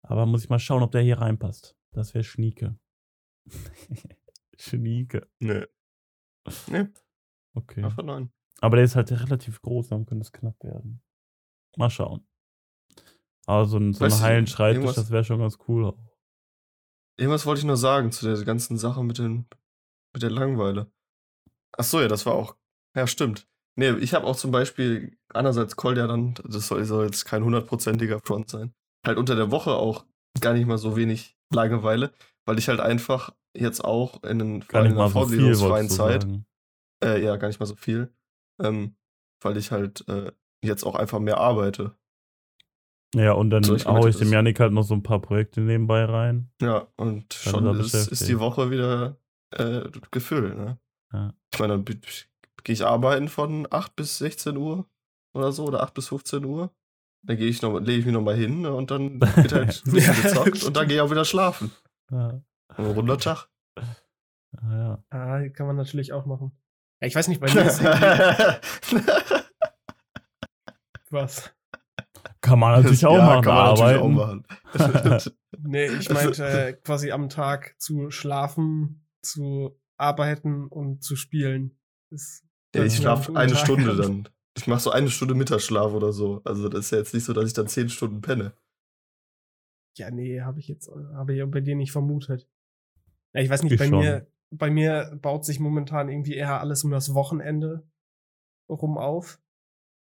Aber 0.01 0.25
muss 0.25 0.43
ich 0.43 0.49
mal 0.49 0.59
schauen, 0.59 0.83
ob 0.83 0.91
der 0.91 1.01
hier 1.01 1.19
reinpasst. 1.19 1.75
Das 1.91 2.13
wäre 2.13 2.23
Schnieke. 2.23 2.77
Schnieke. 4.57 5.27
Nee. 5.39 5.65
Nee, 6.67 6.87
Okay. 7.53 7.83
einfach 7.83 8.03
nein. 8.03 8.31
Aber 8.61 8.75
der 8.77 8.85
ist 8.85 8.95
halt 8.95 9.11
relativ 9.11 9.61
groß, 9.61 9.89
dann 9.89 10.05
könnte 10.05 10.23
es 10.23 10.31
knapp 10.31 10.61
werden. 10.63 11.01
Mal 11.77 11.89
schauen. 11.89 12.27
Aber 13.45 13.65
so 13.65 13.77
ein, 13.77 13.93
so 13.93 14.05
einen 14.05 14.19
heilen 14.19 14.47
Schreibtisch, 14.47 14.95
das 14.95 15.11
wäre 15.11 15.23
schon 15.23 15.39
ganz 15.39 15.57
cool 15.67 15.85
auch. 15.85 15.97
Irgendwas 17.17 17.45
wollte 17.45 17.59
ich 17.59 17.65
nur 17.65 17.77
sagen 17.77 18.11
zu 18.11 18.25
der 18.25 18.43
ganzen 18.45 18.77
Sache 18.77 19.03
mit, 19.03 19.17
den, 19.17 19.47
mit 20.13 20.23
der 20.23 20.29
Langeweile. 20.31 20.91
Ach 21.77 21.83
so, 21.83 22.01
ja, 22.01 22.07
das 22.07 22.25
war 22.25 22.33
auch. 22.33 22.55
Ja, 22.95 23.07
stimmt. 23.07 23.47
Nee, 23.75 23.91
ich 23.91 24.13
habe 24.13 24.25
auch 24.25 24.35
zum 24.35 24.51
Beispiel, 24.51 25.17
einerseits 25.33 25.77
Call 25.77 25.97
ja 25.97 26.07
dann, 26.07 26.33
das 26.43 26.67
soll, 26.67 26.83
soll 26.83 27.05
jetzt 27.05 27.25
kein 27.25 27.43
hundertprozentiger 27.43 28.19
Front 28.19 28.49
sein, 28.49 28.73
halt 29.05 29.17
unter 29.17 29.35
der 29.35 29.51
Woche 29.51 29.71
auch 29.71 30.05
gar 30.41 30.53
nicht 30.53 30.67
mal 30.67 30.77
so 30.77 30.95
wenig 30.95 31.37
Langeweile, 31.53 32.11
weil 32.45 32.59
ich 32.59 32.67
halt 32.67 32.79
einfach 32.79 33.33
jetzt 33.55 33.83
auch 33.83 34.21
in 34.23 34.39
den 34.39 34.61
vor 34.61 34.81
allem 34.81 34.91
in 34.91 34.97
so 34.97 35.09
vorlesungsfreien 35.09 35.89
Zeit, 35.89 36.27
äh, 37.03 37.23
ja, 37.23 37.37
gar 37.37 37.47
nicht 37.47 37.59
mal 37.59 37.65
so 37.65 37.75
viel, 37.75 38.13
ähm, 38.61 38.95
weil 39.41 39.57
ich 39.57 39.71
halt 39.71 40.07
äh, 40.07 40.31
jetzt 40.63 40.83
auch 40.83 40.95
einfach 40.95 41.19
mehr 41.19 41.37
arbeite. 41.37 41.95
Ja, 43.15 43.31
und 43.31 43.49
dann 43.49 43.63
So, 43.63 43.75
ich 43.75 43.85
hau 43.85 43.93
meinte 43.93 44.09
ich 44.09 44.17
dem 44.17 44.31
Janik 44.31 44.59
halt 44.59 44.73
noch 44.73 44.83
so 44.83 44.93
ein 44.93 45.01
paar 45.03 45.21
Projekte 45.21 45.61
nebenbei 45.61 46.05
rein. 46.05 46.51
Ja, 46.61 46.87
und 46.95 47.33
schon 47.33 47.79
ist 47.79 47.93
ist, 47.93 48.27
die 48.27 48.39
Woche 48.39 48.69
wieder 48.69 49.17
äh, 49.51 49.89
gefüllt, 50.11 50.55
ne? 50.55 50.77
Ja. 51.11 51.33
Ich 51.51 51.59
meine, 51.59 51.73
dann 51.73 51.85
gehe 52.63 52.73
ich 52.73 52.85
arbeiten 52.85 53.27
von 53.27 53.67
8 53.69 53.95
bis 53.95 54.17
16 54.19 54.55
Uhr 54.57 54.87
oder 55.33 55.51
so, 55.51 55.65
oder 55.65 55.81
8 55.83 55.93
bis 55.93 56.07
15 56.09 56.45
Uhr. 56.45 56.71
Dann 57.25 57.37
gehe 57.37 57.47
ich 57.47 57.61
noch, 57.61 57.79
lege 57.79 57.99
ich 57.99 58.05
mich 58.05 58.13
nochmal 58.13 58.35
hin 58.35 58.61
ne, 58.61 58.73
und 58.73 58.91
dann 58.91 59.19
wird 59.19 59.51
halt 59.51 59.83
ein 59.85 59.91
bisschen 59.91 60.21
gezockt 60.21 60.63
und 60.63 60.75
dann 60.77 60.87
gehe 60.87 60.95
ich 60.97 61.01
auch 61.01 61.11
wieder 61.11 61.25
schlafen. 61.25 61.71
Ja, 62.11 62.41
Ein 62.69 62.85
runder 62.85 63.17
Tag. 63.17 63.49
ja, 64.61 64.63
ja. 64.63 65.03
Ah, 65.09 65.49
kann 65.49 65.67
man 65.67 65.75
natürlich 65.75 66.13
auch 66.13 66.25
machen. 66.25 66.57
Ja, 67.01 67.07
ich 67.07 67.15
weiß 67.15 67.27
nicht, 67.27 67.41
bei 67.41 67.53
mir 67.53 67.63
ist 67.65 67.81
was. 71.09 71.51
Kann 72.41 72.59
man 72.59 72.81
natürlich 72.81 73.05
auch 73.05 73.17
Ja, 73.17 73.25
machen, 73.25 73.43
kann 73.43 73.53
man 73.55 73.65
natürlich 73.75 73.97
arbeiten. 73.97 74.01
auch 74.01 74.09
machen. 74.09 74.45
Nee, 75.61 75.87
ich 75.87 76.09
meinte 76.09 76.45
äh, 76.45 76.71
quasi 76.73 77.11
am 77.11 77.27
Tag 77.29 77.75
zu 77.79 78.11
schlafen, 78.11 79.05
zu 79.21 79.77
arbeiten 79.97 80.67
und 80.67 81.03
zu 81.03 81.15
spielen. 81.17 81.77
Das, 82.11 82.45
ja, 82.75 82.83
ich 82.83 82.95
schlafe 82.97 83.35
eine 83.35 83.53
Tag. 83.53 83.61
Stunde 83.61 83.95
dann. 83.95 84.29
Ich 84.57 84.67
mache 84.67 84.79
so 84.81 84.91
eine 84.91 85.09
Stunde 85.09 85.35
Mittagsschlaf 85.35 85.93
oder 85.93 86.11
so. 86.11 86.41
Also 86.43 86.69
das 86.69 86.85
ist 86.85 86.91
ja 86.91 86.97
jetzt 86.97 87.13
nicht 87.13 87.23
so, 87.23 87.33
dass 87.33 87.45
ich 87.47 87.53
dann 87.53 87.67
10 87.67 87.89
Stunden 87.89 88.21
penne. 88.21 88.53
Ja, 89.97 90.11
nee, 90.11 90.41
habe 90.41 90.59
ich 90.59 90.67
jetzt 90.67 90.89
habe 91.13 91.33
ich 91.35 91.51
bei 91.51 91.61
dir 91.61 91.75
nicht 91.75 91.91
vermutet. 91.91 92.47
Ja, 93.33 93.41
ich 93.41 93.49
weiß 93.49 93.63
nicht, 93.63 93.73
Ich 93.73 93.79
bei 93.79 93.87
schon. 93.87 93.99
mir 93.99 94.27
bei 94.51 94.69
mir 94.69 95.17
baut 95.21 95.45
sich 95.45 95.59
momentan 95.59 96.09
irgendwie 96.09 96.35
eher 96.35 96.59
alles 96.59 96.83
um 96.83 96.91
das 96.91 97.13
Wochenende 97.13 97.83
rum 98.67 98.97
auf, 98.97 99.39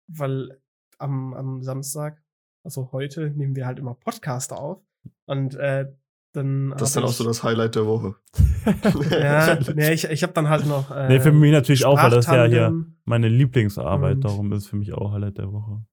weil 0.09 0.61
am, 0.98 1.35
am 1.35 1.62
Samstag, 1.62 2.22
also 2.64 2.92
heute, 2.92 3.31
nehmen 3.31 3.57
wir 3.57 3.66
halt 3.66 3.79
immer 3.79 3.94
Podcast 3.94 4.53
auf 4.53 4.83
und 5.27 5.55
äh, 5.57 5.92
dann 6.32 6.70
Das 6.70 6.90
ist 6.90 6.96
dann 6.96 7.04
auch 7.04 7.12
so 7.12 7.24
das 7.24 7.42
Highlight 7.42 7.74
der 7.74 7.86
Woche. 7.86 8.16
ja, 9.10 9.58
nee, 9.74 9.92
ich, 9.92 10.04
ich 10.04 10.22
habe 10.22 10.32
dann 10.32 10.48
halt 10.48 10.66
noch 10.66 10.90
äh, 10.90 11.08
nee, 11.08 11.20
für 11.20 11.32
mich 11.32 11.52
natürlich 11.52 11.84
auch, 11.84 12.02
weil 12.02 12.10
das 12.10 12.26
ja 12.26 12.44
hier 12.44 12.84
meine 13.04 13.28
Lieblingsarbeit, 13.28 14.24
darum 14.24 14.52
ist 14.52 14.66
für 14.66 14.76
mich 14.76 14.92
auch 14.92 15.12
Highlight 15.12 15.38
der 15.38 15.52
Woche. 15.52 15.84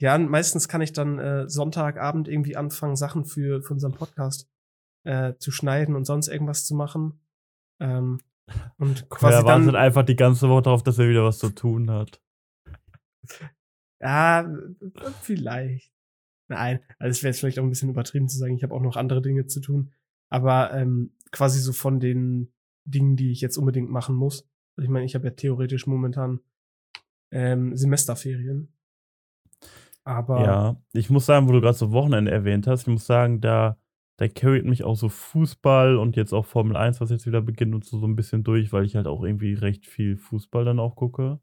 Ja, 0.00 0.16
meistens 0.16 0.68
kann 0.68 0.80
ich 0.80 0.92
dann 0.92 1.18
äh, 1.18 1.48
Sonntagabend 1.48 2.28
irgendwie 2.28 2.56
anfangen, 2.56 2.94
Sachen 2.94 3.24
für, 3.24 3.62
für 3.62 3.72
unseren 3.72 3.92
Podcast 3.92 4.48
äh, 5.04 5.34
zu 5.38 5.50
schneiden 5.50 5.96
und 5.96 6.04
sonst 6.04 6.28
irgendwas 6.28 6.64
zu 6.64 6.76
machen. 6.76 7.20
Ähm, 7.80 8.20
und 8.78 9.08
quasi 9.10 9.38
er 9.38 9.44
wartet 9.44 9.68
dann, 9.68 9.76
einfach 9.76 10.04
die 10.04 10.16
ganze 10.16 10.48
Woche 10.48 10.62
darauf, 10.62 10.84
dass 10.84 10.98
er 10.98 11.08
wieder 11.08 11.24
was 11.24 11.38
zu 11.38 11.50
tun 11.50 11.90
hat. 11.90 12.20
ja, 14.00 14.48
vielleicht. 15.20 15.97
Nein, 16.48 16.80
also 16.98 17.10
es 17.10 17.22
wäre 17.22 17.30
jetzt 17.30 17.40
vielleicht 17.40 17.58
auch 17.58 17.62
ein 17.62 17.68
bisschen 17.68 17.90
übertrieben 17.90 18.28
zu 18.28 18.38
sagen, 18.38 18.56
ich 18.56 18.62
habe 18.62 18.74
auch 18.74 18.80
noch 18.80 18.96
andere 18.96 19.22
Dinge 19.22 19.46
zu 19.46 19.60
tun. 19.60 19.92
Aber 20.30 20.72
ähm, 20.74 21.12
quasi 21.30 21.60
so 21.60 21.72
von 21.72 22.00
den 22.00 22.52
Dingen, 22.84 23.16
die 23.16 23.30
ich 23.30 23.40
jetzt 23.40 23.58
unbedingt 23.58 23.90
machen 23.90 24.14
muss. 24.14 24.48
Also 24.76 24.84
ich 24.84 24.90
meine, 24.90 25.04
ich 25.04 25.14
habe 25.14 25.26
ja 25.26 25.30
theoretisch 25.32 25.86
momentan 25.86 26.40
ähm, 27.30 27.76
Semesterferien. 27.76 28.72
Aber 30.04 30.42
Ja, 30.42 30.76
ich 30.94 31.10
muss 31.10 31.26
sagen, 31.26 31.48
wo 31.48 31.52
du 31.52 31.60
gerade 31.60 31.76
so 31.76 31.92
Wochenende 31.92 32.30
erwähnt 32.30 32.66
hast, 32.66 32.82
ich 32.82 32.86
muss 32.88 33.06
sagen, 33.06 33.42
da, 33.42 33.76
da 34.16 34.26
carryt 34.26 34.64
mich 34.64 34.84
auch 34.84 34.96
so 34.96 35.10
Fußball 35.10 35.96
und 35.96 36.16
jetzt 36.16 36.32
auch 36.32 36.46
Formel 36.46 36.76
1, 36.76 37.00
was 37.02 37.10
jetzt 37.10 37.26
wieder 37.26 37.42
beginnt 37.42 37.74
und 37.74 37.84
so, 37.84 37.98
so 37.98 38.06
ein 38.06 38.16
bisschen 38.16 38.42
durch, 38.42 38.72
weil 38.72 38.84
ich 38.84 38.96
halt 38.96 39.06
auch 39.06 39.22
irgendwie 39.22 39.52
recht 39.52 39.86
viel 39.86 40.16
Fußball 40.16 40.64
dann 40.64 40.78
auch 40.80 40.96
gucke. 40.96 41.40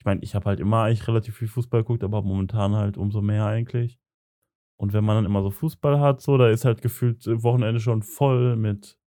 Ich 0.00 0.04
meine, 0.04 0.20
ich 0.22 0.34
habe 0.34 0.46
halt 0.46 0.58
immer 0.58 0.82
eigentlich 0.82 1.06
relativ 1.06 1.36
viel 1.36 1.46
Fußball 1.46 1.82
geguckt, 1.82 2.02
aber 2.02 2.22
momentan 2.22 2.74
halt 2.74 2.96
umso 2.96 3.22
mehr 3.22 3.46
eigentlich. 3.46 4.00
Und 4.76 4.92
wenn 4.92 5.04
man 5.04 5.16
dann 5.16 5.24
immer 5.26 5.42
so 5.42 5.50
Fußball 5.50 6.00
hat, 6.00 6.20
so, 6.20 6.36
da 6.38 6.48
ist 6.48 6.64
halt 6.64 6.82
gefühlt 6.82 7.26
äh, 7.26 7.42
Wochenende 7.42 7.80
schon 7.80 8.02
voll 8.02 8.56
mit 8.56 8.98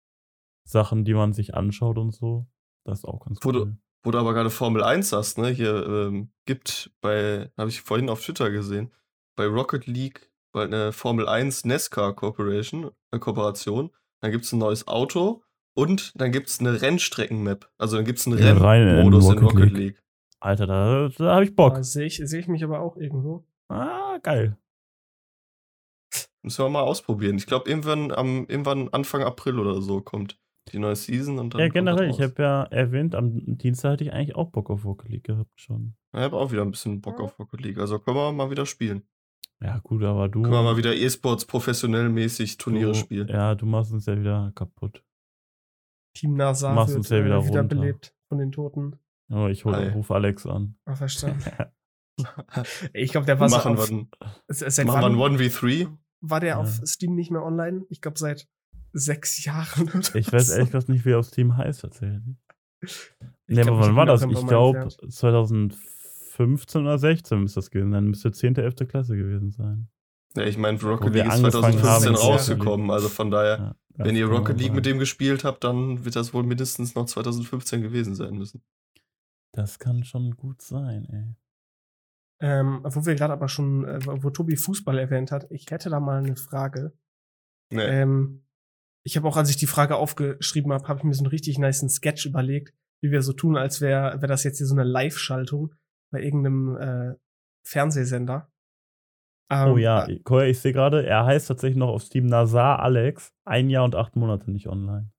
Sachen, 0.67 1.05
die 1.05 1.13
man 1.13 1.33
sich 1.33 1.53
anschaut 1.55 1.97
und 1.97 2.11
so. 2.13 2.47
Das 2.85 2.99
ist 2.99 3.05
auch 3.05 3.25
ganz 3.25 3.39
Wo 3.43 3.51
du- 3.51 3.61
cool. 3.63 3.77
Wo 4.03 4.11
du 4.11 4.19
aber 4.19 4.35
gerade 4.35 4.51
Formel 4.51 4.83
1 4.83 5.09
sagst, 5.09 5.39
ne? 5.39 5.47
Hier 5.49 5.83
ähm, 5.87 6.29
gibt 6.45 6.91
bei, 7.01 7.49
habe 7.57 7.69
ich 7.71 7.81
vorhin 7.81 8.07
auf 8.07 8.21
Twitter 8.23 8.51
gesehen, 8.51 8.91
bei 9.35 9.47
Rocket 9.47 9.87
League 9.87 10.31
bald 10.53 10.71
eine 10.71 10.91
Formel 10.91 11.27
1 11.27 11.65
NASCAR 11.65 12.13
Corporation, 12.13 12.91
eine 13.11 13.19
Kooperation. 13.19 13.89
Dann 14.21 14.31
gibt 14.31 14.45
es 14.45 14.51
ein 14.53 14.59
neues 14.59 14.87
Auto 14.87 15.41
und 15.75 16.13
dann 16.21 16.31
gibt 16.31 16.49
es 16.49 16.59
eine 16.59 16.79
Rennstrecken-Map. 16.83 17.67
Also 17.79 17.95
dann 17.95 18.05
gibt 18.05 18.19
es 18.19 18.27
einen 18.27 18.37
Ja, 18.37 18.53
Rennmodus 18.53 19.25
in 19.25 19.29
Rocket 19.39 19.43
Rocket 19.43 19.63
League. 19.71 19.77
League. 19.77 20.03
Alter, 20.39 20.67
da, 20.67 21.09
da 21.17 21.33
habe 21.33 21.43
ich 21.45 21.55
Bock. 21.55 21.73
da 21.73 21.83
sehe 21.83 22.05
ich, 22.05 22.17
sehe 22.23 22.39
ich 22.39 22.47
mich 22.47 22.63
aber 22.63 22.81
auch 22.81 22.97
irgendwo. 22.97 23.43
Ah, 23.69 24.19
geil. 24.21 24.55
Müssen 26.45 26.63
wir 26.63 26.69
mal 26.69 26.81
ausprobieren. 26.81 27.37
Ich 27.37 27.47
glaube, 27.47 27.67
irgendwann, 27.67 28.11
am, 28.11 28.45
irgendwann 28.47 28.89
Anfang 28.89 29.23
April 29.23 29.57
oder 29.57 29.81
so 29.81 30.01
kommt 30.01 30.39
die 30.71 30.77
neue 30.77 30.95
Season 30.95 31.39
und 31.39 31.55
dann. 31.55 31.61
Ja, 31.61 31.69
generell, 31.69 32.07
ich 32.07 32.21
habe 32.21 32.35
ja 32.37 32.63
erwähnt, 32.65 33.15
am 33.15 33.57
Dienstag 33.57 33.93
hatte 33.93 34.03
ich 34.03 34.13
eigentlich 34.13 34.35
auch 34.35 34.51
Bock 34.51 34.69
auf 34.69 34.85
Rocket 34.85 35.09
League 35.09 35.23
gehabt 35.23 35.59
schon. 35.59 35.95
Ich 36.13 36.19
habe 36.19 36.37
auch 36.37 36.51
wieder 36.51 36.61
ein 36.61 36.69
bisschen 36.69 37.01
Bock 37.01 37.19
auf 37.19 37.39
Rocket 37.39 37.61
League. 37.61 37.79
Also 37.79 37.97
können 37.97 38.17
wir 38.17 38.31
mal 38.31 38.51
wieder 38.51 38.67
spielen. 38.67 39.07
Ja, 39.59 39.79
gut, 39.79 40.03
aber 40.03 40.29
du. 40.29 40.43
Können 40.43 40.53
wir 40.53 40.61
mal 40.61 40.77
wieder 40.77 40.93
E-Sports 40.95 41.45
professionell 41.45 42.09
mäßig 42.09 42.57
Turniere 42.57 42.91
du, 42.91 42.97
spielen. 42.97 43.27
Ja, 43.27 43.55
du 43.55 43.65
machst 43.65 43.91
uns 43.91 44.05
ja 44.05 44.19
wieder 44.19 44.51
kaputt. 44.53 45.03
Team 46.15 46.35
NASA 46.35 46.73
Machst 46.73 46.89
wird 46.89 46.99
uns 46.99 47.09
ja 47.09 47.25
wieder 47.25 47.35
äh, 47.35 47.37
runter. 47.37 47.63
wiederbelebt 47.63 48.13
von 48.29 48.37
den 48.37 48.51
Toten. 48.51 48.99
Oh, 49.31 49.47
ich 49.47 49.65
hol, 49.65 49.75
Hi. 49.75 49.89
ruf 49.89 50.11
Alex 50.11 50.45
an. 50.45 50.77
Ah, 50.85 50.95
verstanden. 50.95 51.43
Ich 52.93 53.11
glaube, 53.11 53.25
der 53.25 53.39
war 53.39 53.49
so 53.49 53.57
machen 53.57 53.77
wir 53.77 55.25
ein 55.25 55.37
1v3. 55.37 55.89
War 56.29 56.39
der 56.39 56.49
Ja. 56.49 56.57
auf 56.57 56.81
Steam 56.85 57.15
nicht 57.15 57.31
mehr 57.31 57.43
online? 57.43 57.85
Ich 57.89 58.01
glaube, 58.01 58.19
seit 58.19 58.47
sechs 58.93 59.43
Jahren 59.45 59.89
oder 59.89 60.15
Ich 60.15 60.31
weiß 60.31 60.49
ehrlich 60.51 60.71
gesagt 60.71 60.89
nicht, 60.89 61.05
wie 61.05 61.11
das 61.11 61.31
Team 61.31 61.55
heißt 61.57 61.81
tatsächlich. 61.81 62.35
Ich 62.81 63.15
Nee, 63.47 63.61
glaub, 63.61 63.77
aber 63.77 63.87
wann 63.87 63.95
war 63.95 64.05
das? 64.05 64.21
Ich 64.23 64.47
glaube 64.47 64.79
entfernt. 64.79 65.13
2015 65.13 66.81
oder 66.81 66.97
16 66.97 67.39
müsste 67.39 67.59
das 67.59 67.69
gewesen 67.71 67.91
sein. 67.91 68.05
Müsste 68.05 68.31
10., 68.31 68.55
11. 68.55 68.75
Klasse 68.87 69.15
gewesen 69.15 69.51
sein. 69.51 69.87
Ja, 70.35 70.43
ich 70.43 70.57
meine, 70.57 70.79
Rocket 70.81 71.13
League 71.13 71.25
ist 71.25 71.31
angefangen 71.31 71.77
2015 71.79 72.07
haben, 72.07 72.15
rausgekommen. 72.15 72.91
Also 72.91 73.07
von 73.09 73.31
daher, 73.31 73.75
Ja, 73.97 74.05
wenn 74.05 74.15
ihr 74.15 74.25
Rocket 74.27 74.57
League 74.57 74.67
sein. 74.67 74.75
mit 74.75 74.85
dem 74.85 74.99
gespielt 74.99 75.43
habt, 75.45 75.63
dann 75.63 76.03
wird 76.03 76.15
das 76.15 76.33
wohl 76.33 76.43
mindestens 76.43 76.93
noch 76.95 77.05
2015 77.05 77.81
gewesen 77.81 78.15
sein 78.15 78.35
müssen. 78.37 78.61
Das 79.53 79.79
kann 79.79 80.03
schon 80.03 80.31
gut 80.35 80.61
sein, 80.61 81.05
ey. 81.05 81.35
Ähm, 82.41 82.81
wo 82.83 83.05
wir 83.05 83.15
gerade 83.15 83.33
aber 83.33 83.47
schon, 83.47 83.85
äh, 83.85 83.99
wo 84.05 84.29
Tobi 84.29 84.57
Fußball 84.57 84.97
erwähnt 84.97 85.31
hat, 85.31 85.47
ich 85.51 85.71
hätte 85.71 85.89
da 85.89 85.99
mal 85.99 86.19
eine 86.19 86.35
Frage. 86.35 86.93
Nee. 87.71 87.81
Ähm, 87.81 88.45
ich 89.05 89.15
habe 89.15 89.27
auch, 89.27 89.37
als 89.37 89.49
ich 89.49 89.57
die 89.57 89.67
Frage 89.67 89.95
aufgeschrieben 89.95 90.73
habe, 90.73 90.87
habe 90.87 90.99
ich 90.99 91.03
mir 91.05 91.13
so 91.13 91.23
einen 91.23 91.29
richtig 91.29 91.59
niceen 91.59 91.89
Sketch 91.89 92.25
überlegt, 92.25 92.73
wie 93.01 93.11
wir 93.11 93.21
so 93.21 93.33
tun, 93.33 93.55
als 93.55 93.79
wäre 93.79 94.21
wär 94.21 94.27
das 94.27 94.43
jetzt 94.43 94.57
hier 94.57 94.67
so 94.67 94.75
eine 94.75 94.83
Live-Schaltung 94.83 95.73
bei 96.11 96.21
irgendeinem 96.21 96.77
äh, 96.77 97.15
Fernsehsender. 97.65 98.51
Ähm, 99.51 99.73
Oh 99.73 99.77
ja, 99.77 100.07
äh, 100.07 100.19
Koya, 100.19 100.47
ich 100.47 100.59
sehe 100.59 100.73
gerade, 100.73 101.05
er 101.05 101.25
heißt 101.25 101.47
tatsächlich 101.47 101.77
noch 101.77 101.89
auf 101.89 102.03
Steam 102.03 102.25
Nazar 102.25 102.79
Alex. 102.79 103.33
Ein 103.45 103.69
Jahr 103.69 103.85
und 103.85 103.95
acht 103.95 104.15
Monate 104.15 104.51
nicht 104.51 104.67
online. 104.67 105.11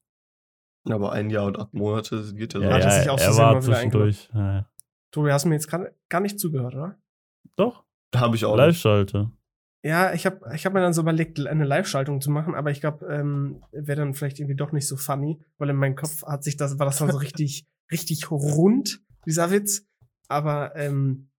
Aber 0.89 1.13
ein 1.13 1.31
Jahr 1.31 1.47
und 1.47 1.59
acht 1.59 1.75
Monate 1.75 2.35
geht 2.35 2.55
ja, 2.55 2.61
Ja, 2.61 2.69
so. 2.69 2.75
hat 2.75 2.85
er 2.85 2.91
sich 2.91 3.11
aus 3.11 3.23
er 3.23 3.37
war 3.37 3.61
zwischendurch. 3.61 4.29
Ja, 4.35 4.53
ja. 4.53 4.71
Tobi, 5.13 5.33
hast 5.33 5.45
du 5.45 5.49
mir 5.49 5.55
jetzt 5.55 5.69
gar, 5.69 5.89
gar 6.09 6.21
nicht 6.21 6.39
zugehört, 6.39 6.75
oder? 6.75 6.99
Doch, 7.57 7.85
Habe 8.15 8.37
ich 8.37 8.45
auch. 8.45 8.57
Live-Schalte. 8.57 9.31
Ja, 9.85 10.13
ich 10.15 10.27
habe 10.27 10.41
ich 10.55 10.67
hab 10.67 10.73
mir 10.73 10.81
dann 10.81 10.93
so 10.93 11.03
überlegt, 11.03 11.39
eine 11.47 11.65
Live-Schaltung 11.65 12.21
zu 12.21 12.31
machen, 12.31 12.57
aber 12.57 12.73
ich 12.73 12.81
glaube, 12.81 13.07
ähm, 13.07 13.63
wäre 13.71 14.01
dann 14.01 14.15
vielleicht 14.15 14.41
irgendwie 14.41 14.57
doch 14.57 14.73
nicht 14.73 14.89
so 14.89 14.97
funny, 14.97 15.39
weil 15.59 15.71
in 15.71 15.77
meinem 15.77 15.95
Kopf 15.95 16.25
hat 16.25 16.43
sich 16.43 16.57
das, 16.57 16.79
war 16.79 16.87
das 16.87 16.99
dann 16.99 17.11
so 17.11 17.19
richtig, 17.19 17.67
richtig 17.93 18.31
rund, 18.31 19.01
dieser 19.27 19.51
Witz. 19.53 19.87
Aber 20.29 20.75
ähm, 20.75 21.31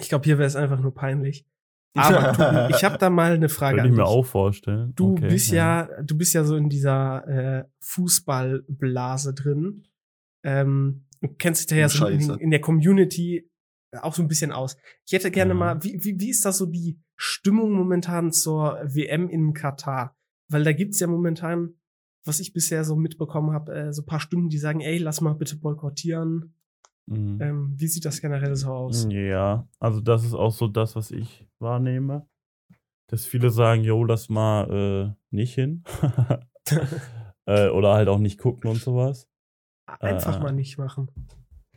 ich 0.00 0.10
glaube, 0.10 0.24
hier 0.24 0.36
wäre 0.36 0.46
es 0.46 0.56
einfach 0.56 0.80
nur 0.80 0.94
peinlich. 0.94 1.46
Aber 1.94 2.32
Tobi, 2.32 2.74
ich 2.74 2.84
habe 2.84 2.98
da 2.98 3.10
mal 3.10 3.32
eine 3.32 3.48
Frage 3.48 3.76
Könnte 3.76 3.90
ich 3.90 3.96
mir 3.96 4.06
auch 4.06 4.24
vorstellen. 4.24 4.92
Du 4.94 5.12
Okay, 5.12 5.28
bist 5.28 5.50
ja. 5.50 5.88
du 6.02 6.16
bist 6.16 6.34
ja 6.34 6.44
so 6.44 6.56
in 6.56 6.68
dieser 6.68 7.26
äh, 7.28 7.64
Fußballblase 7.80 9.34
drin. 9.34 9.86
Ähm, 10.44 11.06
du 11.20 11.28
kennst 11.38 11.60
dich 11.60 11.66
da 11.68 11.76
ja 11.76 11.88
so 11.88 12.06
in, 12.06 12.30
in 12.38 12.50
der 12.50 12.60
Community 12.60 13.50
auch 14.00 14.14
so 14.14 14.22
ein 14.22 14.28
bisschen 14.28 14.52
aus. 14.52 14.76
Ich 15.06 15.12
hätte 15.12 15.30
gerne 15.30 15.50
Ja. 15.52 15.58
mal, 15.58 15.84
wie, 15.84 16.02
wie, 16.02 16.18
wie 16.18 16.30
ist 16.30 16.44
da 16.44 16.52
so 16.52 16.66
die 16.66 16.98
Stimmung 17.16 17.72
momentan 17.72 18.32
zur 18.32 18.80
WM 18.84 19.28
in 19.28 19.52
Katar? 19.52 20.16
Weil 20.48 20.64
da 20.64 20.72
gibt's 20.72 21.00
ja 21.00 21.06
momentan, 21.06 21.74
was 22.24 22.40
ich 22.40 22.52
bisher 22.52 22.84
so 22.84 22.96
mitbekommen 22.96 23.52
habe, 23.52 23.74
äh, 23.74 23.92
so 23.92 24.02
ein 24.02 24.06
paar 24.06 24.20
Stimmen, 24.20 24.48
die 24.48 24.58
sagen, 24.58 24.80
ey, 24.80 24.98
lass 24.98 25.20
mal 25.20 25.34
bitte 25.34 25.56
boykottieren. 25.56 26.54
Mhm. 27.06 27.38
Ähm, 27.40 27.74
wie 27.76 27.88
sieht 27.88 28.04
das 28.04 28.20
generell 28.20 28.54
so 28.54 28.68
aus? 28.72 29.06
Ja, 29.10 29.68
also 29.78 30.00
das 30.00 30.24
ist 30.24 30.34
auch 30.34 30.52
so 30.52 30.68
das, 30.68 30.94
was 30.96 31.10
ich 31.10 31.46
wahrnehme. 31.58 32.28
Dass 33.08 33.26
viele 33.26 33.50
sagen, 33.50 33.82
jo, 33.82 34.04
lass 34.04 34.28
mal 34.28 34.70
äh, 35.10 35.34
nicht 35.34 35.54
hin. 35.54 35.84
äh, 37.46 37.68
oder 37.68 37.94
halt 37.94 38.08
auch 38.08 38.18
nicht 38.18 38.38
gucken 38.38 38.70
und 38.70 38.80
sowas. 38.80 39.28
Einfach 40.00 40.38
äh, 40.38 40.42
mal 40.42 40.52
nicht 40.52 40.78
machen. 40.78 41.10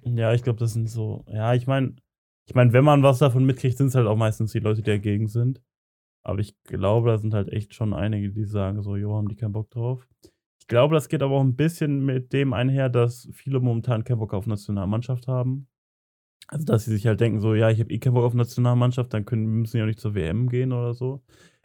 Ja, 0.03 0.33
ich 0.33 0.43
glaube, 0.43 0.59
das 0.59 0.73
sind 0.73 0.87
so. 0.87 1.25
Ja, 1.27 1.53
ich 1.55 1.65
meine, 1.65 1.95
ich 2.45 2.55
meine, 2.55 2.73
wenn 2.73 2.83
man 2.83 3.03
was 3.03 3.19
davon 3.19 3.45
mitkriegt, 3.45 3.77
sind 3.77 3.87
es 3.87 3.95
halt 3.95 4.07
auch 4.07 4.15
meistens 4.15 4.51
die 4.51 4.59
Leute, 4.59 4.81
die 4.81 4.91
dagegen 4.91 5.27
sind. 5.27 5.61
Aber 6.23 6.39
ich 6.39 6.55
glaube, 6.63 7.09
da 7.09 7.17
sind 7.17 7.33
halt 7.33 7.49
echt 7.49 7.73
schon 7.73 7.93
einige, 7.93 8.31
die 8.31 8.45
sagen 8.45 8.81
so, 8.81 8.95
jo, 8.95 9.15
haben 9.15 9.27
die 9.27 9.35
keinen 9.35 9.51
Bock 9.51 9.69
drauf. 9.69 10.07
Ich 10.59 10.67
glaube, 10.67 10.95
das 10.95 11.09
geht 11.09 11.21
aber 11.21 11.35
auch 11.35 11.43
ein 11.43 11.55
bisschen 11.55 12.03
mit 12.03 12.33
dem 12.33 12.53
einher, 12.53 12.89
dass 12.89 13.29
viele 13.31 13.59
momentan 13.59 14.03
keinen 14.03 14.19
Bock 14.19 14.33
auf 14.33 14.47
Nationalmannschaft 14.47 15.27
haben. 15.27 15.67
Also, 16.47 16.65
dass 16.65 16.85
sie 16.85 16.91
sich 16.91 17.07
halt 17.07 17.19
denken, 17.19 17.39
so, 17.39 17.55
ja, 17.55 17.69
ich 17.69 17.79
habe 17.79 17.91
eh 17.91 17.99
keinen 17.99 18.13
Bock 18.13 18.23
auf 18.23 18.33
Nationalmannschaft, 18.33 19.13
dann 19.13 19.25
können, 19.25 19.45
müssen 19.45 19.73
sie 19.73 19.77
ja 19.79 19.85
nicht 19.85 19.99
zur 19.99 20.15
WM 20.15 20.49
gehen 20.49 20.71
oder 20.73 20.93
so. 20.93 21.23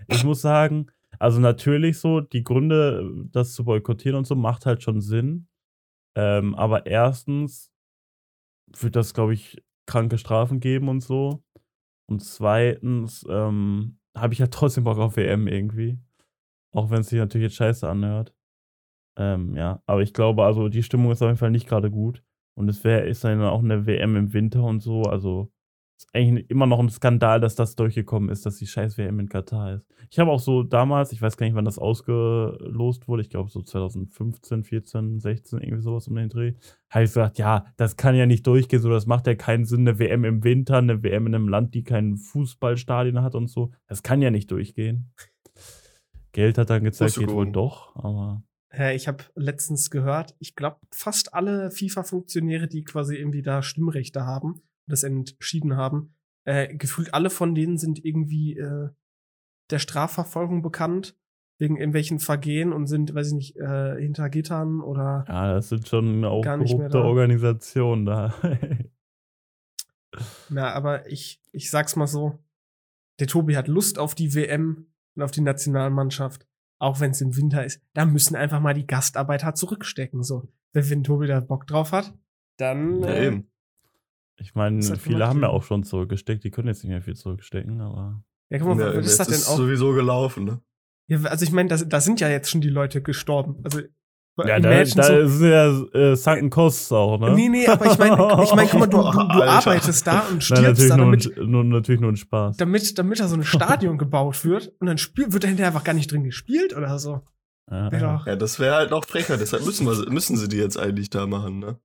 Ich 0.09 0.25
muss 0.25 0.41
sagen, 0.43 0.91
also 1.19 1.41
natürlich 1.41 1.99
so, 1.99 2.21
die 2.21 2.45
Gründe, 2.45 3.27
das 3.31 3.55
zu 3.55 3.65
boykottieren 3.65 4.19
und 4.19 4.27
so, 4.27 4.35
macht 4.35 4.67
halt 4.67 4.83
schon 4.83 5.01
Sinn. 5.01 5.49
Ähm, 6.15 6.55
aber 6.55 6.87
erstens 6.87 7.71
wird 8.79 8.97
das, 8.97 9.15
glaube 9.15 9.35
ich, 9.35 9.63
kranke 9.91 10.19
Strafen 10.19 10.61
geben 10.61 10.89
und 10.89 11.03
so. 11.03 11.43
Und 12.09 12.23
zweitens 12.23 13.27
ähm, 13.29 13.99
habe 14.17 14.33
ich 14.33 14.39
ja 14.39 14.47
trotzdem 14.47 14.85
Bock 14.85 14.99
auf 14.99 15.17
WM 15.17 15.47
irgendwie. 15.47 15.99
Auch 16.73 16.91
wenn 16.91 17.01
es 17.01 17.09
sich 17.09 17.19
natürlich 17.19 17.47
jetzt 17.49 17.57
scheiße 17.57 17.89
anhört. 17.89 18.35
Ähm, 19.19 19.57
ja, 19.57 19.83
aber 19.87 20.03
ich 20.03 20.15
glaube, 20.15 20.45
also 20.45 20.69
die 20.69 20.83
Stimmung 20.83 21.11
ist 21.11 21.23
auf 21.23 21.29
jeden 21.29 21.39
Fall 21.39 21.51
nicht 21.51 21.69
gerade 21.69 21.91
gut. 21.91 22.23
Und 22.55 22.69
es 22.69 22.85
wäre, 22.85 23.07
ist 23.07 23.25
dann 23.25 23.43
auch 23.43 23.63
eine 23.63 23.87
WM 23.87 24.17
im 24.17 24.33
Winter 24.33 24.63
und 24.63 24.81
so. 24.81 25.03
Also 25.03 25.53
ist 26.01 26.15
eigentlich 26.15 26.49
immer 26.49 26.67
noch 26.67 26.79
ein 26.79 26.89
Skandal, 26.89 27.41
dass 27.41 27.55
das 27.57 27.77
durchgekommen 27.77 28.31
ist, 28.31 28.47
dass 28.47 28.57
die 28.57 28.67
scheiß 28.67 28.97
WM 28.97 29.21
in 29.21 29.29
Katar 29.29 29.75
ist. 29.75 29.87
Ich 30.11 30.19
habe 30.19 30.31
auch 30.31 30.41
so 30.41 30.63
damals, 30.63 31.13
ich 31.13 31.21
weiß 31.21 31.37
gar 31.37 31.45
nicht, 31.45 31.55
wann 31.55 31.67
das 31.67 31.79
ausgelost 31.79 33.07
wurde, 33.07 33.23
ich 33.23 33.29
glaube 33.29 33.51
so 33.51 33.61
2015, 33.61 34.65
14, 34.65 35.21
16, 35.21 35.61
irgendwie 35.61 35.83
sowas 35.83 36.09
um 36.09 36.17
den 36.17 36.31
Dreh, 36.31 36.55
habe 36.89 37.05
ich 37.05 37.11
gesagt, 37.11 37.37
ja, 37.39 37.67
das 37.77 37.99
kann 37.99 38.15
ja 38.15 38.25
nicht 38.25 38.47
durchgehen, 38.47 38.81
so 38.81 38.89
das 38.89 39.07
macht 39.07 39.27
ja 39.27 39.35
keinen 39.35 39.67
Sinn, 39.67 39.81
eine 39.81 39.99
WM 39.99 40.25
im 40.25 40.43
Winter, 40.43 40.79
eine 40.79 41.03
WM 41.03 41.27
in 41.27 41.35
einem 41.35 41.49
Land, 41.49 41.75
die 41.75 41.85
kein 41.85 42.17
Fußballstadion 42.17 43.21
hat 43.23 43.35
und 43.35 43.49
so. 43.49 43.71
Das 43.87 44.03
kann 44.03 44.23
ja 44.23 44.31
nicht 44.31 44.51
durchgehen. 44.51 45.13
Geld 46.33 46.57
hat 46.57 46.71
dann 46.71 46.85
gezeigt, 46.85 47.17
geht 47.17 47.31
wohl 47.31 47.53
doch, 47.53 47.95
aber 47.95 48.43
Hä, 48.73 48.95
ich 48.95 49.09
habe 49.09 49.25
letztens 49.35 49.91
gehört, 49.91 50.37
ich 50.39 50.55
glaube, 50.55 50.77
fast 50.93 51.35
alle 51.35 51.73
FIFA-Funktionäre, 51.73 52.69
die 52.69 52.85
quasi 52.85 53.17
irgendwie 53.17 53.43
da 53.43 53.63
Stimmrechte 53.63 54.25
haben, 54.25 54.63
das 54.91 55.03
entschieden 55.03 55.77
haben, 55.77 56.15
äh, 56.45 56.75
gefühlt 56.75 57.15
alle 57.15 57.31
von 57.31 57.55
denen 57.55 57.79
sind 57.79 58.05
irgendwie 58.05 58.57
äh, 58.59 58.91
der 59.71 59.79
Strafverfolgung 59.79 60.63
bekannt, 60.63 61.17
wegen 61.59 61.77
irgendwelchen 61.77 62.19
Vergehen 62.19 62.73
und 62.73 62.87
sind, 62.87 63.15
weiß 63.15 63.29
ich 63.29 63.35
nicht, 63.35 63.57
äh, 63.57 64.01
hinter 64.01 64.31
Gittern 64.31 64.81
oder. 64.81 65.25
ja, 65.29 65.55
das 65.55 65.69
sind 65.69 65.87
schon 65.87 66.25
auch 66.25 66.43
Gar 66.43 66.57
nicht 66.57 66.71
mehr 66.71 66.89
korrupte 66.89 66.99
da. 66.99 67.05
Organisationen 67.05 68.07
da. 68.07 68.35
Na, 70.49 70.73
aber 70.73 71.07
ich, 71.07 71.41
ich 71.53 71.71
sag's 71.71 71.97
mal 71.97 72.07
so, 72.07 72.39
der 73.21 73.27
Tobi 73.27 73.57
hat 73.57 73.69
Lust 73.69 73.99
auf 73.99 74.15
die 74.15 74.35
WM 74.35 74.87
und 75.15 75.23
auf 75.23 75.31
die 75.31 75.43
Nationalmannschaft, 75.43 76.49
auch 76.79 77.01
wenn 77.01 77.11
es 77.11 77.21
im 77.21 77.37
Winter 77.37 77.65
ist. 77.65 77.83
Da 77.93 78.07
müssen 78.07 78.37
einfach 78.37 78.61
mal 78.61 78.75
die 78.75 78.87
Gastarbeiter 78.87 79.55
zurückstecken. 79.55 80.23
So, 80.23 80.49
wenn, 80.73 80.89
wenn 80.89 81.05
Tobi 81.05 81.27
da 81.27 81.41
Bock 81.41 81.67
drauf 81.67 81.93
hat, 81.93 82.15
dann. 82.57 83.03
Ja, 83.03 83.09
äh, 83.09 83.27
eben. 83.27 83.50
Ich 84.41 84.55
meine, 84.55 84.83
viele 84.97 85.27
haben 85.29 85.41
ja 85.43 85.49
auch 85.49 85.63
schon 85.63 85.85
zurückgesteckt, 85.85 86.43
die 86.45 86.51
können 86.51 86.69
jetzt 86.69 86.83
nicht 86.83 86.91
mehr 86.91 87.03
viel 87.03 87.15
zurückstecken, 87.17 87.81
aber. 87.81 88.23
Ja, 88.51 88.59
guck 88.59 88.77
mal, 88.77 88.81
Ja, 88.81 88.97
was 88.97 89.07
ist 89.07 89.21
das 89.21 89.29
denn 89.29 89.43
auch? 89.53 89.57
sowieso 89.57 89.93
gelaufen, 89.93 90.45
ne? 90.45 90.61
Ja, 91.09 91.21
also 91.25 91.45
ich 91.45 91.53
meine, 91.53 91.69
da, 91.69 91.77
da 91.77 92.01
sind 92.01 92.21
ja 92.21 92.29
jetzt 92.29 92.51
schon 92.51 92.61
die 92.61 92.69
Leute 92.69 93.03
gestorben. 93.03 93.57
Also 93.65 93.81
Ja, 94.47 94.59
da, 94.59 94.83
da 94.85 94.85
so- 94.85 95.27
sind 95.27 95.51
ja 95.51 95.81
äh, 95.93 96.17
Sunken 96.17 96.51
Costs 96.51 96.91
auch, 96.93 97.19
ne? 97.19 97.35
Nee, 97.35 97.49
nee, 97.49 97.67
aber 97.67 97.87
ich 97.87 97.99
meine, 97.99 98.15
ich 98.43 98.55
mein, 98.55 98.69
guck 98.69 98.81
mal, 98.81 98.87
du, 98.87 98.97
du, 99.03 99.13
du 99.13 99.43
arbeitest 99.43 100.07
da 100.07 100.21
und 100.21 100.31
Nein, 100.35 100.41
stirbst 100.41 100.63
natürlich 100.65 100.89
da, 100.89 100.97
nur, 100.97 101.07
damit, 101.07 101.37
ein, 101.39 101.51
nur, 101.51 101.65
natürlich 101.65 102.01
nur 102.01 102.13
ein 102.13 102.17
Spaß. 102.17 102.57
damit, 102.57 102.99
damit 102.99 103.21
da 103.21 103.29
so 103.29 103.37
ein 103.37 103.45
Stadion 103.45 103.99
gebaut 103.99 104.45
wird 104.45 104.73
und 104.81 104.87
dann 104.87 104.99
spiel, 104.99 105.33
wird 105.33 105.45
da 105.45 105.49
hinterher 105.49 105.69
einfach 105.69 105.85
gar 105.85 105.95
nicht 105.95 106.11
drin 106.11 106.25
gespielt 106.25 106.75
oder 106.77 106.99
so. 106.99 107.21
Ja, 107.71 107.89
ja. 108.27 108.37
das 108.37 108.59
wäre 108.59 108.75
halt 108.75 108.91
noch 108.91 109.05
frecher, 109.05 109.37
deshalb 109.37 109.65
müssen, 109.65 109.87
wir, 109.87 110.11
müssen 110.11 110.37
sie 110.37 110.49
die 110.49 110.57
jetzt 110.57 110.77
eigentlich 110.77 111.09
da 111.09 111.27
machen, 111.27 111.61
ne? 111.61 111.79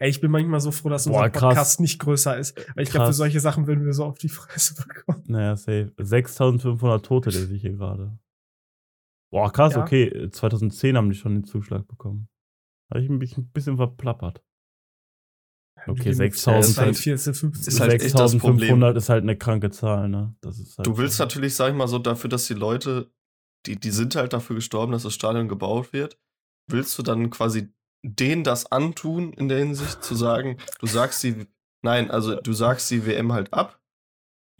Ey, 0.00 0.10
ich 0.10 0.20
bin 0.20 0.30
manchmal 0.30 0.60
so 0.60 0.72
froh, 0.72 0.88
dass 0.88 1.06
unser 1.06 1.20
Boah, 1.20 1.28
krass. 1.28 1.54
Podcast 1.54 1.80
nicht 1.80 2.00
größer 2.00 2.36
ist. 2.36 2.56
Weil 2.74 2.82
ich 2.82 2.90
glaube, 2.90 3.06
für 3.06 3.12
solche 3.12 3.38
Sachen 3.40 3.66
würden 3.68 3.84
wir 3.84 3.92
so 3.92 4.04
auf 4.04 4.18
die 4.18 4.28
Fresse 4.28 4.74
bekommen. 4.74 5.22
Naja, 5.28 5.54
safe. 5.56 5.92
6500 5.98 7.04
Tote 7.06 7.30
lese 7.30 7.54
ich 7.54 7.60
hier 7.62 7.74
gerade. 7.74 8.18
Boah, 9.30 9.52
krass, 9.52 9.74
Ja. 9.74 9.82
okay. 9.82 10.28
2010 10.30 10.96
haben 10.96 11.10
die 11.10 11.16
schon 11.16 11.34
den 11.34 11.44
Zuschlag 11.44 11.86
bekommen. 11.86 12.28
Habe 12.90 13.02
ich 13.04 13.08
ein 13.08 13.18
bisschen, 13.20 13.76
verplappert. 13.76 14.42
Okay, 15.86 16.10
Wie- 16.10 16.14
6000 16.14 16.74
zwei, 16.74 16.82
halt- 16.86 16.96
vier, 16.96 17.18
fünf, 17.18 17.56
ist 17.66 17.80
halt 17.80 18.00
6500 18.00 18.96
ist 18.96 19.08
halt 19.08 19.22
eine 19.22 19.36
kranke 19.36 19.70
Zahl, 19.70 20.08
ne? 20.08 20.34
Das 20.40 20.58
ist 20.58 20.76
halt 20.76 20.86
Du 20.86 20.98
willst 20.98 21.18
natürlich, 21.20 21.54
sag 21.54 21.70
ich 21.70 21.76
mal 21.76 21.86
so, 21.88 21.98
dafür, 21.98 22.28
dass 22.28 22.46
die 22.46 22.54
Leute, 22.54 23.10
die, 23.66 23.76
die 23.76 23.90
sind 23.90 24.16
halt 24.16 24.32
dafür 24.32 24.56
gestorben, 24.56 24.92
dass 24.92 25.02
das 25.02 25.14
Stadion 25.14 25.48
gebaut 25.48 25.92
wird. 25.92 26.18
Willst 26.66 26.96
du 26.98 27.02
dann 27.02 27.30
quasi 27.30 27.68
denen 28.02 28.44
das 28.44 28.70
antun, 28.72 29.32
in 29.32 29.48
der 29.48 29.58
Hinsicht 29.58 30.02
zu 30.02 30.14
sagen, 30.14 30.56
du 30.78 30.86
sagst 30.86 31.22
die, 31.22 31.46
nein, 31.82 32.10
also 32.10 32.36
du 32.40 32.52
sagst 32.52 32.90
die 32.90 33.04
WM 33.06 33.32
halt 33.32 33.52
ab. 33.52 33.76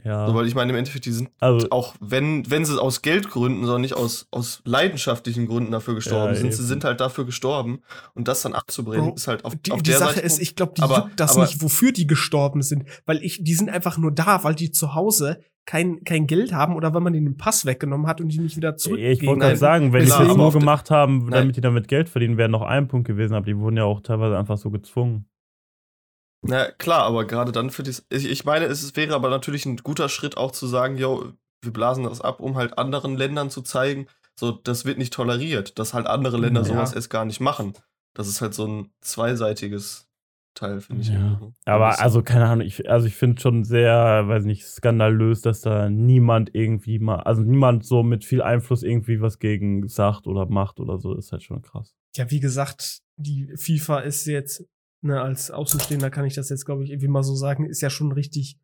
Ja. 0.02 0.26
So, 0.26 0.34
weil 0.34 0.46
ich 0.46 0.54
meine, 0.54 0.72
im 0.72 0.78
Endeffekt, 0.78 1.04
die 1.04 1.12
sind 1.12 1.30
also, 1.40 1.68
auch, 1.70 1.94
wenn, 2.00 2.50
wenn 2.50 2.64
sie 2.64 2.80
aus 2.80 3.02
Geldgründen, 3.02 3.64
sondern 3.64 3.82
nicht 3.82 3.92
aus, 3.94 4.28
aus 4.30 4.62
leidenschaftlichen 4.64 5.46
Gründen 5.46 5.72
dafür 5.72 5.94
gestorben 5.94 6.32
Ja, 6.34 6.40
sind, 6.40 6.54
sie 6.54 6.64
sind 6.64 6.84
halt 6.84 7.00
dafür 7.00 7.26
gestorben. 7.26 7.82
Und 8.14 8.26
das 8.26 8.40
dann 8.40 8.54
abzubrechen, 8.54 9.08
Bro, 9.08 9.14
ist 9.16 9.28
halt 9.28 9.44
auf, 9.44 9.54
Die, 9.56 9.72
auf 9.72 9.82
die 9.82 9.90
der 9.90 9.98
Sache 9.98 10.14
Seite. 10.14 10.26
ist, 10.26 10.38
ich 10.38 10.56
glaube, 10.56 10.72
die 10.76 10.80
aber- 10.82 10.98
juckt 11.00 11.20
das 11.20 11.32
aber- 11.36 11.42
nicht, 11.44 11.60
wofür 11.60 11.92
die 11.92 12.06
gestorben 12.06 12.62
sind. 12.62 12.84
Weil 13.04 13.22
ich, 13.22 13.44
die 13.44 13.54
sind 13.54 13.68
einfach 13.68 13.98
nur 13.98 14.10
da, 14.10 14.42
weil 14.42 14.54
die 14.54 14.70
zu 14.70 14.94
Hause 14.94 15.42
kein, 15.66 16.02
kein 16.04 16.26
Geld 16.26 16.52
haben 16.52 16.74
oder 16.74 16.94
weil 16.94 17.00
man 17.00 17.14
ihnen 17.14 17.26
den 17.26 17.36
Pass 17.36 17.64
weggenommen 17.64 18.06
hat 18.06 18.20
und 18.20 18.28
die 18.28 18.38
nicht 18.38 18.56
wieder 18.56 18.76
zurück. 18.76 18.98
ich 18.98 19.24
wollte 19.24 19.40
gerade 19.40 19.56
sagen, 19.56 19.92
wenn 19.92 20.00
die 20.02 20.06
klar, 20.06 20.24
das 20.24 20.36
nur 20.36 20.52
gemacht 20.52 20.90
haben, 20.90 21.24
Nein. 21.24 21.30
damit 21.30 21.56
die 21.56 21.60
damit 21.60 21.88
Geld 21.88 22.08
verdienen, 22.08 22.36
wäre 22.36 22.48
noch 22.48 22.62
ein 22.62 22.88
Punkt 22.88 23.06
gewesen, 23.06 23.34
aber 23.34 23.46
die 23.46 23.56
wurden 23.56 23.76
ja 23.76 23.84
auch 23.84 24.00
teilweise 24.00 24.36
einfach 24.36 24.56
so 24.58 24.70
gezwungen. 24.70 25.26
Na 26.42 26.70
klar, 26.70 27.02
aber 27.04 27.26
gerade 27.26 27.52
dann 27.52 27.70
für 27.70 27.82
dies. 27.82 28.06
Ich, 28.08 28.28
ich 28.28 28.44
meine, 28.44 28.64
es 28.64 28.96
wäre 28.96 29.14
aber 29.14 29.28
natürlich 29.28 29.66
ein 29.66 29.76
guter 29.76 30.08
Schritt 30.08 30.36
auch 30.36 30.52
zu 30.52 30.66
sagen, 30.66 30.96
yo, 30.96 31.32
wir 31.62 31.72
blasen 31.72 32.04
das 32.04 32.20
ab, 32.20 32.40
um 32.40 32.56
halt 32.56 32.78
anderen 32.78 33.16
Ländern 33.16 33.50
zu 33.50 33.60
zeigen, 33.62 34.06
so, 34.38 34.52
das 34.52 34.86
wird 34.86 34.96
nicht 34.96 35.12
toleriert, 35.12 35.78
dass 35.78 35.92
halt 35.92 36.06
andere 36.06 36.38
Länder 36.38 36.62
Ja. 36.62 36.66
sowas 36.66 36.94
erst 36.94 37.10
gar 37.10 37.26
nicht 37.26 37.40
machen. 37.40 37.74
Das 38.14 38.26
ist 38.26 38.40
halt 38.40 38.54
so 38.54 38.66
ein 38.66 38.90
zweiseitiges 39.02 40.08
Teil, 40.54 40.80
finde 40.80 41.02
ich. 41.02 41.08
Ja. 41.08 41.32
irgendwie. 41.32 41.54
Aber 41.64 42.00
also, 42.00 42.22
keine 42.22 42.46
Ahnung, 42.46 42.66
ich, 42.66 42.88
also 42.90 43.06
ich 43.06 43.16
finde 43.16 43.40
schon 43.40 43.64
sehr, 43.64 44.26
weiß 44.26 44.44
nicht, 44.44 44.64
skandalös, 44.64 45.42
dass 45.42 45.60
da 45.60 45.88
niemand 45.90 46.54
irgendwie 46.54 46.98
mal, 46.98 47.20
also 47.20 47.42
niemand 47.42 47.84
so 47.84 48.02
mit 48.02 48.24
viel 48.24 48.42
Einfluss 48.42 48.82
irgendwie 48.82 49.20
was 49.20 49.38
gegen 49.38 49.86
sagt 49.88 50.26
oder 50.26 50.46
macht 50.46 50.80
oder 50.80 50.98
so, 50.98 51.14
ist 51.14 51.32
halt 51.32 51.42
schon 51.42 51.62
krass. 51.62 51.94
Ja, 52.16 52.30
wie 52.30 52.40
gesagt, 52.40 53.02
die 53.16 53.52
FIFA 53.56 54.00
ist 54.00 54.26
jetzt, 54.26 54.64
ne, 55.02 55.20
als 55.20 55.50
Außenstehender 55.50 56.10
kann 56.10 56.24
ich 56.24 56.34
das 56.34 56.48
jetzt, 56.48 56.66
glaube 56.66 56.84
ich, 56.84 56.90
irgendwie 56.90 57.08
mal 57.08 57.22
so 57.22 57.34
sagen, 57.34 57.64
ist 57.64 57.80
ja 57.80 57.90
schon 57.90 58.08
ein 58.08 58.12
richtig 58.12 58.58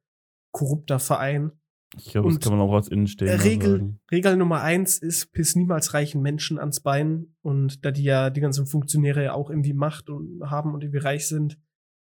korrupter 0.52 0.98
Verein. 0.98 1.52
Ich 1.96 2.06
glaube, 2.06 2.28
das 2.28 2.36
Und, 2.36 2.44
kann 2.44 2.58
man 2.58 2.68
auch 2.68 2.74
als 2.74 2.88
Innenstehender 2.88 3.44
Regel, 3.44 3.78
sagen. 3.78 4.00
Regel 4.10 4.36
Nummer 4.36 4.60
eins 4.62 4.98
ist, 4.98 5.32
piss 5.32 5.54
niemals 5.54 5.94
reichen 5.94 6.20
Menschen 6.20 6.58
ans 6.58 6.80
Bein. 6.80 7.36
Und 7.42 7.84
da 7.84 7.90
die 7.90 8.02
ja 8.02 8.30
die 8.30 8.40
ganzen 8.40 8.66
Funktionäre 8.66 9.22
ja 9.22 9.32
auch 9.34 9.50
irgendwie 9.50 9.72
Macht 9.72 10.10
und 10.10 10.42
haben 10.50 10.74
und 10.74 10.82
irgendwie 10.82 10.98
reich 10.98 11.28
sind, 11.28 11.58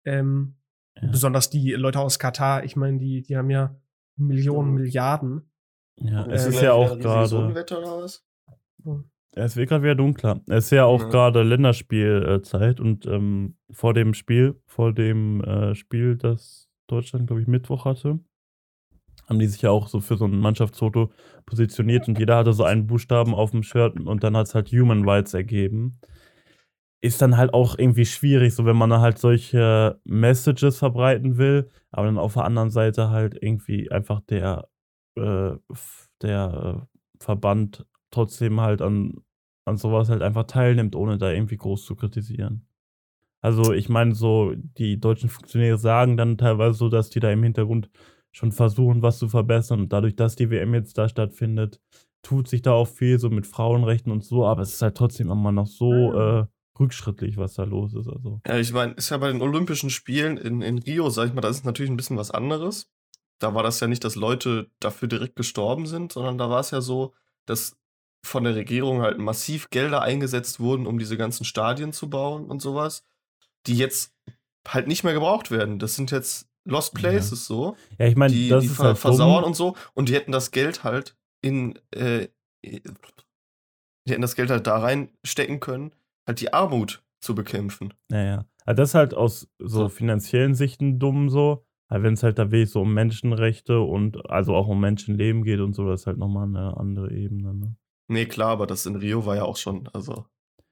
ähm, 0.04 0.54
Ja. 1.00 1.08
besonders 1.10 1.50
die 1.50 1.72
Leute 1.72 2.00
aus 2.00 2.18
Katar, 2.18 2.64
ich 2.64 2.76
meine, 2.76 2.98
die, 2.98 3.22
die 3.22 3.36
haben 3.36 3.50
ja 3.50 3.76
Millionen. 4.16 4.74
Milliarden. 4.74 5.50
Ja, 5.96 6.26
Äh, 6.26 6.32
es 6.32 6.42
ist 6.42 6.46
vielleicht 6.48 6.64
ja 6.64 6.72
auch 6.72 6.98
gerade. 6.98 7.30
Was? 8.82 9.04
Es 9.32 9.56
wird 9.56 9.68
gerade 9.68 9.84
wieder 9.84 9.94
dunkler. 9.94 10.40
Es 10.48 10.64
ist 10.66 10.70
ja 10.72 10.84
auch 10.84 11.00
Ja. 11.02 11.08
gerade 11.08 11.42
Länderspielzeit 11.42 12.80
und 12.80 13.06
ähm, 13.06 13.56
vor 13.70 13.94
dem 13.94 14.14
Spiel, 14.14 14.60
vor 14.66 14.92
dem 14.92 15.42
äh, 15.44 15.74
Spiel, 15.74 16.16
das 16.16 16.68
Deutschland, 16.88 17.28
glaube 17.28 17.40
ich, 17.42 17.46
Mittwoch 17.46 17.84
hatte, 17.84 18.18
haben 19.28 19.38
die 19.38 19.46
sich 19.46 19.62
ja 19.62 19.70
auch 19.70 19.86
so 19.86 20.00
für 20.00 20.16
so 20.16 20.24
ein 20.24 20.38
Mannschaftsfoto 20.40 21.12
positioniert 21.46 22.08
und 22.08 22.18
jeder 22.18 22.36
hatte 22.38 22.52
so 22.52 22.64
einen 22.64 22.88
Buchstaben 22.88 23.32
auf 23.34 23.52
dem 23.52 23.62
Shirt 23.62 24.00
und 24.00 24.24
dann 24.24 24.36
hat 24.36 24.48
es 24.48 24.54
halt 24.56 24.72
Human 24.72 25.08
Rights 25.08 25.32
ergeben. 25.34 26.00
Ist 27.02 27.22
dann 27.22 27.36
halt 27.36 27.54
auch 27.54 27.78
irgendwie 27.78 28.04
schwierig, 28.04 28.54
so 28.54 28.66
wenn 28.66 28.76
man 28.76 28.90
dann 28.90 29.00
halt 29.00 29.18
solche 29.18 30.00
Messages 30.04 30.78
verbreiten 30.78 31.38
will, 31.38 31.70
aber 31.90 32.06
dann 32.06 32.18
auf 32.18 32.34
der 32.34 32.44
anderen 32.44 32.70
Seite 32.70 33.10
halt 33.10 33.38
irgendwie 33.40 33.90
einfach 33.90 34.20
der, 34.20 34.68
äh, 35.16 35.52
der 36.22 36.86
äh, 36.86 37.22
Verband 37.22 37.86
trotzdem 38.10 38.60
halt 38.60 38.82
an, 38.82 39.22
an 39.64 39.76
sowas 39.78 40.10
halt 40.10 40.22
einfach 40.22 40.44
teilnimmt, 40.44 40.94
ohne 40.94 41.16
da 41.16 41.30
irgendwie 41.30 41.56
groß 41.56 41.84
zu 41.86 41.96
kritisieren. 41.96 42.66
Also 43.42 43.72
ich 43.72 43.88
meine, 43.88 44.14
so 44.14 44.52
die 44.54 45.00
deutschen 45.00 45.30
Funktionäre 45.30 45.78
sagen 45.78 46.16
dann 46.16 46.36
teilweise 46.36 46.74
so, 46.74 46.88
dass 46.88 47.10
die 47.10 47.20
da 47.20 47.30
im 47.30 47.42
Hintergrund 47.42 47.90
schon 48.32 48.52
versuchen, 48.52 49.02
was 49.02 49.18
zu 49.18 49.28
verbessern. 49.28 49.80
Und 49.80 49.92
dadurch, 49.92 50.16
dass 50.16 50.36
die 50.36 50.50
WM 50.50 50.74
jetzt 50.74 50.98
da 50.98 51.08
stattfindet, 51.08 51.80
tut 52.22 52.48
sich 52.48 52.62
da 52.62 52.72
auch 52.72 52.88
viel 52.88 53.18
so 53.18 53.30
mit 53.30 53.46
Frauenrechten 53.46 54.12
und 54.12 54.22
so, 54.24 54.46
aber 54.46 54.62
es 54.62 54.74
ist 54.74 54.82
halt 54.82 54.96
trotzdem 54.96 55.30
immer 55.30 55.52
noch 55.52 55.66
so 55.66 56.12
äh, 56.12 56.46
rückschrittlich, 56.80 57.36
was 57.36 57.54
da 57.54 57.64
los 57.64 57.94
ist. 57.94 58.08
Also. 58.08 58.40
Ja, 58.46 58.56
ich 58.58 58.72
meine, 58.72 58.94
ist 58.94 59.10
ja 59.10 59.18
bei 59.18 59.30
den 59.30 59.42
Olympischen 59.42 59.90
Spielen 59.90 60.36
in, 60.38 60.62
in 60.62 60.78
Rio, 60.78 61.10
sag 61.10 61.28
ich 61.28 61.34
mal, 61.34 61.40
da 61.42 61.48
ist 61.48 61.64
natürlich 61.64 61.90
ein 61.90 61.96
bisschen 61.96 62.16
was 62.16 62.30
anderes. 62.30 62.90
Da 63.38 63.54
war 63.54 63.62
das 63.62 63.80
ja 63.80 63.86
nicht, 63.86 64.04
dass 64.04 64.16
Leute 64.16 64.70
dafür 64.80 65.08
direkt 65.08 65.36
gestorben 65.36 65.86
sind, 65.86 66.12
sondern 66.12 66.38
da 66.38 66.50
war 66.50 66.60
es 66.60 66.70
ja 66.72 66.80
so, 66.80 67.14
dass 67.46 67.76
von 68.24 68.44
der 68.44 68.54
Regierung 68.54 69.00
halt 69.00 69.18
massiv 69.18 69.70
Gelder 69.70 70.02
eingesetzt 70.02 70.60
wurden, 70.60 70.86
um 70.86 70.98
diese 70.98 71.16
ganzen 71.16 71.44
Stadien 71.44 71.92
zu 71.92 72.10
bauen 72.10 72.46
und 72.50 72.60
sowas, 72.60 73.04
die 73.66 73.76
jetzt 73.76 74.12
halt 74.68 74.88
nicht 74.88 75.04
mehr 75.04 75.14
gebraucht 75.14 75.50
werden. 75.50 75.78
Das 75.78 75.94
sind 75.94 76.10
jetzt 76.10 76.46
Lost 76.66 76.92
Ja. 76.94 77.00
Places 77.00 77.46
so, 77.46 77.76
Ja, 77.98 78.06
ich 78.06 78.16
meine, 78.16 78.34
die, 78.34 78.48
das 78.48 78.62
die 78.62 78.66
ist 78.70 78.76
ver 78.76 78.84
halt 78.84 78.98
versauern 78.98 79.42
dumm. 79.42 79.50
und 79.52 79.54
so 79.56 79.74
und 79.94 80.10
die 80.10 80.14
hätten 80.14 80.32
das 80.32 80.50
Geld 80.50 80.84
halt 80.84 81.16
in 81.40 81.78
äh, 81.92 82.28
die 82.62 82.82
hätten 84.12 84.22
das 84.22 84.36
Geld 84.36 84.50
halt 84.50 84.66
da 84.66 84.78
reinstecken 84.78 85.60
können, 85.60 85.92
halt 86.26 86.40
die 86.40 86.52
Armut 86.52 87.02
zu 87.20 87.34
bekämpfen. 87.34 87.92
Naja. 88.10 88.46
Also 88.66 88.76
das 88.82 88.90
ist 88.90 88.94
halt 88.94 89.14
aus 89.14 89.48
so 89.58 89.88
finanziellen 89.88 90.54
Sichten 90.54 90.98
dumm 90.98 91.28
so. 91.28 91.64
Aber 91.88 92.04
wenn 92.04 92.14
es 92.14 92.22
halt 92.22 92.38
da 92.38 92.50
wirklich 92.52 92.70
so 92.70 92.82
um 92.82 92.94
Menschenrechte 92.94 93.80
und 93.80 94.30
also 94.30 94.54
auch 94.54 94.68
um 94.68 94.80
Menschenleben 94.80 95.42
geht 95.42 95.58
und 95.60 95.74
so, 95.74 95.88
das 95.88 96.02
ist 96.02 96.06
halt 96.06 96.18
nochmal 96.18 96.46
eine 96.46 96.76
andere 96.76 97.10
Ebene. 97.12 97.52
Ne? 97.54 97.74
Nee, 98.08 98.26
klar, 98.26 98.50
aber 98.50 98.66
das 98.68 98.86
in 98.86 98.94
Rio 98.96 99.26
war 99.26 99.34
ja 99.36 99.42
auch 99.42 99.56
schon, 99.56 99.88
also 99.92 100.24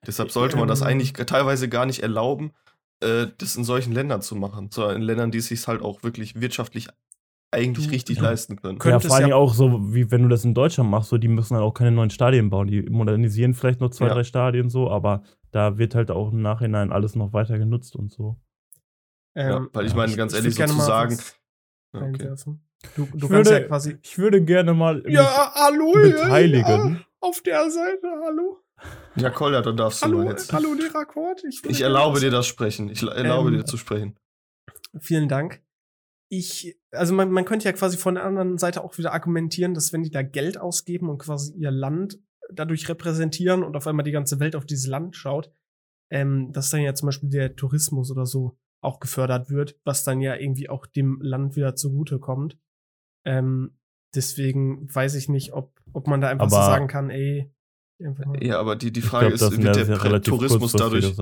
deshalb 0.07 0.31
sollte 0.31 0.57
man 0.57 0.69
das 0.69 0.81
Ähm. 0.83 0.87
eigentlich 0.89 1.13
teilweise 1.15 1.69
gar 1.69 1.87
nicht 1.87 2.05
erlauben, 2.05 2.53
äh, 3.01 3.27
das 3.37 3.57
in 3.57 3.65
solchen 3.65 3.93
Ländern 3.93 4.23
zu 4.23 4.37
machen, 4.37 4.71
sondern 4.73 4.97
in 4.97 5.03
Ländern, 5.03 5.31
die 5.33 5.39
es 5.39 5.49
sich 5.49 5.67
halt 5.67 5.83
auch 5.83 6.05
wirklich 6.05 6.41
wirtschaftlich 6.41 6.89
eigentlich 7.51 7.87
Du- 7.87 7.93
richtig 7.93 8.19
Ja. 8.19 8.25
leisten 8.25 8.55
können. 8.57 8.79
Könnte 8.79 8.91
ja, 8.95 8.97
es 8.99 9.07
vor 9.07 9.17
allem 9.17 9.31
ja- 9.31 9.35
auch 9.37 9.55
so, 9.55 9.93
wie 9.95 10.11
wenn 10.13 10.23
du 10.23 10.29
das 10.29 10.45
in 10.45 10.55
Deutschland 10.55 10.89
machst, 10.91 11.09
so, 11.11 11.19
die 11.19 11.29
müssen 11.29 11.57
halt 11.57 11.65
auch 11.65 11.75
keine 11.75 11.91
neuen 11.93 12.11
Stadien 12.11 12.51
bauen. 12.51 12.69
Die 12.69 12.83
modernisieren 12.83 13.55
vielleicht 13.55 13.81
noch 13.81 13.91
zwei, 13.91 14.07
Ja. 14.07 14.15
drei 14.15 14.25
Stadien 14.25 14.69
so, 14.69 14.91
aber 14.91 15.23
da 15.51 15.79
wird 15.79 15.95
halt 15.95 16.11
auch 16.11 16.33
im 16.33 16.43
Nachhinein 16.43 16.93
alles 16.93 17.15
noch 17.17 17.33
weiter 17.33 17.59
genutzt 17.59 17.97
und 17.97 18.11
so. 18.13 18.37
Ja, 19.35 19.57
Ähm, 19.59 19.71
weil 19.73 19.85
ich 19.87 19.93
ja, 19.93 19.97
meine, 19.97 20.11
ich- 20.11 20.17
ganz 20.19 20.33
ich 20.33 20.39
ehrlich, 20.39 20.59
Ja, 20.59 20.65
okay. 22.01 22.05
reinwerfen. 22.05 22.65
Du, 22.97 23.07
du 23.07 23.17
Ich 23.17 23.21
kannst 23.21 23.33
würde- 23.33 23.51
ja 23.53 23.61
quasi. 23.67 23.99
Ich 24.03 24.19
würde 24.19 24.45
gerne 24.45 24.75
mal 24.75 25.03
mich 25.03 25.17
hallo, 25.19 25.93
beteiligen. 25.93 27.05
auf 27.21 27.41
der 27.43 27.71
Seite, 27.71 28.07
hallo. 28.25 28.59
Ja, 29.17 29.31
Kolja, 29.31 29.61
dann 29.63 29.77
darfst 29.77 30.03
du 30.03 30.07
Hallo, 30.07 30.19
mal 30.19 30.29
jetzt. 30.31 30.53
hallo. 30.53 30.75
Ich, 30.75 30.93
würde 30.95 31.39
Ich 31.49 31.79
gerne 31.79 31.83
erlaube 31.83 32.21
dir 32.21 32.31
das 32.31 32.47
Sprechen. 32.47 32.89
Ich 32.89 33.03
erlaube 33.03 33.49
Ähm, 33.49 33.57
dir 33.57 33.65
zu 33.65 33.77
sprechen. 33.77 34.17
Vielen 35.01 35.29
Dank. 35.29 35.61
Ich, 36.31 36.79
also 36.93 37.15
man, 37.15 37.31
man 37.33 37.45
könnte 37.45 37.65
ja 37.65 37.73
quasi 37.73 37.97
von 37.97 38.15
der 38.15 38.25
anderen 38.25 38.59
Seite 38.59 38.85
auch 38.85 38.97
wieder 38.99 39.13
argumentieren, 39.13 39.75
dass 39.75 39.93
wenn 39.93 40.03
die 40.05 40.11
da 40.11 40.23
Geld 40.23 40.59
ausgeben 40.59 41.09
und 41.09 41.19
quasi 41.19 41.55
ihr 41.55 41.71
Land 41.73 42.19
dadurch 42.53 42.89
repräsentieren 42.89 43.63
und 43.63 43.77
auf 43.77 43.87
einmal 43.87 44.05
die 44.05 44.13
ganze 44.13 44.41
Welt 44.41 44.57
auf 44.57 44.67
dieses 44.67 44.87
Land 44.87 45.17
schaut, 45.17 45.53
ähm, 46.11 46.53
dass 46.53 46.71
dann 46.71 46.81
ja 46.81 46.95
zum 46.95 47.07
Beispiel 47.07 47.31
der 47.31 47.57
Tourismus 47.57 48.11
oder 48.11 48.27
so 48.27 48.59
auch 48.83 49.01
gefördert 49.01 49.51
wird, 49.51 49.79
was 49.85 50.05
dann 50.05 50.21
ja 50.21 50.35
irgendwie 50.37 50.69
auch 50.69 50.87
dem 50.87 51.21
Land 51.21 51.57
wieder 51.57 51.75
zugute 51.75 52.19
kommt. 52.19 52.59
Ähm, 53.27 53.79
deswegen 54.15 54.93
weiß 54.95 55.15
ich 55.17 55.29
nicht, 55.29 55.53
ob, 55.53 55.81
ob 55.93 56.07
man 56.07 56.21
da 56.21 56.29
einfach 56.29 56.49
so 56.49 56.57
Aber- 56.57 56.67
sagen 56.67 56.87
kann, 56.87 57.11
ey, 57.11 57.53
Ja, 58.41 58.61
aber 58.61 58.77
die, 58.77 58.93
die 58.93 59.03
Frage 59.03 59.27
glaube, 59.27 59.39
das 59.39 59.53
ist, 59.53 59.63
wird 59.63 59.77
der 59.77 60.05
relativ 60.05 60.33
Tourismus 60.33 60.73
dadurch. 60.73 61.17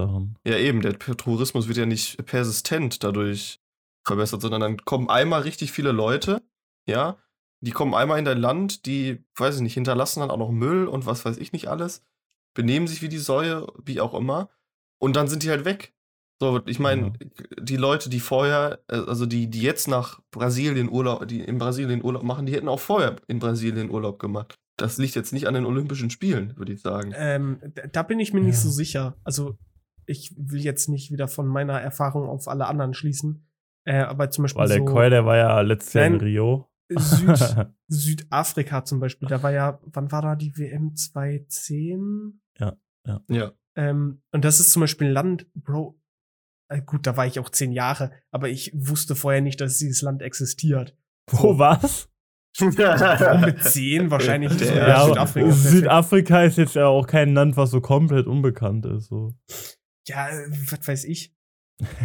Ja, 0.46 0.58
eben, 0.58 0.82
der 0.82 0.98
Tourismus 0.98 1.68
wird 1.68 1.78
ja 1.78 1.86
nicht 1.86 2.24
persistent 2.26 3.02
dadurch 3.02 3.60
verbessert, 4.06 4.42
sondern 4.42 4.60
dann 4.60 4.76
kommen 4.84 5.08
einmal 5.08 5.40
richtig 5.42 5.72
viele 5.72 5.90
Leute, 5.92 6.42
ja, 6.86 7.16
die 7.60 7.70
kommen 7.72 7.94
einmal 7.94 8.18
in 8.18 8.24
dein 8.24 8.38
Land, 8.38 8.86
die, 8.86 9.24
weiß 9.36 9.56
ich 9.56 9.62
nicht, 9.62 9.74
hinterlassen 9.74 10.20
dann 10.20 10.30
auch 10.30 10.38
noch 10.38 10.50
Müll 10.50 10.86
und 10.86 11.06
was 11.06 11.24
weiß 11.24 11.38
ich 11.38 11.52
nicht 11.52 11.68
alles, 11.68 12.04
benehmen 12.54 12.86
sich 12.86 13.02
wie 13.02 13.08
die 13.08 13.18
Säue, 13.18 13.66
wie 13.84 14.00
auch 14.00 14.14
immer, 14.14 14.50
und 14.98 15.16
dann 15.16 15.28
sind 15.28 15.42
die 15.42 15.50
halt 15.50 15.64
weg. 15.64 15.92
So, 16.38 16.60
ich 16.66 16.78
meine, 16.78 17.14
die 17.58 17.76
Leute, 17.78 18.10
die 18.10 18.20
vorher, 18.20 18.80
äh, 18.88 18.96
also 18.96 19.24
die, 19.24 19.48
die 19.48 19.62
jetzt 19.62 19.88
nach 19.88 20.20
Brasilien 20.30 20.90
Urlaub, 20.90 21.26
die 21.26 21.40
in 21.40 21.56
Brasilien 21.56 22.04
Urlaub 22.04 22.22
machen, 22.24 22.44
die 22.44 22.52
hätten 22.52 22.68
auch 22.68 22.80
vorher 22.80 23.16
in 23.26 23.38
Brasilien 23.38 23.90
Urlaub 23.90 24.18
gemacht. 24.18 24.54
Das 24.76 24.98
liegt 24.98 25.14
jetzt 25.14 25.32
nicht 25.32 25.46
an 25.48 25.54
den 25.54 25.64
Olympischen 25.64 26.10
Spielen, 26.10 26.54
würde 26.58 26.74
ich 26.74 26.82
sagen. 26.82 27.12
Ähm, 27.16 27.60
da- 27.92 28.02
bin 28.02 28.20
ich 28.20 28.34
mir 28.34 28.42
nicht 28.42 28.56
Ja. 28.56 28.60
so 28.60 28.68
sicher. 28.70 29.16
Also, 29.24 29.56
ich 30.04 30.34
will 30.36 30.60
jetzt 30.60 30.90
nicht 30.90 31.10
wieder 31.10 31.26
von 31.26 31.46
meiner 31.46 31.80
Erfahrung 31.80 32.28
auf 32.28 32.48
alle 32.48 32.66
anderen 32.66 32.92
schließen. 32.92 33.48
Äh, 33.86 34.00
aber 34.00 34.30
zum 34.30 34.42
Beispiel 34.42 34.60
Weil 34.60 34.68
der 34.68 34.78
so 34.78 34.84
Koi, 34.84 35.08
der 35.08 35.24
war 35.24 35.36
ja 35.38 35.58
letztes 35.62 35.94
Jahr 35.94 36.04
in. 36.06 36.16
Rio. 36.16 36.68
Süd, 36.88 37.66
Südafrika 37.88 38.84
zum 38.84 39.00
Beispiel, 39.00 39.28
da 39.28 39.42
war 39.42 39.52
ja, 39.52 39.80
wann 39.82 40.12
war 40.12 40.22
da 40.22 40.36
die 40.36 40.56
WM 40.56 40.94
2010? 40.94 42.40
Ja. 43.28 43.52
Ähm, 43.76 44.22
und 44.32 44.44
das 44.44 44.60
ist 44.60 44.72
zum 44.72 44.80
Beispiel 44.80 45.08
ein 45.08 45.12
Land, 45.12 45.46
Bro, 45.54 46.00
äh, 46.68 46.82
gut, 46.82 47.06
da 47.06 47.16
war 47.16 47.26
ich 47.26 47.38
auch 47.38 47.50
zehn 47.50 47.72
Jahre, 47.72 48.12
aber 48.30 48.48
ich 48.48 48.72
wusste 48.74 49.14
vorher 49.14 49.40
nicht, 49.40 49.60
dass 49.60 49.78
dieses 49.78 50.02
Land 50.02 50.22
existiert. 50.22 50.96
Wo 51.30 51.58
was? 51.58 52.08
Warum 52.58 53.42
mit 53.42 53.62
zehn? 53.62 54.10
Wahrscheinlich 54.10 54.58
Ja, 54.60 54.88
Ja, 54.88 55.06
Südafrika. 55.06 55.52
Südafrika 55.52 56.42
ist 56.44 56.56
jetzt 56.56 56.74
ja 56.74 56.86
auch 56.86 57.06
kein 57.06 57.34
Land, 57.34 57.56
was 57.56 57.70
so 57.70 57.80
komplett 57.80 58.26
unbekannt 58.26 58.86
ist. 58.86 59.08
So. 59.08 59.34
Ja, 60.06 60.28
äh, 60.28 60.48
was 60.70 60.88
weiß 60.88 61.04
ich. 61.04 61.35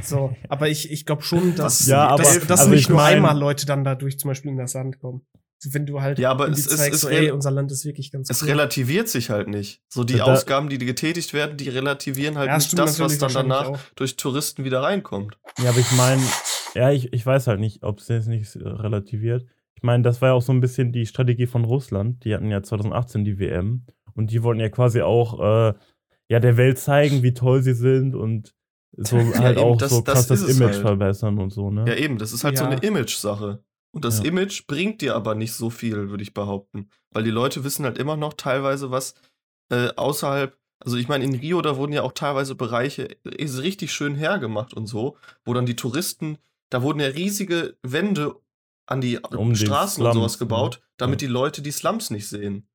So, 0.04 0.36
aber 0.50 0.70
ich, 0.70 0.92
ich 0.92 1.06
glaube 1.06 1.22
schon, 1.24 1.56
dass, 1.56 1.86
Ja, 1.88 2.08
aber- 2.08 2.24
dass, 2.24 2.40
dass 2.48 2.60
also 2.62 2.72
nicht 2.72 2.82
ich 2.82 2.90
nur 2.90 2.98
mein- 2.98 3.16
einmal 3.18 3.38
Leute 3.38 3.66
dann 3.66 3.84
dadurch 3.84 4.20
zum 4.20 4.30
Beispiel 4.30 4.52
in 4.52 4.58
das 4.58 4.74
Land 4.74 5.00
kommen. 5.00 5.22
So, 5.64 5.74
wenn 5.76 5.86
du 5.86 6.02
halt 6.02 6.18
Ja, 6.18 6.32
aber 6.32 6.50
es 6.50 6.60
ist- 6.66 6.78
zeigst, 6.78 6.96
es 6.96 7.02
so, 7.02 7.10
ey, 7.10 7.30
unser 7.32 7.52
Land 7.52 7.72
ist 7.72 7.86
wirklich 7.86 8.12
ganz 8.12 8.30
Es 8.32 8.42
cool. 8.42 8.50
relativiert 8.50 9.08
sich 9.10 9.30
halt 9.30 9.48
nicht. 9.48 9.82
So 9.90 10.04
die 10.04 10.16
Da- 10.16 10.24
Ausgaben, 10.26 10.70
die 10.70 10.78
getätigt 10.80 11.34
werden, 11.34 11.56
die 11.58 11.70
relativieren 11.70 12.38
halt 12.38 12.48
Ja, 12.48 12.58
nicht 12.58 12.78
das, 12.78 13.00
was 13.00 13.18
dann 13.20 13.32
danach 13.32 13.68
auch. 13.70 13.80
durch 13.96 14.16
Touristen 14.18 14.64
wieder 14.64 14.82
reinkommt. 14.82 15.38
Ja, 15.64 15.70
aber 15.70 15.78
ich 15.80 15.92
meine, 15.92 16.22
ja, 16.74 16.90
ich, 16.92 17.14
ich 17.14 17.26
weiß 17.26 17.46
halt 17.48 17.60
nicht, 17.60 17.84
ob 17.84 18.00
es 18.00 18.08
jetzt 18.08 18.28
nicht 18.28 18.56
äh, 18.56 18.68
relativiert. 18.68 19.46
Ich 19.76 19.84
meine, 19.84 20.04
das 20.04 20.22
war 20.22 20.30
ja 20.30 20.34
auch 20.34 20.42
so 20.42 20.52
ein 20.52 20.62
bisschen 20.62 20.92
die 20.92 21.06
Strategie 21.06 21.48
von 21.48 21.64
Russland. 21.64 22.24
Die 22.26 22.34
hatten 22.34 22.50
ja 22.50 22.62
2018 22.64 23.24
die 23.24 23.38
WM 23.40 23.86
und 24.16 24.32
die 24.32 24.42
wollten 24.44 24.62
ja 24.62 24.70
quasi 24.70 25.02
auch 25.02 25.40
äh, 25.40 25.74
ja, 26.28 26.40
der 26.40 26.58
Welt 26.58 26.80
zeigen, 26.80 27.22
wie 27.24 27.34
toll 27.34 27.62
sie 27.62 27.74
sind 27.74 28.16
und 28.16 28.54
so 28.98 29.18
halt 29.18 29.58
eben, 29.58 29.66
auch 29.66 29.78
das- 29.78 29.92
so 29.92 30.02
das 30.02 30.14
krass 30.14 30.28
das, 30.28 30.42
ist 30.42 30.50
es 30.50 30.58
Image 30.58 30.74
halt. 30.74 30.82
verbessern 30.82 31.40
und 31.40 31.50
so, 31.52 31.70
ne? 31.72 31.86
Ja, 31.88 31.96
eben, 31.96 32.18
das 32.18 32.34
ist 32.34 32.44
halt 32.44 32.58
so 32.58 32.64
Ja. 32.66 32.70
eine 32.72 32.82
Image-Sache. 32.82 33.64
Und 33.94 34.06
das 34.06 34.20
Ja. 34.20 34.26
Image 34.26 34.68
bringt 34.68 35.02
dir 35.02 35.16
aber 35.16 35.36
nicht 35.36 35.54
so 35.54 35.70
viel, 35.70 36.10
würde 36.10 36.24
ich 36.24 36.34
behaupten. 36.34 36.90
Weil 37.12 37.24
die 37.24 37.30
Leute 37.32 37.64
wissen 37.64 37.84
halt 37.86 37.98
immer 37.98 38.16
noch 38.18 38.34
teilweise, 38.34 38.92
was 38.92 39.16
äh, 39.70 39.90
außerhalb, 39.96 40.58
also 40.84 40.98
ich 40.98 41.08
meine, 41.08 41.24
in 41.24 41.34
Rio, 41.36 41.62
da 41.62 41.78
wurden 41.78 41.94
ja 41.94 42.02
auch 42.04 42.12
teilweise 42.12 42.56
Bereiche 42.56 43.08
äh, 43.24 43.46
richtig 43.60 43.94
schön 43.94 44.16
hergemacht 44.16 44.74
und 44.74 44.88
so, 44.88 45.16
wo 45.46 45.54
dann 45.54 45.66
die 45.66 45.78
Touristen, 45.78 46.38
da 46.70 46.82
wurden 46.82 47.00
ja 47.00 47.08
riesige 47.08 47.78
Wände 47.82 48.36
an 48.88 49.00
die 49.00 49.20
Um 49.20 49.56
Straßen 49.56 50.04
und 50.04 50.12
Slums, 50.12 50.16
sowas 50.16 50.40
gebaut, 50.40 50.80
ne? 50.82 50.88
damit 50.98 51.22
Ja. 51.22 51.28
die 51.28 51.32
Leute 51.34 51.62
die 51.62 51.72
Slums 51.72 52.10
nicht 52.10 52.28
sehen. 52.28 52.68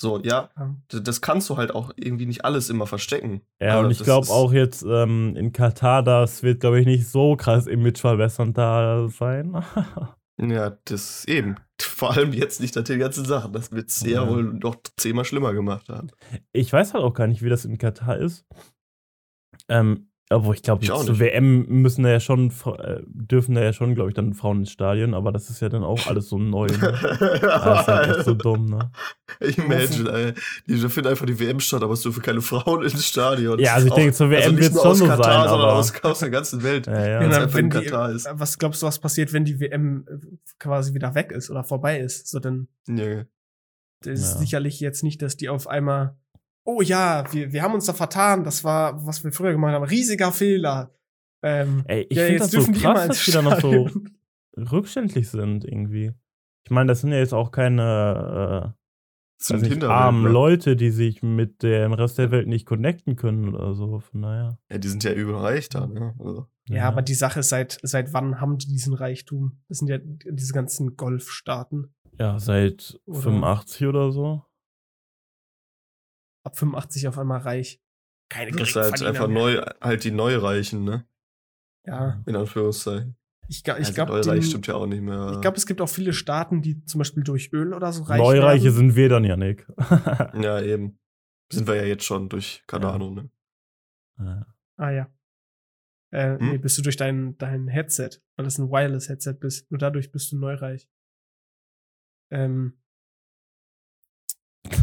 So, 0.00 0.20
ja, 0.22 0.50
das 0.88 1.20
kannst 1.20 1.48
du 1.48 1.56
halt 1.56 1.74
auch 1.74 1.92
irgendwie 1.96 2.26
nicht 2.26 2.44
alles 2.44 2.68
immer 2.68 2.86
verstecken. 2.86 3.42
Ja, 3.60 3.78
und 3.80 3.90
ich 3.90 4.00
glaube 4.00 4.28
auch 4.28 4.52
jetzt 4.52 4.82
ähm, 4.82 5.34
in 5.36 5.52
Katar, 5.52 6.02
das 6.02 6.42
wird, 6.42 6.60
glaube 6.60 6.80
ich, 6.80 6.86
nicht 6.86 7.08
so 7.08 7.36
krass 7.36 7.66
imageverbessernd 7.66 8.56
da 8.58 9.08
sein. 9.08 9.62
Ja, 10.36 10.76
das 10.86 11.24
eben. 11.26 11.54
Vor 11.80 12.10
allem 12.10 12.32
jetzt 12.32 12.60
nicht 12.60 12.74
nach 12.74 12.82
den 12.82 12.98
ganzen 12.98 13.24
Sachen. 13.24 13.52
Das 13.52 13.70
wird 13.70 13.88
es 13.88 14.00
Ja. 14.02 14.28
wohl 14.28 14.42
noch 14.42 14.74
zehnmal 14.96 15.24
schlimmer 15.24 15.52
gemacht 15.54 15.88
haben. 15.88 16.08
ich 16.52 16.72
weiß 16.72 16.92
halt 16.92 17.04
auch 17.04 17.14
gar 17.14 17.28
nicht, 17.28 17.42
wie 17.42 17.48
das 17.48 17.64
in 17.64 17.78
Katar 17.78 18.18
ist. 18.18 18.44
Ähm, 19.68 20.08
aber 20.34 20.52
ich 20.52 20.62
glaube, 20.62 20.84
zur. 20.84 21.18
WM 21.18 21.66
müssen 21.68 22.02
da 22.04 22.10
ja 22.10 22.20
schon, 22.20 22.50
äh, 22.78 23.00
dürfen 23.06 23.54
da 23.54 23.62
ja 23.62 23.72
schon, 23.72 23.94
glaube 23.94 24.10
ich, 24.10 24.14
dann 24.14 24.34
Frauen 24.34 24.60
ins 24.60 24.70
Stadion, 24.70 25.14
aber 25.14 25.32
das 25.32 25.48
ist 25.50 25.60
ja 25.60 25.68
dann 25.68 25.82
auch 25.84 26.06
alles 26.06 26.28
so 26.28 26.38
neu. 26.38 26.66
Ne? 26.66 26.76
Das 27.40 27.80
ist 27.80 27.86
halt 27.88 28.16
echt 28.16 28.24
so 28.24 28.34
dumm, 28.34 28.66
ne? 28.66 28.90
Ich 29.40 29.58
imagine, 29.58 30.10
ey. 30.10 30.32
Die 30.66 30.76
finden 30.88 31.08
einfach 31.08 31.26
die 31.26 31.38
WM 31.38 31.60
statt, 31.60 31.82
aber 31.82 31.92
es 31.94 32.02
dürfen 32.02 32.22
keine 32.22 32.40
Frauen 32.40 32.82
ins 32.82 33.06
Stadion. 33.06 33.58
Ja, 33.58 33.74
also 33.74 33.86
ich 33.86 33.92
Auch- 33.92 33.96
denke, 33.96 34.12
zur 34.12 34.30
WM 34.30 34.42
also 34.42 34.56
wird's 34.58 34.74
nur 34.74 34.82
schon 34.82 34.90
aus 34.92 34.98
so 34.98 35.06
Katar, 35.06 35.24
sein, 35.24 35.48
sondern 35.48 35.68
aber- 35.68 35.78
aus, 35.78 36.04
aus 36.04 36.18
der 36.18 36.30
ganzen 36.30 36.62
Welt. 36.62 36.86
Ja, 36.86 37.06
ja. 37.06 37.18
Genau, 37.20 37.54
wenn 37.54 37.70
die, 37.70 37.78
Katar 37.84 38.10
ist. 38.12 38.28
was 38.32 38.58
glaubst 38.58 38.82
du, 38.82 38.86
was 38.86 38.98
passiert, 38.98 39.32
wenn 39.32 39.44
die 39.44 39.60
WM 39.60 40.04
quasi 40.58 40.94
wieder 40.94 41.14
weg 41.14 41.32
ist 41.32 41.50
oder 41.50 41.64
vorbei 41.64 41.98
ist? 42.00 42.28
So, 42.28 42.38
dann 42.40 42.68
Ja. 42.88 43.24
das 44.02 44.20
ist 44.20 44.32
Ja. 44.34 44.38
sicherlich 44.40 44.80
jetzt 44.80 45.02
nicht, 45.02 45.22
dass 45.22 45.36
die 45.36 45.48
auf 45.48 45.66
einmal, 45.68 46.16
oh 46.64 46.82
ja, 46.82 47.24
wir, 47.32 47.52
wir 47.52 47.62
haben 47.62 47.74
uns 47.74 47.86
da 47.86 47.92
vertan, 47.92 48.44
das 48.44 48.64
war, 48.64 49.04
was 49.06 49.22
wir 49.22 49.32
früher 49.32 49.52
gemacht 49.52 49.72
haben, 49.74 49.84
riesiger 49.84 50.32
Fehler. 50.32 50.94
Ähm, 51.42 51.84
Ey, 51.86 52.06
ich 52.08 52.16
ja, 52.16 52.24
finde 52.24 52.38
das 52.40 52.50
so 52.50 52.72
krass, 52.72 53.08
dass 53.08 53.24
die 53.24 53.32
da 53.32 53.42
noch 53.42 53.60
so 53.60 53.88
rückständlich 54.56 55.28
sind 55.28 55.64
irgendwie. 55.64 56.12
Ich 56.64 56.70
meine, 56.70 56.88
das 56.88 57.02
sind 57.02 57.12
ja 57.12 57.18
jetzt 57.18 57.34
auch 57.34 57.50
keine 57.50 58.74
äh, 58.74 58.84
nicht, 59.52 59.84
armen 59.84 60.24
Leute, 60.24 60.76
die 60.76 60.90
sich 60.90 61.22
mit 61.22 61.62
dem 61.62 61.92
Rest 61.92 62.16
der 62.16 62.30
Welt 62.30 62.48
nicht 62.48 62.64
connecten 62.64 63.16
können 63.16 63.54
oder 63.54 63.74
so. 63.74 63.98
Von 63.98 64.22
daher. 64.22 64.58
Ja, 64.70 64.78
die 64.78 64.88
sind 64.88 65.04
ja 65.04 65.12
übel 65.12 65.34
reich 65.34 65.68
da, 65.68 65.86
ne? 65.86 66.14
Also, 66.18 66.46
Ja, 66.68 66.88
aber 66.88 67.02
die 67.02 67.14
Sache 67.14 67.40
ist, 67.40 67.50
seit, 67.50 67.78
seit 67.82 68.14
wann 68.14 68.40
haben 68.40 68.56
die 68.56 68.68
diesen 68.68 68.94
Reichtum? 68.94 69.60
Das 69.68 69.78
sind 69.78 69.88
ja 69.88 69.98
diese 69.98 70.54
ganzen 70.54 70.96
Golfstaaten. 70.96 71.94
Ja, 72.18 72.38
seit 72.38 72.98
Oder- 73.04 73.20
85 73.20 73.86
oder 73.86 74.12
so. 74.12 74.42
Ab 76.44 76.56
85 76.58 77.08
auf 77.08 77.18
einmal 77.18 77.40
reich. 77.40 77.80
Keine 78.30 78.52
das 78.52 78.68
ist 78.70 78.76
halt 78.76 79.02
einfach 79.02 79.28
mehr. 79.28 79.42
neu, 79.56 79.62
halt 79.80 80.04
die 80.04 80.10
Neureichen, 80.10 80.84
ne? 80.84 81.06
Ja, 81.86 82.22
In 82.26 82.36
Anführungszeichen. 82.36 83.16
ich, 83.48 83.58
ich 83.66 83.72
also 83.72 83.92
glaube, 83.92 84.12
Neureich 84.12 84.46
stimmt 84.46 84.66
ja 84.66 84.74
auch 84.74 84.86
nicht 84.86 85.02
mehr. 85.02 85.32
ich 85.34 85.40
glaube, 85.42 85.56
es 85.58 85.66
gibt 85.66 85.80
auch 85.82 85.88
viele 85.88 86.12
Staaten, 86.14 86.62
die 86.62 86.82
zum 86.84 86.98
Beispiel 87.00 87.22
durch 87.22 87.52
Öl 87.52 87.74
oder 87.74 87.92
so 87.92 88.04
reich 88.04 88.18
Neureiche 88.18 88.64
werden. 88.64 88.76
sind 88.76 88.96
wir 88.96 89.08
dann, 89.10 89.24
Janik. 89.24 89.66
Ja, 90.34 90.60
eben. 90.60 90.98
Sind 91.52 91.66
wir 91.66 91.74
ja 91.76 91.84
jetzt 91.84 92.04
schon 92.04 92.28
durch 92.30 92.58
Ja. 92.58 92.62
Cardano, 92.66 93.10
ne? 93.10 93.30
Ja. 94.18 94.46
Ah 94.76 94.90
ja. 94.90 95.10
Äh, 96.10 96.38
Hm? 96.38 96.50
Nee, 96.52 96.58
bist 96.58 96.78
du 96.78 96.82
durch 96.82 96.96
dein, 96.96 97.36
dein 97.38 97.68
Headset, 97.68 98.10
weil 98.36 98.44
das 98.44 98.58
ein 98.58 98.70
Wireless-Headset 98.70 99.34
bist. 99.34 99.70
Nur 99.70 99.78
dadurch 99.78 100.10
bist 100.10 100.32
du 100.32 100.38
neureich. 100.38 100.88
Ähm. 102.30 102.80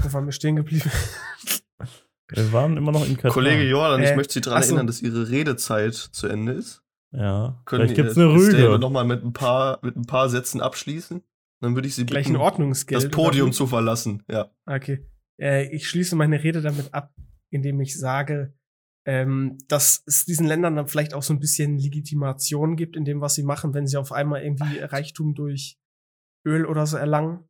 Wo 0.03 0.13
waren 0.13 0.25
wir 0.25 0.31
stehen 0.31 0.55
geblieben? 0.55 0.89
Wir 2.31 2.51
waren 2.53 2.77
immer 2.77 2.91
noch 2.91 3.05
in 3.05 3.15
Katar. 3.15 3.31
Kollege 3.31 3.63
Jordan, 3.63 4.01
ich 4.03 4.09
Äh, 4.09 4.15
möchte 4.15 4.33
Sie 4.33 4.41
daran 4.41 4.63
erinnern, 4.63 4.87
dass 4.87 5.01
Ihre 5.01 5.29
Redezeit 5.29 5.93
zu 5.93 6.27
Ende 6.27 6.53
ist. 6.53 6.81
Ja. 7.11 7.61
Können 7.65 7.87
Vielleicht 7.87 7.95
gibt's 7.95 8.17
eine 8.17 8.31
Rüge. 8.31 8.79
Nochmal 8.79 9.03
mit 9.05 9.23
ein 9.23 9.33
paar 9.33 9.79
mit 9.81 9.95
ein 9.97 10.05
paar 10.05 10.29
Sätzen 10.29 10.61
abschließen. 10.61 11.21
Dann 11.59 11.75
würde 11.75 11.87
ich 11.87 11.95
Sie 11.95 12.05
Gleich 12.05 12.25
ein 12.25 12.33
bitten, 12.33 12.41
Ordnungsgeld. 12.43 13.03
das 13.03 13.11
Podium 13.11 13.51
zu 13.51 13.67
verlassen. 13.67 14.23
Ja. 14.29 14.49
Okay. 14.65 15.05
Äh, 15.39 15.67
ich 15.75 15.87
schließe 15.89 16.15
meine 16.15 16.41
Rede 16.43 16.61
damit 16.61 16.93
ab, 16.93 17.13
indem 17.51 17.81
ich 17.81 17.99
sage, 17.99 18.53
ähm, 19.05 19.57
dass 19.67 20.03
es 20.05 20.25
diesen 20.25 20.47
Ländern 20.47 20.75
dann 20.75 20.87
vielleicht 20.87 21.13
auch 21.13 21.23
so 21.23 21.33
ein 21.33 21.39
bisschen 21.39 21.77
Legitimation 21.77 22.75
gibt 22.75 22.95
in 22.95 23.03
dem, 23.05 23.19
was 23.19 23.35
sie 23.35 23.43
machen, 23.43 23.73
wenn 23.73 23.87
sie 23.87 23.97
auf 23.97 24.11
einmal 24.11 24.41
irgendwie 24.43 24.79
Reichtum 24.79 25.33
durch 25.35 25.77
Öl 26.47 26.65
oder 26.65 26.85
so 26.87 26.97
erlangen. 26.97 27.47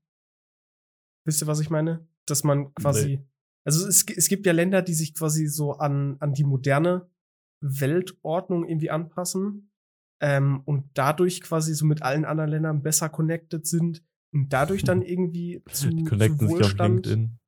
Wisst 1.25 1.43
ihr, 1.43 1.47
was 1.47 1.59
ich 1.59 1.69
meine? 1.69 2.07
Dass 2.25 2.43
man 2.43 2.73
quasi. 2.73 3.23
Also 3.63 3.87
es, 3.87 4.05
es 4.07 4.27
gibt 4.27 4.45
ja 4.45 4.53
Länder, 4.53 4.81
die 4.81 4.93
sich 4.93 5.13
quasi 5.13 5.47
so 5.47 5.73
an, 5.73 6.17
an 6.19 6.33
die 6.33 6.43
moderne 6.43 7.09
Weltordnung 7.61 8.67
irgendwie 8.67 8.89
anpassen 8.89 9.71
ähm, 10.19 10.61
und 10.65 10.89
dadurch 10.95 11.41
quasi 11.41 11.73
so 11.73 11.85
mit 11.85 12.01
allen 12.01 12.25
anderen 12.25 12.49
Ländern 12.49 12.81
besser 12.81 13.09
connected 13.09 13.67
sind 13.67 14.03
und 14.33 14.51
dadurch 14.51 14.83
dann 14.83 15.01
irgendwie 15.03 15.63
zu, 15.71 15.89
Die 15.89 16.03
zu 16.03 16.09
connecten 16.09 16.39
sich 16.39 16.47
auf 16.47 16.53
Wohlstand 16.53 17.05
LinkedIn. 17.05 17.39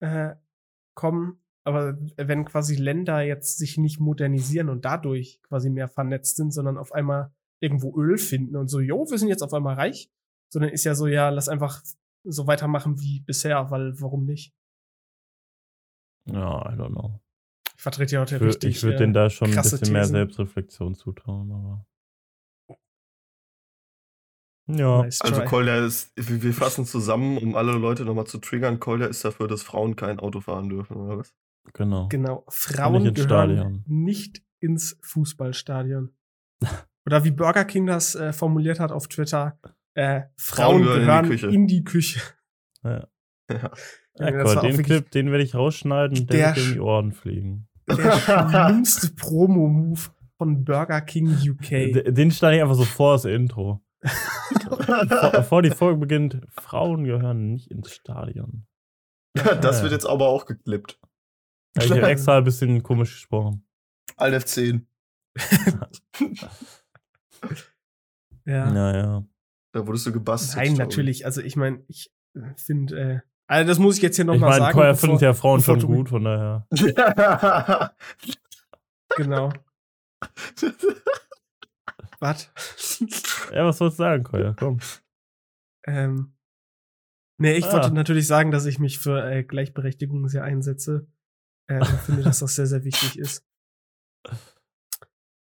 äh, 0.00 0.34
kommen. 0.94 1.40
Aber 1.66 1.98
wenn 2.16 2.44
quasi 2.44 2.76
Länder 2.76 3.22
jetzt 3.22 3.58
sich 3.58 3.78
nicht 3.78 3.98
modernisieren 3.98 4.68
und 4.68 4.84
dadurch 4.84 5.40
quasi 5.42 5.70
mehr 5.70 5.88
vernetzt 5.88 6.36
sind, 6.36 6.52
sondern 6.52 6.76
auf 6.76 6.92
einmal 6.92 7.32
irgendwo 7.60 7.98
Öl 7.98 8.18
finden 8.18 8.56
und 8.56 8.68
so, 8.68 8.80
jo, 8.80 9.10
wir 9.10 9.18
sind 9.18 9.28
jetzt 9.28 9.42
auf 9.42 9.54
einmal 9.54 9.74
reich, 9.74 10.10
sondern 10.52 10.70
ist 10.70 10.84
ja 10.84 10.94
so, 10.94 11.06
ja, 11.06 11.30
lass 11.30 11.48
einfach 11.48 11.82
so 12.24 12.46
weitermachen 12.46 13.00
wie 13.00 13.20
bisher, 13.20 13.70
weil 13.70 13.98
warum 14.00 14.26
nicht? 14.26 14.52
Ja, 16.26 16.72
I 16.72 16.76
don't 16.76 16.90
know. 16.90 17.20
Ich 17.76 17.82
vertrete 17.82 18.14
ja 18.14 18.20
heute 18.20 18.40
richtig. 18.40 18.76
ich 18.76 18.82
würde 18.82 18.96
äh, 18.96 18.98
denen 18.98 19.12
da 19.12 19.30
schon 19.30 19.50
ein 19.50 19.56
bisschen 19.56 19.92
mehr 19.92 20.02
Thesen. 20.02 20.12
Selbstreflexion 20.14 20.94
zutrauen, 20.94 21.50
aber. 21.52 21.86
Ja. 24.66 25.02
nice 25.02 25.20
Also. 25.20 25.44
Kolja 25.44 25.84
ist, 25.84 26.12
wir 26.16 26.42
wir 26.42 26.54
fassen 26.54 26.86
zusammen, 26.86 27.36
um 27.36 27.54
alle 27.54 27.72
Leute 27.72 28.04
nochmal 28.04 28.26
zu 28.26 28.38
triggern. 28.38 28.80
Kolja 28.80 29.06
ist 29.06 29.24
dafür, 29.24 29.46
dass 29.46 29.62
Frauen 29.62 29.96
kein 29.96 30.18
Auto 30.18 30.40
fahren 30.40 30.70
dürfen, 30.70 30.96
oder 30.96 31.18
was? 31.18 31.34
Genau. 31.74 32.08
Genau. 32.08 32.44
Frauen 32.48 33.06
ins 33.06 33.14
gehören 33.14 33.50
Stadion. 33.50 33.84
nicht 33.86 34.42
ins 34.60 34.98
Fußballstadion. 35.02 36.14
Oder 37.06 37.24
wie 37.24 37.30
Burger 37.30 37.64
King 37.64 37.86
das 37.86 38.14
äh, 38.14 38.32
formuliert 38.32 38.80
hat 38.80 38.92
auf 38.92 39.08
Twitter, 39.08 39.58
äh, 39.94 40.22
Frauen, 40.36 40.82
gehören, 40.82 41.30
in 41.30 41.66
die 41.66 41.84
Küche. 41.84 42.20
Ja. 42.82 43.08
Ja. 43.50 43.70
Ja, 44.18 44.30
cool, 44.44 44.60
den 44.62 44.82
Clip, 44.82 45.10
den 45.10 45.30
werde 45.32 45.42
ich 45.42 45.54
rausschneiden 45.54 46.18
und 46.18 46.30
der, 46.30 46.38
Der 46.38 46.56
wird 46.56 46.66
in 46.66 46.72
die 46.74 46.80
Ohren 46.80 47.12
fliegen. 47.12 47.68
der 47.88 48.18
schlimmste 48.68 49.10
Promo-Move 49.10 50.00
von 50.38 50.64
Burger 50.64 51.00
King 51.00 51.28
UK. 51.28 52.14
Den 52.14 52.30
schneide 52.30 52.56
ich 52.56 52.62
einfach 52.62 52.76
so 52.76 52.84
vor 52.84 53.14
das 53.14 53.24
Intro. 53.24 53.84
Vor, 54.04 55.30
bevor 55.32 55.62
die 55.62 55.70
Folge 55.70 55.98
beginnt, 55.98 56.40
Frauen 56.50 57.04
gehören 57.04 57.50
nicht 57.52 57.70
ins 57.70 57.90
Stadion. 57.92 58.66
das 59.34 59.82
wird 59.82 59.92
jetzt 59.92 60.06
aber 60.06 60.28
auch 60.28 60.46
geklippt. 60.46 61.00
Ja, 61.76 61.84
ich 61.84 61.90
habe 61.90 62.06
extra 62.06 62.38
ein 62.38 62.44
bisschen 62.44 62.82
komisch 62.82 63.14
gesprochen. 63.14 63.66
Alt 64.16 64.34
F10. 64.44 64.82
ja. 68.46 68.72
Ja, 68.74 68.96
ja. 68.96 69.24
Da 69.72 69.86
wurdest 69.86 70.06
du 70.06 70.12
gebastelt. 70.12 70.64
Nein, 70.64 70.74
natürlich. 70.74 71.26
Also 71.26 71.40
ich 71.40 71.56
meine, 71.56 71.82
ich 71.88 72.12
finde, 72.56 72.96
äh, 72.96 73.20
also 73.46 73.68
das 73.68 73.78
muss 73.78 73.96
ich 73.96 74.02
jetzt 74.02 74.16
hier 74.16 74.24
Ich 74.24 74.26
nochmal 74.26 74.50
meine, 74.50 74.62
sagen. 74.64 74.74
Koya 74.74 74.90
bevor- 74.92 75.00
findet 75.00 75.22
ja 75.22 75.34
Frauen 75.34 75.60
schon 75.62 75.80
gut, 75.80 76.08
von 76.08 76.24
daher. 76.24 76.66
Genau. 79.16 79.52
Was? 82.20 82.50
Ja, 83.52 83.64
was 83.64 83.78
sollst 83.78 83.98
du 83.98 84.02
sagen, 84.02 84.24
Koya? 84.24 84.54
Komm. 84.58 84.78
ähm, 85.86 86.34
nee, 87.38 87.52
ich 87.54 87.66
Ah. 87.66 87.72
wollte 87.74 87.92
natürlich 87.92 88.26
sagen, 88.26 88.50
dass 88.50 88.64
ich 88.66 88.78
mich 88.78 88.98
für 88.98 89.22
äh, 89.30 89.44
Gleichberechtigung 89.44 90.26
sehr 90.28 90.42
einsetze. 90.44 91.06
Ähm, 91.68 91.80
und 91.82 92.00
finde, 92.00 92.22
dass 92.22 92.40
das 92.40 92.54
sehr, 92.56 92.66
sehr 92.66 92.84
wichtig 92.84 93.18
ist. 93.18 93.44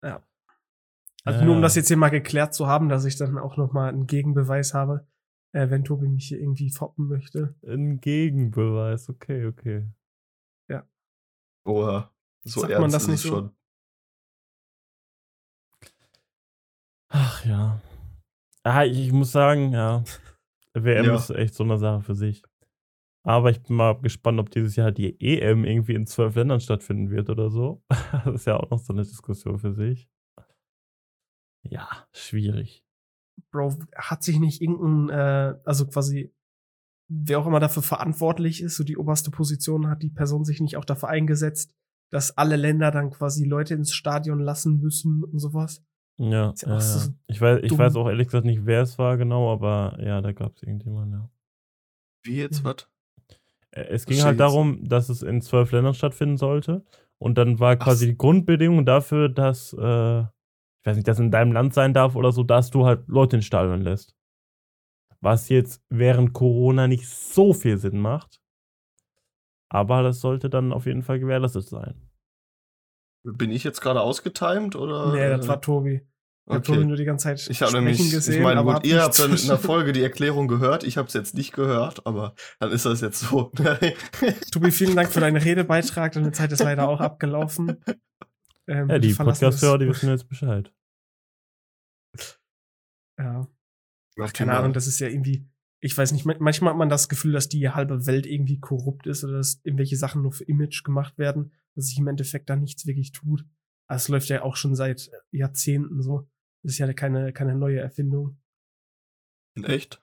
Ja. 0.02 0.22
Also 1.24 1.38
Ja. 1.40 1.44
nur 1.44 1.54
um 1.56 1.62
das 1.62 1.74
jetzt 1.76 1.88
hier 1.88 1.96
mal 1.96 2.08
geklärt 2.10 2.54
zu 2.54 2.66
haben, 2.66 2.88
dass 2.88 3.04
ich 3.04 3.16
dann 3.16 3.38
auch 3.38 3.56
noch 3.56 3.72
mal 3.72 3.88
einen 3.88 4.06
Gegenbeweis 4.06 4.74
habe, 4.74 5.06
äh, 5.52 5.70
wenn 5.70 5.84
Tobi 5.84 6.08
mich 6.08 6.28
hier 6.28 6.40
irgendwie 6.40 6.70
foppen 6.70 7.08
möchte. 7.08 7.54
Ein 7.66 8.00
Gegenbeweis, 8.00 9.08
okay, 9.08 9.46
okay. 9.46 9.86
Oha. 11.64 12.12
So 12.44 12.60
Sagt 12.62 12.72
ernst 12.72 12.80
man 12.80 12.90
das 12.90 13.02
ist 13.04 13.08
nicht 13.08 13.20
so? 13.22 13.28
schon. 13.28 13.56
Ach 17.08 17.44
ja. 17.44 17.80
Ah, 18.64 18.84
ich, 18.84 18.98
ich 18.98 19.12
muss 19.12 19.32
sagen, 19.32 19.72
ja. 19.72 20.02
WM 20.74 21.04
Ja. 21.06 21.14
ist 21.16 21.30
echt 21.30 21.54
so 21.54 21.64
eine 21.64 21.78
Sache 21.78 22.00
für 22.02 22.14
sich. 22.14 22.42
Aber 23.24 23.50
ich 23.50 23.62
bin 23.62 23.76
mal 23.76 24.00
gespannt, 24.00 24.40
ob 24.40 24.50
dieses 24.50 24.74
Jahr 24.74 24.90
die 24.90 25.20
EM 25.20 25.64
irgendwie 25.64 25.94
in 25.94 26.06
zwölf 26.06 26.34
Ländern 26.34 26.60
stattfinden 26.60 27.10
wird 27.10 27.30
oder 27.30 27.50
so. 27.50 27.82
Das 28.24 28.34
ist 28.34 28.46
ja 28.46 28.56
auch 28.56 28.70
noch 28.70 28.78
so 28.78 28.92
eine 28.92 29.02
Diskussion 29.02 29.58
für 29.58 29.72
sich. 29.72 30.08
Ja, 31.64 32.08
schwierig. 32.12 32.84
Bro, 33.50 33.78
hat 33.96 34.22
sich 34.22 34.38
nicht 34.40 34.60
irgendein, 34.62 35.10
äh, 35.10 35.54
also 35.64 35.86
quasi, 35.86 36.32
wer 37.08 37.38
auch 37.38 37.46
immer 37.46 37.60
dafür 37.60 37.82
verantwortlich 37.82 38.62
ist, 38.62 38.76
so 38.76 38.84
die 38.84 38.96
oberste 38.96 39.30
Position, 39.30 39.88
hat 39.88 40.02
die 40.02 40.10
Person 40.10 40.44
sich 40.44 40.60
nicht 40.60 40.76
auch 40.76 40.84
dafür 40.84 41.08
eingesetzt, 41.10 41.74
dass 42.10 42.36
alle 42.36 42.56
Länder 42.56 42.90
dann 42.90 43.10
quasi 43.10 43.44
Leute 43.44 43.74
ins 43.74 43.92
Stadion 43.94 44.40
lassen 44.40 44.80
müssen 44.80 45.22
und 45.24 45.38
sowas? 45.38 45.82
Ja, 46.18 46.50
Ist 46.50 46.62
ja 46.62 46.68
ja, 46.74 46.80
so 46.80 47.10
ich, 47.26 47.40
weiß, 47.40 47.60
ich 47.62 47.68
dumm. 47.70 47.78
weiß 47.78 47.96
auch 47.96 48.08
ehrlich 48.08 48.28
gesagt 48.28 48.44
nicht, 48.44 48.66
wer 48.66 48.82
es 48.82 48.98
war 48.98 49.16
genau, 49.16 49.50
aber 49.52 49.98
ja, 50.00 50.20
da 50.20 50.32
gab 50.32 50.54
es 50.56 50.62
irgendjemanden, 50.62 51.12
ja. 51.20 51.30
Wie 52.24 52.36
jetzt, 52.36 52.60
Mhm. 52.62 52.64
was? 52.68 52.88
Äh, 53.70 53.84
Es 53.88 54.06
ging 54.06 54.22
halt 54.22 54.38
darum, 54.38 54.86
dass 54.88 55.08
es 55.08 55.22
in 55.22 55.40
zwölf 55.40 55.72
Ländern 55.72 55.94
stattfinden 55.94 56.36
sollte. 56.36 56.84
Und 57.18 57.38
dann 57.38 57.58
war 57.60 57.76
Ach 57.78 57.84
quasi 57.84 58.04
so. 58.06 58.10
die 58.12 58.18
Grundbedingung 58.18 58.84
dafür, 58.84 59.28
dass, 59.28 59.72
äh, 59.72 60.24
ich 60.82 60.86
weiß 60.86 60.96
nicht, 60.96 61.06
dass 61.06 61.20
in 61.20 61.30
deinem 61.30 61.52
Land 61.52 61.74
sein 61.74 61.94
darf 61.94 62.16
oder 62.16 62.32
so, 62.32 62.42
dass 62.42 62.70
du 62.70 62.84
halt 62.86 63.06
Leute 63.06 63.36
ins 63.36 63.44
Stadion 63.44 63.82
lässt. 63.82 64.16
Was 65.20 65.48
jetzt 65.48 65.80
während 65.88 66.32
Corona 66.32 66.88
nicht 66.88 67.08
so 67.08 67.52
viel 67.52 67.78
Sinn 67.78 68.00
macht. 68.00 68.40
Aber 69.68 70.02
das 70.02 70.20
sollte 70.20 70.50
dann 70.50 70.72
auf 70.72 70.86
jeden 70.86 71.02
Fall 71.02 71.20
gewährleistet 71.20 71.68
sein. 71.68 72.10
Bin 73.24 73.52
ich 73.52 73.62
jetzt 73.62 73.80
gerade 73.80 74.00
ausgetimed 74.00 74.74
oder? 74.74 75.12
nee, 75.12 75.28
das 75.28 75.46
war 75.46 75.60
Tobi. 75.60 76.04
Ich 76.50 76.56
Okay. 76.56 76.84
nur 76.84 76.96
die 76.96 77.04
ganze 77.04 77.28
Zeit 77.28 77.48
Ich 77.48 77.62
habe 77.62 77.70
sprechen 77.70 77.84
nämlich, 77.84 78.10
gesehen, 78.10 78.34
ich 78.34 78.42
meine, 78.42 78.64
gut, 78.64 78.84
ihr 78.84 78.94
nicht 78.96 79.04
habt 79.04 79.18
dann 79.20 79.30
in 79.32 79.46
der 79.46 79.58
Folge 79.58 79.92
die 79.92 80.02
Erklärung 80.02 80.48
gehört, 80.48 80.82
ich 80.82 80.96
habe 80.96 81.06
es 81.06 81.14
jetzt 81.14 81.34
nicht 81.34 81.52
gehört, 81.52 82.04
aber 82.04 82.34
dann 82.58 82.72
ist 82.72 82.84
das 82.84 83.00
jetzt 83.00 83.20
so. 83.20 83.52
Tobi, 84.50 84.72
vielen 84.72 84.96
Dank 84.96 85.12
für 85.12 85.20
deinen 85.20 85.36
Redebeitrag. 85.36 86.10
Deine 86.12 86.32
Zeit 86.32 86.50
ist 86.50 86.64
leider 86.64 86.88
auch 86.88 87.00
abgelaufen. 87.00 87.76
Ähm, 88.68 88.88
Ja, 88.88 88.98
die 88.98 89.12
Podcast-Hörer, 89.14 89.78
die 89.78 89.86
das- 89.86 89.96
wissen 89.96 90.08
jetzt 90.10 90.28
Bescheid. 90.28 90.72
Ja. 93.18 93.46
Mach 94.16 94.32
keine 94.32 94.52
Ahnung, 94.56 94.72
das 94.72 94.86
ist 94.86 94.98
ja 95.00 95.08
irgendwie, 95.08 95.48
ich 95.80 95.96
weiß 95.96 96.12
nicht, 96.12 96.24
man- 96.24 96.36
manchmal 96.40 96.72
hat 96.72 96.78
man 96.78 96.88
das 96.88 97.08
Gefühl, 97.08 97.32
dass 97.32 97.48
die 97.48 97.68
halbe 97.70 98.06
Welt 98.06 98.26
irgendwie 98.26 98.60
korrupt 98.60 99.06
ist 99.06 99.24
oder 99.24 99.34
dass 99.34 99.60
irgendwelche 99.64 99.96
Sachen 99.96 100.22
nur 100.22 100.32
für 100.32 100.44
Image 100.44 100.84
gemacht 100.84 101.18
werden, 101.18 101.52
dass 101.74 101.86
sich 101.86 101.98
im 101.98 102.08
Endeffekt 102.08 102.50
da 102.50 102.56
nichts 102.56 102.86
wirklich 102.86 103.12
tut. 103.12 103.44
Aber 103.88 103.96
es 103.96 104.08
läuft 104.08 104.28
ja 104.28 104.42
auch 104.42 104.56
schon 104.56 104.74
seit 104.74 105.10
Jahrzehnten 105.30 106.02
so. 106.02 106.28
Das 106.62 106.72
ist 106.72 106.78
ja 106.78 106.92
keine, 106.92 107.32
keine 107.32 107.54
neue 107.56 107.80
Erfindung. 107.80 108.38
In 109.56 109.64
echt? 109.64 110.02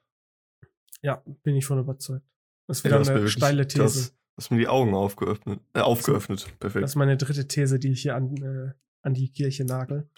Ja, 1.01 1.23
bin 1.43 1.55
ich 1.55 1.65
von 1.65 1.79
überzeugt. 1.79 2.25
Das 2.67 2.83
hast 2.83 3.07
mir 3.07 3.15
eine 3.15 3.27
steile 3.29 3.67
These. 3.67 3.83
Das, 3.83 4.18
hast 4.39 4.51
mir 4.51 4.57
die 4.57 4.67
Augen 4.67 4.93
aufgeöffnet. 4.95 5.59
Äh, 5.73 5.81
aufgeöffnet. 5.81 6.47
Perfekt. 6.59 6.83
Das 6.83 6.91
ist 6.91 6.95
meine 6.95 7.17
dritte 7.17 7.47
These, 7.47 7.77
die 7.77 7.89
ich 7.91 8.01
hier 8.01 8.15
an, 8.15 8.35
äh, 8.37 8.71
an 9.01 9.13
die 9.13 9.29
Kirche 9.31 9.65
nagel. 9.65 10.09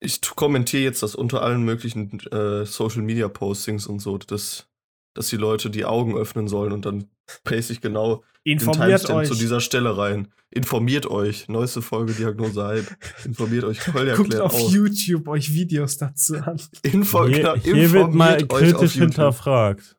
ich 0.00 0.20
kommentiere 0.20 0.84
jetzt 0.84 1.02
das 1.02 1.14
unter 1.14 1.42
allen 1.42 1.62
möglichen 1.64 2.20
äh, 2.30 2.64
Social 2.66 3.02
Media 3.02 3.28
Postings 3.28 3.86
und 3.86 3.98
so, 4.00 4.18
dass, 4.18 4.68
dass 5.14 5.28
die 5.28 5.36
Leute 5.36 5.70
die 5.70 5.84
Augen 5.84 6.16
öffnen 6.16 6.46
sollen 6.46 6.72
und 6.72 6.84
dann 6.86 7.06
paste 7.44 7.72
ich 7.72 7.80
genau 7.80 8.22
den 8.46 8.52
Informiert 8.58 9.00
Timestamp 9.00 9.18
euch. 9.20 9.28
zu 9.28 9.34
dieser 9.34 9.60
Stelle 9.60 9.96
rein. 9.96 10.28
Informiert 10.50 11.06
euch. 11.06 11.48
Neueste 11.48 11.82
Folge 11.82 12.12
Diagnose 12.12 12.62
Hype. 12.62 12.96
Informiert 13.24 13.64
euch. 13.64 13.80
Kolja 13.80 14.14
Guckt 14.16 14.30
klärt 14.30 14.44
auf 14.44 14.54
auf. 14.54 14.70
YouTube 14.70 15.26
euch 15.26 15.52
Videos 15.52 15.96
dazu 15.96 16.36
an. 16.36 16.60
Info 16.82 17.26
Hier, 17.26 17.54
hier 17.56 17.90
wird 17.92 18.14
mal 18.14 18.40
informiert 18.40 18.52
euch 18.52 18.74
auf 18.74 18.78
kritisch 18.78 18.96
YouTube. 18.96 19.08
hinterfragt. 19.14 19.96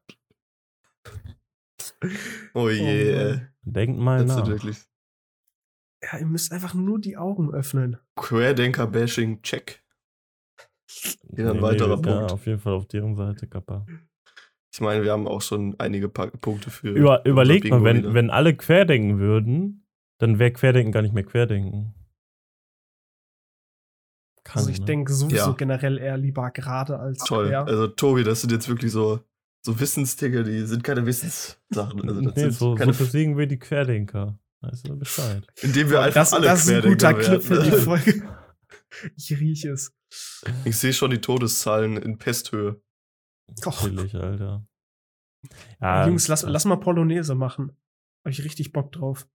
Oh 2.53 2.69
je. 2.69 2.81
Oh 2.81 2.85
ey. 2.85 3.27
Mann. 3.33 3.47
Denkt 3.63 3.99
mal 3.99 4.21
das 4.25 4.31
ist 4.31 4.37
nach. 4.41 4.47
wirklich 4.47 4.77
Ja, 6.03 6.19
ihr 6.19 6.25
müsst 6.25 6.51
einfach 6.51 6.73
nur 6.73 6.99
die 6.99 7.17
Augen 7.17 7.53
öffnen. 7.53 7.97
Querdenker-Bashing, 8.15 9.41
check. 9.41 9.83
Hier 11.35 11.49
ein 11.49 11.57
Nee, 11.57 11.61
weiterer 11.61 11.95
nee, 11.97 12.01
Punkt. 12.03 12.29
Ja, 12.29 12.35
auf 12.35 12.45
jeden 12.45 12.59
Fall 12.59 12.73
auf 12.73 12.85
deren 12.87 13.15
Seite, 13.15 13.47
Kappa. 13.47 13.85
Ich 14.71 14.81
meine, 14.81 15.03
wir 15.03 15.11
haben 15.13 15.27
auch 15.27 15.41
schon 15.41 15.75
einige 15.79 16.09
Punkte 16.09 16.69
für. 16.69 16.89
Über, 16.89 17.25
überlegt 17.25 17.67
mal, 17.69 17.83
wenn, 17.83 17.97
wieder. 17.97 18.13
wenn 18.13 18.29
alle 18.29 18.55
querdenken 18.55 19.19
würden, 19.19 19.87
dann 20.19 20.37
wäre 20.37 20.51
Querdenken 20.51 20.91
gar 20.91 21.01
nicht 21.01 21.13
mehr 21.13 21.23
Querdenken. 21.23 21.95
Kann, 24.43 24.59
Also 24.59 24.69
ich 24.69 24.79
ne? 24.79 24.85
denke 24.85 25.11
sowieso 25.11 25.51
Ja. 25.51 25.53
generell 25.53 25.97
eher 25.97 26.17
lieber 26.17 26.51
gerade 26.51 26.99
als 26.99 27.23
Toll. 27.23 27.47
quer. 27.47 27.65
Also, 27.65 27.87
Tobi, 27.87 28.23
das 28.23 28.41
sind 28.41 28.51
jetzt 28.51 28.69
wirklich 28.69 28.91
so, 28.91 29.21
so 29.65 29.79
Wissensdinge, 29.79 30.43
die 30.43 30.61
sind 30.61 30.83
keine 30.83 31.05
Wissenssachen. 31.07 32.07
Also, 32.07 32.21
das 32.21 32.35
nee, 32.35 32.41
sind 32.41 32.53
so, 32.53 32.75
keine, 32.75 32.93
so 32.93 33.03
besiegen 33.03 33.35
wir 33.35 33.47
die 33.47 33.57
Querdenker. 33.57 34.37
Weißt 34.61 34.87
du 34.87 34.97
Bescheid. 34.97 35.45
indem 35.61 35.89
wir 35.89 36.01
einfach 36.01 36.21
das, 36.21 36.33
alle 36.33 36.45
das 36.45 36.65
ist 36.65 36.69
ein 36.71 36.81
guter 36.83 37.13
Querdenker 37.13 37.39
Clip 37.39 37.43
für 37.43 37.63
die. 37.63 37.71
Folge. 37.71 38.29
Ich 39.17 39.29
rieche 39.37 39.71
es. 39.71 39.93
Ich 40.63 40.77
sehe 40.77 40.93
schon 40.93 41.11
die 41.11 41.19
Todeszahlen 41.19 41.97
in 41.97 42.17
Pesthöhe. 42.17 42.81
Chillig, 43.59 44.15
Alter. 44.15 44.65
Ja, 45.81 46.07
Jungs, 46.07 46.29
lass, 46.29 46.43
lass 46.43 46.63
mal 46.63 46.77
Polonaise 46.77 47.35
machen. 47.35 47.75
Hab 48.23 48.31
ich 48.31 48.45
richtig 48.45 48.71
Bock 48.71 48.93
drauf. 48.93 49.27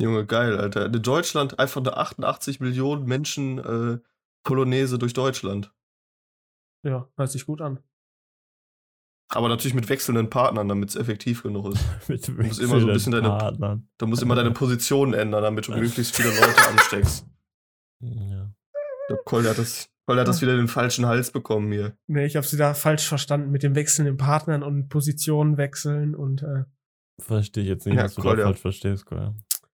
Junge, 0.00 0.26
geil, 0.26 0.58
Alter. 0.58 0.86
In 0.86 1.00
Deutschland 1.00 1.60
einfach 1.60 1.80
eine 1.80 1.96
88 1.96 2.58
Millionen 2.58 3.04
Menschen 3.04 3.58
äh, 3.58 4.00
Polonaise 4.42 4.98
durch 4.98 5.12
Deutschland. 5.12 5.72
Ja, 6.84 7.08
hört 7.16 7.30
sich 7.30 7.46
gut 7.46 7.60
an. 7.60 7.78
Aber 9.30 9.48
natürlich 9.48 9.74
mit 9.74 9.88
wechselnden 9.90 10.30
Partnern, 10.30 10.68
damit 10.68 10.88
es 10.90 10.96
effektiv 10.96 11.42
genug 11.42 11.74
ist. 11.74 11.84
mit 12.08 12.28
musst 12.28 12.60
immer 12.60 12.80
so 12.80 12.86
ein 12.86 12.92
bisschen 12.94 13.12
deine- 13.12 13.28
Partnern. 13.28 13.88
Du 13.98 14.06
musst 14.06 14.22
immer 14.22 14.34
deine 14.34 14.52
Position 14.52 15.12
ändern, 15.14 15.42
damit 15.42 15.68
du 15.68 15.72
möglichst 15.76 16.16
viele 16.16 16.30
Leute 16.30 16.66
ansteckst. 16.68 17.26
Ja. 18.00 18.44
Ich 18.44 19.06
glaub, 19.08 19.24
Kolja 19.24 19.50
hat 19.50 19.58
das, 19.58 19.90
Kolja 20.06 20.20
hat 20.22 20.28
das 20.28 20.40
wieder 20.40 20.56
den 20.56 20.68
falschen 20.68 21.04
Hals 21.06 21.30
bekommen 21.30 21.70
hier. 21.72 21.96
Nee, 22.06 22.24
ich 22.26 22.36
hab's 22.36 22.52
wieder 22.52 22.74
falsch 22.74 23.06
verstanden 23.08 23.50
mit 23.50 23.62
dem 23.62 23.74
wechselnden 23.74 24.16
Partnern 24.16 24.62
und 24.62 24.88
Positionen 24.88 25.56
wechseln 25.58 26.14
und 26.14 26.42
äh, 26.42 26.64
Verstehe 27.20 27.64
ich 27.64 27.68
jetzt 27.68 27.84
nicht, 27.86 27.96
Ja, 27.96 28.04
was 28.04 28.14
du 28.14 28.22
Kolja. 28.22 28.36
da 28.36 28.44
falsch 28.44 28.60
verstehst, 28.60 29.04
Kolja. 29.06 29.34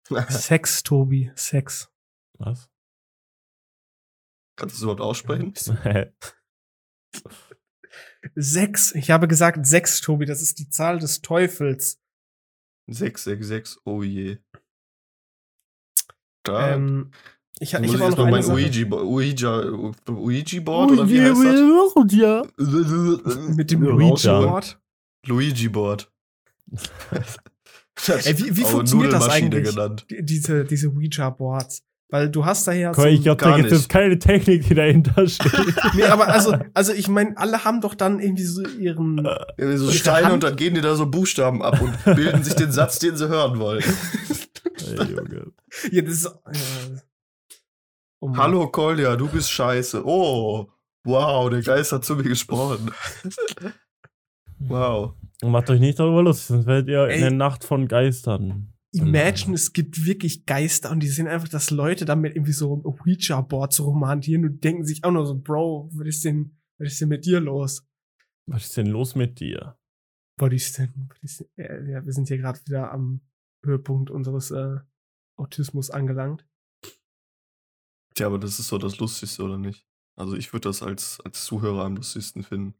Sex, 0.29 0.83
Tobi, 0.83 1.31
Sex. 1.35 1.91
Was? 2.39 2.71
Kannst 4.57 4.77
du 4.77 4.79
es 4.79 4.83
überhaupt 4.83 5.01
aussprechen? 5.01 5.53
Sechs. 8.35 8.95
Ich 8.95 9.11
habe 9.11 9.29
gesagt 9.29 9.67
sechs, 9.67 10.01
Tobi. 10.01 10.27
Das 10.27 10.41
ist 10.43 10.59
die 10.59 10.69
Zahl 10.71 10.99
des 10.99 11.23
Teufels. 11.23 11.99
666, 12.89 13.79
oh 13.85 14.03
je. 14.03 14.39
Da 16.45 16.75
Ähm, 16.75 17.11
ich, 17.61 17.73
ich 17.73 17.75
habe 17.75 17.87
auch 17.87 17.93
jetzt 18.09 18.19
noch 18.19 18.29
mein 18.31 18.43
Sache. 18.43 18.57
Ouija, 18.57 18.93
Ouija, 18.93 19.63
Ouija-Board 20.09 20.91
oder 20.93 21.09
wie 21.09 21.21
heißt 21.21 21.45
das? 21.45 21.61
mit 23.57 23.71
dem 23.71 23.85
Ja, 23.85 23.93
Ouija-Board. 23.93 24.81
Luigi-Board. 25.27 26.13
Ey, 28.09 28.39
wie, 28.39 28.57
wie 28.57 28.65
funktioniert 28.65 29.13
das 29.13 29.29
eigentlich? 29.29 29.65
genannt. 29.71 30.07
Die- 30.11 30.25
Diese, 30.25 30.65
diese 30.65 30.89
Ouija-Boards. 30.89 31.85
Weil 32.13 32.29
du 32.29 32.45
hast 32.45 32.69
da 32.69 32.73
ja 32.73 32.93
Komm, 32.93 33.07
ich 33.07 33.23
glaube, 33.23 33.43
da 33.43 33.49
gar 33.49 33.57
gibt 33.59 33.73
es 33.73 33.89
keine 33.89 34.19
Technik, 34.19 34.69
die 34.69 34.75
dahinter 34.75 35.27
steht. 35.27 35.51
Nee, 35.95 36.05
aber 36.05 36.29
also, 36.29 36.55
also 36.75 36.93
ich 36.93 37.09
meine, 37.09 37.39
alle 37.39 37.65
haben 37.65 37.81
doch 37.81 37.95
dann 37.95 38.21
irgendwie 38.21 38.45
so 38.45 38.61
ihren. 38.69 39.27
Irgendwie 39.57 39.79
so 39.79 39.91
Steine 39.91 40.27
Hand- 40.27 40.35
und 40.35 40.43
dann 40.43 40.57
gehen 40.57 40.75
die 40.75 40.83
da 40.83 40.95
so 40.95 41.07
Buchstaben 41.07 41.63
ab 41.63 41.81
und 41.81 42.15
bilden 42.15 42.45
sich 42.45 42.55
den 42.55 42.71
Satz, 42.71 42.99
den 42.99 43.17
sie 43.17 43.31
hören 43.31 43.59
wollen. 43.59 43.83
Ey, 44.91 45.05
Junge. 45.07 45.53
Ja, 45.91 46.03
das 46.03 46.13
ist, 46.13 46.27
äh, 46.27 46.99
oh. 48.21 48.37
Hallo 48.37 48.69
Kolja, 48.69 49.17
du 49.17 49.29
bist 49.29 49.51
scheiße. 49.51 50.07
Oh, 50.07 50.71
wow, 51.05 51.49
der 51.49 51.63
Geist 51.63 51.93
hat 51.93 52.05
zu 52.05 52.17
mir 52.17 52.25
gesprochen. 52.25 52.91
wow. 54.59 55.15
Und 55.41 55.51
Macht 55.51 55.71
euch 55.71 55.81
nicht 55.81 55.99
darüber 55.99 56.23
lustig, 56.23 56.49
sonst 56.49 56.67
werdet 56.67 56.89
ihr 56.89 57.07
Ey. 57.07 57.15
in 57.15 57.21
der 57.23 57.31
Nacht 57.31 57.65
von 57.65 57.89
Geistern 57.89 58.75
imagine, 58.93 59.55
es 59.55 59.73
gibt 59.73 60.05
wirklich 60.05 60.47
Geister 60.47 60.91
und 60.91 61.01
die 61.01 61.09
sehen 61.09 61.29
einfach, 61.29 61.49
dass 61.49 61.71
Leute 61.71 62.05
damit 62.05 62.37
irgendwie 62.37 62.53
so 62.53 62.83
Ouija-Board 62.85 63.73
zu 63.73 63.85
romantieren 63.85 64.45
und 64.45 64.63
denken 64.63 64.85
sich 64.85 65.05
auch 65.05 65.11
nur 65.11 65.27
so, 65.27 65.39
Bro, 65.39 65.91
was 65.95 66.07
ist 66.07 66.25
denn, 66.25 66.57
was 66.79 66.93
ist 66.93 67.01
denn 67.01 67.09
mit 67.09 67.25
dir 67.25 67.41
los? 67.41 67.87
Was 68.47 68.65
ist 68.65 68.77
denn 68.77 68.87
los 68.87 69.15
mit 69.15 69.41
dir? 69.41 69.79
Was 70.39 70.53
ist 70.53 70.79
denn, 70.79 71.09
was 71.09 71.23
ist 71.23 71.41
denn 71.41 71.49
ja, 71.57 71.99
ja, 71.99 72.05
wir 72.05 72.13
sind 72.13 72.29
hier 72.29 72.39
gerade 72.39 72.61
wieder 72.67 72.93
am 72.93 73.21
Höhepunkt 73.65 74.11
unseres 74.11 74.51
äh, 74.51 74.79
Autismus 75.39 75.91
angelangt. 75.91 76.47
Tja, 78.15 78.27
aber 78.27 78.39
das 78.39 78.59
ist 78.59 78.69
so 78.69 78.79
das 78.79 78.99
Lustigste, 78.99 79.43
oder 79.43 79.59
nicht? 79.59 79.87
Also 80.17 80.37
ich 80.37 80.53
würde 80.53 80.69
das 80.69 80.83
als, 80.83 81.21
als 81.21 81.45
Zuhörer 81.45 81.85
am 81.85 81.97
lustigsten 81.97 82.43
finden. 82.43 82.75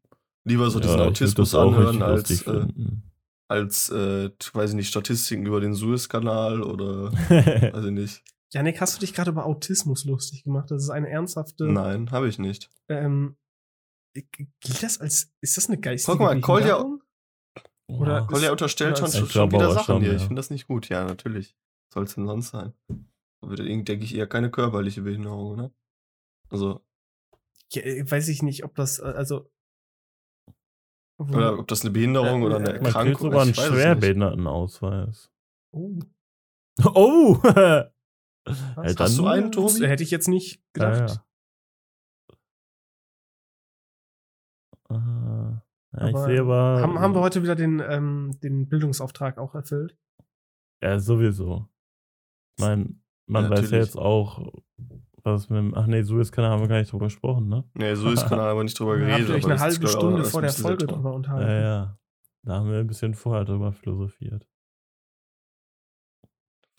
Lieber 0.45 0.71
so 0.71 0.81
diesen 0.81 0.99
Ja, 0.99 1.09
ich 1.09 1.21
würd 1.21 1.39
Autismus 1.39 1.55
anhören 1.55 2.03
als, 2.03 2.31
äh, 2.31 2.37
finden. 2.37 3.12
Als 3.53 3.91
äh, 3.91 4.31
weiß 4.53 4.71
ich 4.71 4.77
nicht, 4.77 4.89
Statistiken 4.89 5.47
über 5.47 5.61
den 5.61 5.75
Suezkanal 5.75 6.63
oder 6.63 7.13
weiß 7.29 7.85
ich 7.85 7.91
nicht. 7.93 8.25
Janik, 8.53 8.81
hast 8.81 8.97
du 8.97 9.01
dich 9.01 9.15
gerade 9.15 9.31
über 9.31 9.47
Autismus 9.47 10.05
lustig 10.05 10.45
gemacht? 10.45 10.71
Das 10.71 10.83
ist 10.83 10.91
eine 10.91 11.09
ernsthafte. 11.09 11.65
Nein, 11.67 12.11
habe 12.11 12.29
ich 12.29 12.39
nicht. 12.39 12.71
Ähm, 12.89 13.37
gilt 14.15 14.83
das 14.83 15.01
als, 15.01 15.33
ist 15.41 15.57
das 15.57 15.69
eine 15.69 15.79
geistige 15.79 16.19
Guck 16.19 16.27
mal, 16.27 16.41
Kolja-? 16.41 16.85
Oder 17.89 18.21
Ja. 18.21 18.27
Kolja 18.27 18.51
unterstellt 18.51 18.99
schon, 18.99 19.11
schon 19.11 19.25
Ich 19.25 19.31
glaube 19.31 19.53
wieder 19.55 19.65
aber 19.67 19.75
Sachen 19.75 19.85
schon, 19.87 20.03
hier. 20.03 20.11
ja. 20.13 20.17
Ich 20.17 20.23
finde 20.23 20.37
das 20.37 20.51
nicht 20.51 20.67
gut. 20.67 20.89
Ja, 20.89 21.05
natürlich. 21.05 21.57
Soll 21.93 22.05
es 22.05 22.15
denn 22.15 22.27
sonst 22.27 22.51
sein? 22.51 22.73
Würde 23.43 23.65
denke 23.65 24.05
ich 24.05 24.15
eher 24.15 24.27
keine 24.27 24.51
körperliche 24.51 25.03
Behinderung, 25.03 25.57
ne? 25.57 25.73
Also, 26.51 26.81
Ja, 27.73 27.83
äh, 27.83 28.11
weiß 28.11 28.29
ich 28.29 28.43
nicht, 28.43 28.65
ob 28.65 28.75
das, 28.75 28.99
äh, 28.99 29.03
also. 29.05 29.51
Oder 31.31 31.59
ob 31.59 31.69
das 31.69 31.83
eine 31.83 31.91
Behinderung 31.91 32.43
Äh, 32.43 32.45
oder 32.47 32.57
eine 32.57 32.71
äh, 32.71 32.77
Man 32.77 32.87
Erkrankung 32.87 33.17
sogar 33.23 33.43
einen 33.43 33.51
ist, 33.51 33.57
ich 33.59 33.63
weiß 33.63 33.67
es 33.67 33.73
nicht. 33.73 33.83
Schwerbehindertenausweis. 33.83 35.31
Oh, 35.73 35.99
Oh! 36.95 37.37
Was? 38.45 38.97
Hast 38.99 39.19
du 39.19 39.27
einen, 39.27 39.53
Tobi? 39.53 39.87
hätte 39.87 40.03
ich 40.03 40.11
jetzt 40.11 40.27
nicht 40.29 40.63
gedacht. 40.73 41.23
Ja, 44.91 44.97
ja. 44.97 45.61
Äh, 45.93 46.01
ja 46.01 46.09
ich 46.09 46.17
sehe 46.19 46.41
aber. 46.41 46.81
Haben, 46.83 46.99
haben 46.99 47.15
wir 47.15 47.21
heute 47.21 47.43
wieder 47.43 47.55
den, 47.55 47.81
ähm, 47.87 48.33
den 48.43 48.69
Bildungsauftrag 48.69 49.39
auch 49.39 49.55
erfüllt? 49.55 49.97
Ja, 50.83 50.99
sowieso. 50.99 51.69
Ich 52.59 52.65
mein, 52.65 53.03
man 53.27 53.45
Ja, 53.45 53.51
weiß 53.51 53.71
ja 53.71 53.79
jetzt 53.79 53.97
auch, 53.97 54.53
was 55.25 55.49
mit 55.49 55.59
dem. 55.59 55.75
Ach 55.75 55.87
nee, 55.87 56.03
Suezkanal 56.03 56.51
haben 56.51 56.61
wir 56.63 56.69
gar 56.69 56.79
nicht 56.79 56.93
drüber 56.93 57.07
gesprochen, 57.07 57.49
ne? 57.49 57.65
Nee, 57.75 57.95
so 57.95 58.11
ist 58.11 58.27
Kanal 58.27 58.49
aber 58.51 58.65
nicht 58.65 58.79
drüber 58.79 58.97
geredet. 58.99 59.21
habt 59.21 59.29
ihr 59.29 59.35
euch 59.37 59.45
eine 59.45 59.61
halbe 59.61 59.89
Stunde 59.89 60.25
vor 60.25 60.43
der 60.43 60.53
Folge 60.53 60.87
drüber 60.87 61.11
Ja, 61.11 61.15
unterhalten. 61.17 61.63
ja. 61.65 61.99
Da 62.45 62.55
haben 62.55 62.71
wir 62.71 62.79
ein 62.79 62.87
bisschen 62.87 63.15
vorher 63.15 63.45
drüber 63.45 63.73
philosophiert. 63.73 64.47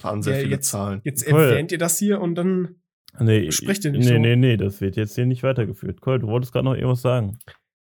Fahren 0.02 0.22
sehr 0.22 0.36
Ja, 0.36 0.42
viele 0.42 0.52
jetzt- 0.56 0.70
Zahlen. 0.70 1.02
Jetzt 1.04 1.26
Cool. 1.32 1.40
erwähnt 1.42 1.72
ihr 1.72 1.78
das 1.78 1.98
hier 2.00 2.20
und 2.22 2.36
dann. 2.36 2.76
Nee, 3.20 3.52
Sprecht 3.52 3.86
ihr 3.86 3.92
nee, 3.92 4.00
nicht 4.00 4.08
so? 4.08 4.18
nee, 4.18 4.36
nee, 4.36 4.58
das 4.58 4.82
wird 4.82 4.96
jetzt 4.96 5.16
hier 5.16 5.26
nicht 5.26 5.44
weitergeführt. 5.44 6.00
Cool, 6.06 6.20
du 6.20 6.28
wolltest 6.28 6.52
gerade 6.52 6.66
noch 6.66 6.74
irgendwas 6.74 7.02
sagen. 7.04 7.38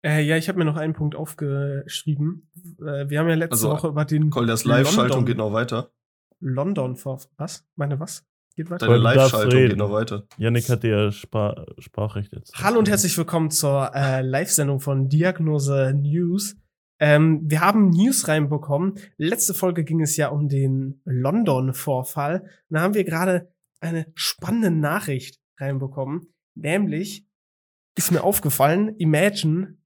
Äh, 0.05 0.21
ja, 0.23 0.37
ich 0.37 0.47
habe 0.47 0.57
mir 0.57 0.63
noch 0.65 0.77
einen 0.77 0.93
Punkt 0.93 1.15
aufgeschrieben. 1.15 2.49
Äh, 2.79 3.09
wir 3.09 3.19
haben 3.19 3.27
ja 3.27 3.35
letzte 3.35 3.53
Also, 3.53 3.69
Woche 3.71 3.87
über 3.89 4.05
den 4.05 4.29
Call, 4.29 4.45
das 4.45 4.63
Live-Schaltung 4.63 5.25
geht 5.25 5.37
noch 5.37 5.51
weiter. 5.51 5.91
London 6.39 6.95
vor. 6.95 7.19
Was? 7.35 7.67
Meine 7.75 7.99
was? 7.99 8.25
Geht 8.57 8.71
weiter? 8.71 8.87
Deine 8.87 8.97
Live-Schaltung 8.97 9.51
geht 9.51 9.77
noch 9.77 9.91
weiter. 9.91 10.23
Yannick 10.39 10.67
hat 10.67 10.81
dir 10.81 11.11
Spar 11.11 11.67
Sprachrecht 11.77 12.33
jetzt. 12.33 12.55
Hallo 12.55 12.79
und 12.79 12.89
herzlich 12.89 13.15
willkommen 13.15 13.51
zur 13.51 13.91
äh, 13.93 14.23
Live-Sendung 14.23 14.79
von 14.79 15.09
Diagnose 15.09 15.93
News. 15.93 16.55
Ähm, 16.99 17.41
wir 17.43 17.61
haben 17.61 17.91
News 17.91 18.27
reinbekommen. 18.27 18.95
Letzte 19.17 19.53
Folge 19.53 19.83
ging 19.83 20.01
es 20.01 20.17
ja 20.17 20.29
um 20.29 20.49
den 20.49 21.01
London-Vorfall. 21.05 22.49
Da 22.69 22.81
haben 22.81 22.95
wir 22.95 23.03
gerade 23.03 23.53
eine 23.79 24.07
spannende 24.15 24.71
Nachricht 24.71 25.39
reinbekommen. 25.59 26.33
Nämlich 26.55 27.27
ist 27.95 28.11
mir 28.11 28.23
aufgefallen, 28.23 28.95
Imagine, 28.97 29.77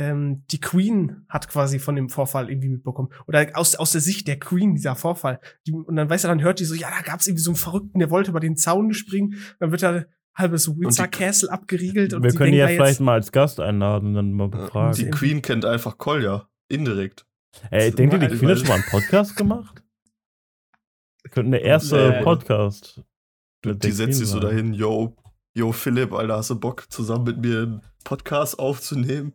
ähm, 0.00 0.44
die 0.50 0.60
Queen 0.60 1.26
hat 1.28 1.46
quasi 1.48 1.78
von 1.78 1.94
dem 1.94 2.08
Vorfall 2.08 2.48
irgendwie 2.48 2.70
mitbekommen. 2.70 3.10
Oder 3.26 3.50
aus, 3.52 3.76
aus 3.76 3.92
der 3.92 4.00
Sicht 4.00 4.26
der 4.28 4.38
Queen, 4.38 4.74
dieser 4.74 4.96
Vorfall. 4.96 5.40
Die, 5.66 5.72
und 5.72 5.94
dann 5.94 6.08
weiß 6.08 6.24
er, 6.24 6.28
dann 6.28 6.40
hört 6.40 6.58
die 6.58 6.64
so, 6.64 6.74
ja, 6.74 6.88
da 6.88 7.02
gab 7.02 7.20
es 7.20 7.26
irgendwie 7.26 7.42
so 7.42 7.50
einen 7.50 7.56
Verrückten, 7.56 7.98
der 7.98 8.10
wollte 8.10 8.30
über 8.30 8.40
den 8.40 8.56
Zaun 8.56 8.94
springen. 8.94 9.34
Dann 9.58 9.72
wird 9.72 9.82
er 9.82 10.06
halbes 10.34 10.74
Windsor 10.74 11.06
Castle 11.06 11.52
abgeriegelt. 11.52 12.14
Und 12.14 12.22
wir 12.22 12.32
können 12.32 12.52
die 12.52 12.58
ja 12.58 12.68
vielleicht 12.68 13.00
mal 13.00 13.12
als 13.12 13.30
Gast 13.30 13.60
einladen 13.60 14.08
und 14.08 14.14
dann 14.14 14.32
mal 14.32 14.48
befragen. 14.48 14.96
Die 14.96 15.10
Queen 15.10 15.42
kennt 15.42 15.66
einfach 15.66 15.98
Kolja. 15.98 16.48
Indirekt. 16.70 17.26
Ey, 17.70 17.90
denkt 17.90 18.14
ihr, 18.14 18.20
die 18.20 18.38
Queen 18.38 18.48
hat 18.48 18.58
schon 18.58 18.68
mal 18.68 18.74
einen 18.74 18.84
Podcast 18.84 19.36
gemacht? 19.36 19.82
Könnten 21.30 21.52
der 21.52 21.62
erste 21.62 22.10
Nee. 22.10 22.22
Podcast. 22.22 23.02
Du, 23.60 23.74
die 23.74 23.90
setzt 23.90 24.18
sich 24.18 24.28
so 24.28 24.40
dahin, 24.40 24.72
yo, 24.72 25.14
yo 25.54 25.72
Philipp, 25.72 26.14
Alter, 26.14 26.38
hast 26.38 26.48
du 26.48 26.58
Bock, 26.58 26.90
zusammen 26.90 27.24
mit 27.24 27.38
mir 27.38 27.58
einen 27.58 27.82
Podcast 28.04 28.58
aufzunehmen? 28.58 29.34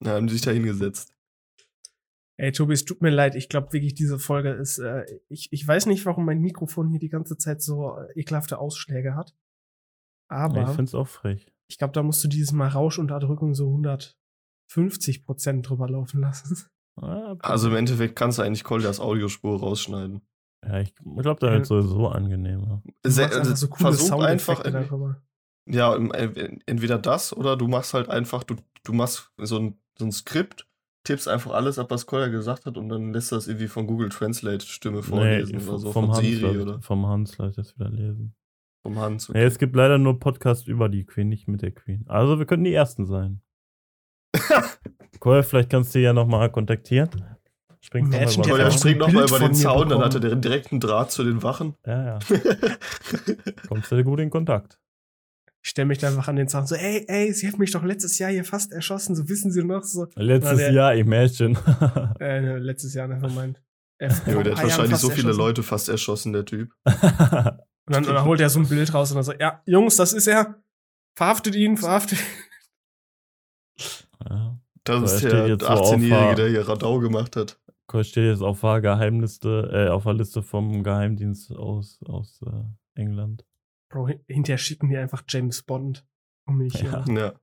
Na, 0.00 0.12
haben 0.12 0.26
die 0.26 0.32
sich 0.34 0.42
da 0.42 0.50
hingesetzt. 0.50 1.12
Ey, 2.40 2.52
Tobi, 2.52 2.74
es 2.74 2.84
tut 2.84 3.02
mir 3.02 3.10
leid. 3.10 3.34
Ich 3.34 3.48
glaube 3.48 3.72
wirklich, 3.72 3.94
diese 3.94 4.18
Folge 4.18 4.50
ist. 4.50 4.78
Äh, 4.78 5.04
ich, 5.28 5.52
ich 5.52 5.66
weiß 5.66 5.86
nicht, 5.86 6.06
warum 6.06 6.24
mein 6.24 6.40
Mikrofon 6.40 6.88
hier 6.88 7.00
die 7.00 7.08
ganze 7.08 7.36
Zeit 7.36 7.60
so 7.62 7.96
äh, 7.98 8.20
ekelhafte 8.20 8.58
Ausschläge 8.58 9.16
hat. 9.16 9.34
Aber 10.30 10.62
ich 10.62 10.68
find's 10.76 10.94
auch 10.94 11.08
frech. 11.08 11.52
ich 11.68 11.78
glaube, 11.78 11.92
da 11.94 12.02
musst 12.02 12.22
du 12.22 12.28
dieses 12.28 12.52
Mal 12.52 12.68
Rauschunterdrückung 12.68 13.54
so 13.54 13.66
150 13.68 15.24
Prozent 15.24 15.68
drüber 15.68 15.88
laufen 15.88 16.20
lassen. 16.20 16.56
Ah, 17.00 17.34
Also 17.40 17.70
im 17.70 17.76
Endeffekt 17.76 18.14
kannst 18.16 18.38
du 18.38 18.42
eigentlich 18.42 18.64
Koljas 18.64 19.00
Audiospur 19.00 19.58
rausschneiden. 19.58 20.20
ja, 20.64 20.80
ich 20.80 20.94
glaube, 20.94 21.40
da 21.40 21.52
wird 21.52 21.66
sowieso 21.66 22.08
angenehmer. 22.08 22.82
Einfach 23.04 23.56
so 23.56 23.68
coole 23.68 23.94
versuch 23.94 24.22
einfach, 24.22 24.62
darüber. 24.62 25.22
ja, 25.68 25.96
äh, 25.96 26.58
entweder 26.66 26.98
das 26.98 27.32
oder 27.36 27.56
du 27.56 27.68
machst 27.68 27.94
halt 27.94 28.08
einfach, 28.10 28.44
du, 28.44 28.56
du 28.84 28.92
machst 28.92 29.32
so 29.38 29.58
ein, 29.58 29.80
so 29.98 30.06
ein 30.06 30.12
Skript, 30.12 30.66
tippst 31.04 31.28
einfach 31.28 31.52
alles 31.52 31.78
ab, 31.78 31.90
was 31.90 32.06
Kolja 32.06 32.28
gesagt 32.28 32.66
hat 32.66 32.76
und 32.76 32.88
dann 32.88 33.12
lässt 33.12 33.32
du 33.32 33.36
das 33.36 33.48
irgendwie 33.48 33.68
von 33.68 33.86
Google 33.86 34.08
Translate 34.08 34.64
Stimme 34.64 35.02
vorlesen 35.02 35.56
oder 35.56 35.78
so, 35.78 35.92
vom 35.92 36.06
von 36.06 36.16
Hans, 36.16 36.26
Siri 36.26 36.58
oder 36.58 36.80
vom 36.80 37.06
Hans 37.06 37.38
lass 37.38 37.50
ich 37.50 37.56
das 37.56 37.78
wieder 37.78 37.90
lesen. 37.90 38.34
vom 38.82 38.98
Hans. 38.98 39.28
Nee, 39.28 39.44
es 39.44 39.58
gibt 39.58 39.74
leider 39.74 39.98
nur 39.98 40.18
Podcasts 40.18 40.66
über 40.66 40.88
die 40.88 41.04
Queen, 41.04 41.28
nicht 41.28 41.48
mit 41.48 41.62
der 41.62 41.72
Queen. 41.72 42.04
Also 42.08 42.38
wir 42.38 42.46
könnten 42.46 42.64
die 42.64 42.74
Ersten 42.74 43.06
sein. 43.06 43.40
Cole, 45.20 45.42
vielleicht 45.42 45.70
kannst 45.70 45.94
du 45.94 46.00
ja 46.00 46.12
nochmal 46.12 46.50
kontaktieren. 46.50 47.10
Springt 47.80 48.10
noch 48.10 48.18
mal 48.18 48.58
der 48.58 48.70
springt 48.70 48.98
nochmal 48.98 49.28
über 49.28 49.38
den 49.38 49.54
Zaun, 49.54 49.88
dann 49.88 50.00
hat 50.00 50.14
er 50.14 50.20
den 50.20 50.40
direkten 50.40 50.80
Draht 50.80 51.10
zu 51.10 51.24
den 51.24 51.42
Wachen. 51.42 51.74
Ja, 51.86 52.04
ja. 52.04 52.18
Kommst 53.68 53.92
du 53.92 54.04
gut 54.04 54.20
in 54.20 54.30
Kontakt. 54.30 54.80
Ich 55.62 55.70
stelle 55.70 55.86
mich 55.86 55.98
da 55.98 56.08
einfach 56.08 56.28
an 56.28 56.36
den 56.36 56.48
Zaun 56.48 56.66
so, 56.66 56.74
ey, 56.76 57.04
ey, 57.08 57.32
sie 57.32 57.48
hat 57.48 57.58
mich 57.58 57.72
doch 57.72 57.82
letztes 57.84 58.18
Jahr 58.18 58.30
hier 58.30 58.44
fast 58.44 58.72
erschossen, 58.72 59.16
so 59.16 59.28
wissen 59.28 59.50
sie 59.50 59.64
noch 59.64 59.82
so. 59.82 60.06
Letztes 60.14 60.56
der- 60.58 60.72
Jahr, 60.72 60.94
Imagine. 60.94 61.54
Äh, 62.20 62.40
ne, 62.40 62.58
letztes 62.58 62.94
Jahr, 62.94 63.08
never 63.08 63.28
mind. 63.28 63.60
Vor 64.24 64.32
Jo, 64.34 64.42
der 64.42 64.56
hat 64.56 64.62
wahrscheinlich 64.62 64.96
so 64.98 65.08
viele 65.10 65.28
erschossen. 65.28 65.38
Leute 65.38 65.62
fast 65.64 65.88
erschossen, 65.88 66.32
der 66.32 66.44
Typ. 66.44 66.72
Und 66.86 67.94
dann, 67.94 68.04
und 68.04 68.14
dann 68.14 68.24
holt 68.26 68.38
er 68.40 68.50
so 68.50 68.58
ein 68.60 68.68
Bild 68.68 68.92
raus 68.92 69.10
und 69.10 69.14
dann 69.14 69.24
so, 69.24 69.32
ja, 69.32 69.62
Jungs, 69.64 69.96
das 69.96 70.12
ist 70.12 70.26
er. 70.26 70.62
Verhaftet 71.16 71.54
ihn, 71.54 71.78
verhaftet. 71.78 72.18
ja. 74.28 74.58
Das 74.84 74.98
So, 75.10 75.16
ist 75.16 75.24
er 75.24 75.30
der 75.30 75.48
jetzt 75.48 75.62
so 75.62 75.68
auf 75.68 75.92
18-Jährige, 75.94 76.34
der- 76.34 76.48
hier 76.50 76.68
Radau 76.68 76.98
gemacht 76.98 77.34
hat. 77.36 77.58
Cole 77.86 78.04
steht 78.04 78.24
jetzt 78.24 78.42
auf 78.42 78.60
der 78.60 78.82
Geheimliste, 78.82 79.70
äh, 79.72 79.88
auf 79.90 80.02
der 80.04 80.12
Liste 80.14 80.42
vom 80.42 80.82
Geheimdienst 80.82 81.50
aus, 81.52 81.98
aus 82.06 82.42
äh, 82.46 83.00
England. 83.00 83.46
Bro, 83.90 84.08
hin- 84.08 84.20
hinterher 84.28 84.58
schicken 84.58 84.88
die 84.90 84.96
einfach 84.96 85.22
James 85.28 85.62
Bond, 85.62 86.06
um 86.46 86.58
mich 86.58 86.74
Ja. 86.74 87.04
äh, 87.08 87.14
Ja. 87.14 87.34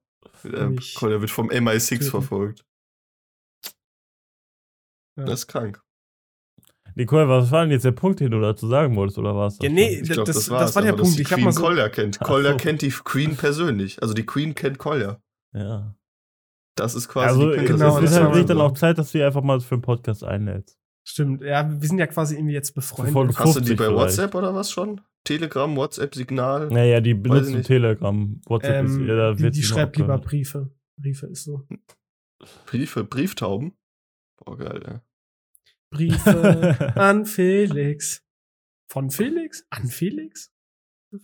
Äh, 0.43 0.67
Mich 0.69 0.95
Kolja 0.95 1.21
wird 1.21 1.31
vom 1.31 1.49
MI6 1.49 1.89
töten. 1.99 2.09
verfolgt. 2.11 2.65
Ja. 5.17 5.25
Das 5.25 5.41
ist 5.41 5.47
krank. 5.47 5.81
Nicole, 6.95 7.27
was 7.27 7.51
war 7.51 7.61
denn 7.63 7.71
jetzt 7.71 7.83
der 7.85 7.91
Punkt, 7.91 8.19
den 8.21 8.31
du 8.31 8.39
dazu 8.39 8.67
sagen 8.67 8.95
wolltest, 8.95 9.17
oder 9.17 9.35
was? 9.35 9.57
Ja, 9.61 9.69
nee, 9.69 9.99
Ich 9.99 10.09
glaube, 10.09 10.27
das, 10.27 10.35
das, 10.37 10.45
das, 10.47 10.75
war 10.75 10.81
der 10.81 10.93
Punkt. 10.93 11.19
Ich 11.19 11.25
hab 11.29 11.35
Queen 11.35 11.45
mal 11.45 11.51
so. 11.51 11.61
Kolja 11.61 11.89
kennt. 11.89 12.17
Ach 12.21 12.25
Kolja 12.25 12.51
so. 12.51 12.57
kennt 12.57 12.81
die 12.81 12.89
Queen 12.89 13.35
persönlich. 13.35 14.01
Also 14.01 14.13
die 14.13 14.25
Queen 14.25 14.55
kennt 14.55 14.77
Kolja. 14.77 15.21
Ja. 15.53 15.95
Das 16.77 16.95
ist 16.95 17.07
quasi 17.07 17.27
Also, 17.29 17.51
die 17.51 17.65
genau, 17.65 17.95
es 17.97 18.01
das 18.03 18.11
ist 18.11 18.19
halt 18.21 18.35
so. 18.35 18.43
dann 18.43 18.61
auch 18.61 18.73
Zeit, 18.73 18.97
dass 18.97 19.11
du 19.11 19.25
einfach 19.25 19.41
mal 19.43 19.59
für 19.61 19.75
einen 19.75 19.81
Podcast 19.81 20.23
einlädst. 20.23 20.77
Stimmt, 21.07 21.41
ja, 21.41 21.69
wir 21.69 21.87
sind 21.87 21.97
ja 21.99 22.07
quasi 22.07 22.35
irgendwie 22.35 22.53
jetzt 22.53 22.73
befreundet. 22.73 23.37
Hast 23.37 23.55
du 23.55 23.59
die 23.59 23.67
50 23.67 23.77
bei 23.77 23.85
vielleicht. 23.85 23.97
WhatsApp 23.99 24.35
oder 24.35 24.55
was 24.55 24.71
schon? 24.71 25.01
Telegram, 25.25 25.75
WhatsApp-Signal? 25.75 26.69
Naja, 26.69 27.01
die 27.01 27.13
benutzen. 27.13 27.61
Telegram. 27.63 28.39
WhatsApp 28.45 28.85
ist, 28.85 28.95
Ähm, 28.95 29.07
ja, 29.07 29.15
da 29.15 29.33
die 29.33 29.43
wird 29.43 29.55
die 29.55 29.63
schreibt 29.63 29.97
lieber. 29.97 30.17
Briefe. 30.19 30.71
Briefe 30.97 31.27
ist 31.27 31.43
so. 31.43 31.67
Briefe, 32.67 33.03
Brieftauben? 33.03 33.73
Boah, 34.37 34.57
geil, 34.57 34.81
ja. 34.85 35.01
Briefe 35.89 36.91
an 36.95 37.25
Felix. 37.25 38.23
Von 38.89 39.09
Felix? 39.09 39.65
An 39.69 39.87
Felix? 39.87 40.53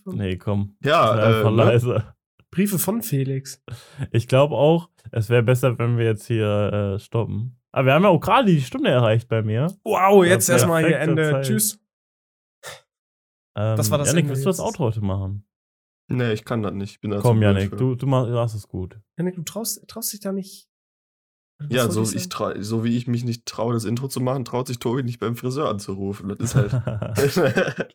Nee, 0.06 0.36
komm. 0.36 0.76
Ja, 0.84 1.14
Sei 1.16 1.22
einfach 1.22 1.48
äh, 1.48 1.54
ne? 1.54 1.56
leise. 1.64 2.14
Briefe 2.50 2.78
von 2.78 3.02
Felix. 3.02 3.62
Ich 4.10 4.28
glaube 4.28 4.54
auch, 4.56 4.90
es 5.10 5.30
wäre 5.30 5.42
besser, 5.42 5.78
wenn 5.78 5.96
wir 5.96 6.04
jetzt 6.06 6.26
hier 6.26 6.94
äh, 6.96 6.98
stoppen. 6.98 7.58
Aber 7.72 7.86
wir 7.86 7.94
haben 7.94 8.02
ja 8.02 8.08
auch 8.10 8.20
gerade 8.20 8.50
die 8.50 8.60
Stunde 8.60 8.90
erreicht 8.90 9.28
bei 9.28 9.42
mir. 9.42 9.68
Wow, 9.84 10.24
jetzt 10.24 10.48
erstmal 10.50 10.84
hier 10.86 10.98
Ende. 10.98 11.30
Zeit. 11.30 11.46
Tschüss. 11.46 11.81
Ähm, 13.56 13.76
Das 13.76 13.90
war 13.90 13.98
das 13.98 14.08
Janik, 14.08 14.28
willst 14.28 14.44
du 14.44 14.48
das. 14.48 14.60
Outro 14.60 14.84
heute 14.84 15.00
machen? 15.02 15.44
Nee, 16.08 16.32
ich 16.32 16.44
kann 16.44 16.62
das 16.62 16.72
nicht. 16.72 16.92
Ich 16.92 17.00
bin 17.00 17.10
da 17.10 17.20
Komm, 17.20 17.40
Janik, 17.42 17.76
du, 17.76 17.94
du 17.94 18.06
machst, 18.06 18.54
es 18.54 18.68
gut. 18.68 18.98
Janik, 19.18 19.36
du 19.36 19.42
traust, 19.42 19.86
traust 19.88 20.12
dich 20.12 20.20
da 20.20 20.32
nicht. 20.32 20.68
Was 21.58 21.68
Ja, 21.70 21.88
so, 21.90 22.04
sagen? 22.04 22.18
ich 22.18 22.28
trau, 22.28 22.52
so 22.60 22.82
wie 22.84 22.96
ich 22.96 23.06
mich 23.06 23.24
nicht 23.24 23.46
traue, 23.46 23.72
das 23.72 23.84
Intro 23.84 24.08
zu 24.08 24.20
machen, 24.20 24.44
traut 24.44 24.66
sich 24.66 24.78
Tobi 24.78 25.02
nicht 25.04 25.20
beim 25.20 25.36
Friseur 25.36 25.68
anzurufen. 25.68 26.28
Das 26.28 26.38
ist 26.40 26.56
halt. 26.56 27.94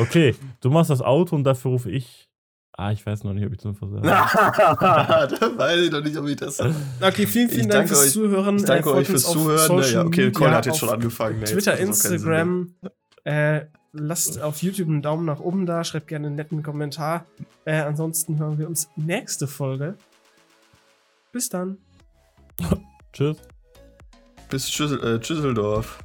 okay, 0.00 0.34
du 0.60 0.70
machst 0.70 0.90
das 0.90 1.00
Auto 1.00 1.36
und 1.36 1.44
dafür 1.44 1.70
rufe 1.72 1.90
ich. 1.90 2.28
Ah, 2.76 2.92
ich 2.92 3.04
weiß 3.04 3.24
noch 3.24 3.32
nicht, 3.32 3.44
ob 3.44 3.52
ich 3.52 3.58
zum 3.58 3.74
Friseur. 3.74 4.00
da 4.02 5.28
weiß 5.56 5.80
ich 5.80 5.90
noch 5.90 6.02
nicht, 6.02 6.16
ob 6.16 6.26
ich 6.28 6.36
das. 6.36 6.58
Okay, 7.00 7.26
vielen, 7.26 7.48
vielen 7.48 7.62
Ich 7.62 7.68
Dank 7.68 7.88
fürs 7.88 8.04
euch- 8.06 8.12
Zuhören. 8.12 8.56
Ich 8.56 8.64
danke 8.64 8.90
Äh, 8.90 8.92
euch 8.92 9.06
fürs 9.08 9.24
Zuhören. 9.24 9.66
Social 9.66 9.92
ja, 9.92 10.04
okay, 10.04 10.30
Cole 10.30 10.46
Media, 10.50 10.56
hat 10.58 10.66
jetzt 10.66 10.78
schon 10.78 10.88
angefangen. 10.90 11.38
Ne, 11.40 11.44
Twitter, 11.46 11.72
mehr. 11.72 11.80
Instagram. 11.80 12.74
Äh, 13.24 13.66
lasst 13.92 14.40
auf 14.40 14.62
YouTube 14.62 14.88
einen 14.88 15.02
Daumen 15.02 15.24
nach 15.24 15.40
oben 15.40 15.66
da, 15.66 15.84
schreibt 15.84 16.08
gerne 16.08 16.28
einen 16.28 16.36
netten 16.36 16.62
Kommentar. 16.62 17.26
Äh, 17.64 17.80
ansonsten 17.80 18.38
hören 18.38 18.58
wir 18.58 18.68
uns 18.68 18.88
nächste 18.96 19.46
Folge. 19.46 19.96
Bis 21.32 21.48
dann. 21.48 21.78
Tschüss. 23.12 23.38
Bis 24.48 24.70
Schüssel, 24.70 25.02
äh, 25.02 25.22
Schüsseldorf. 25.22 25.98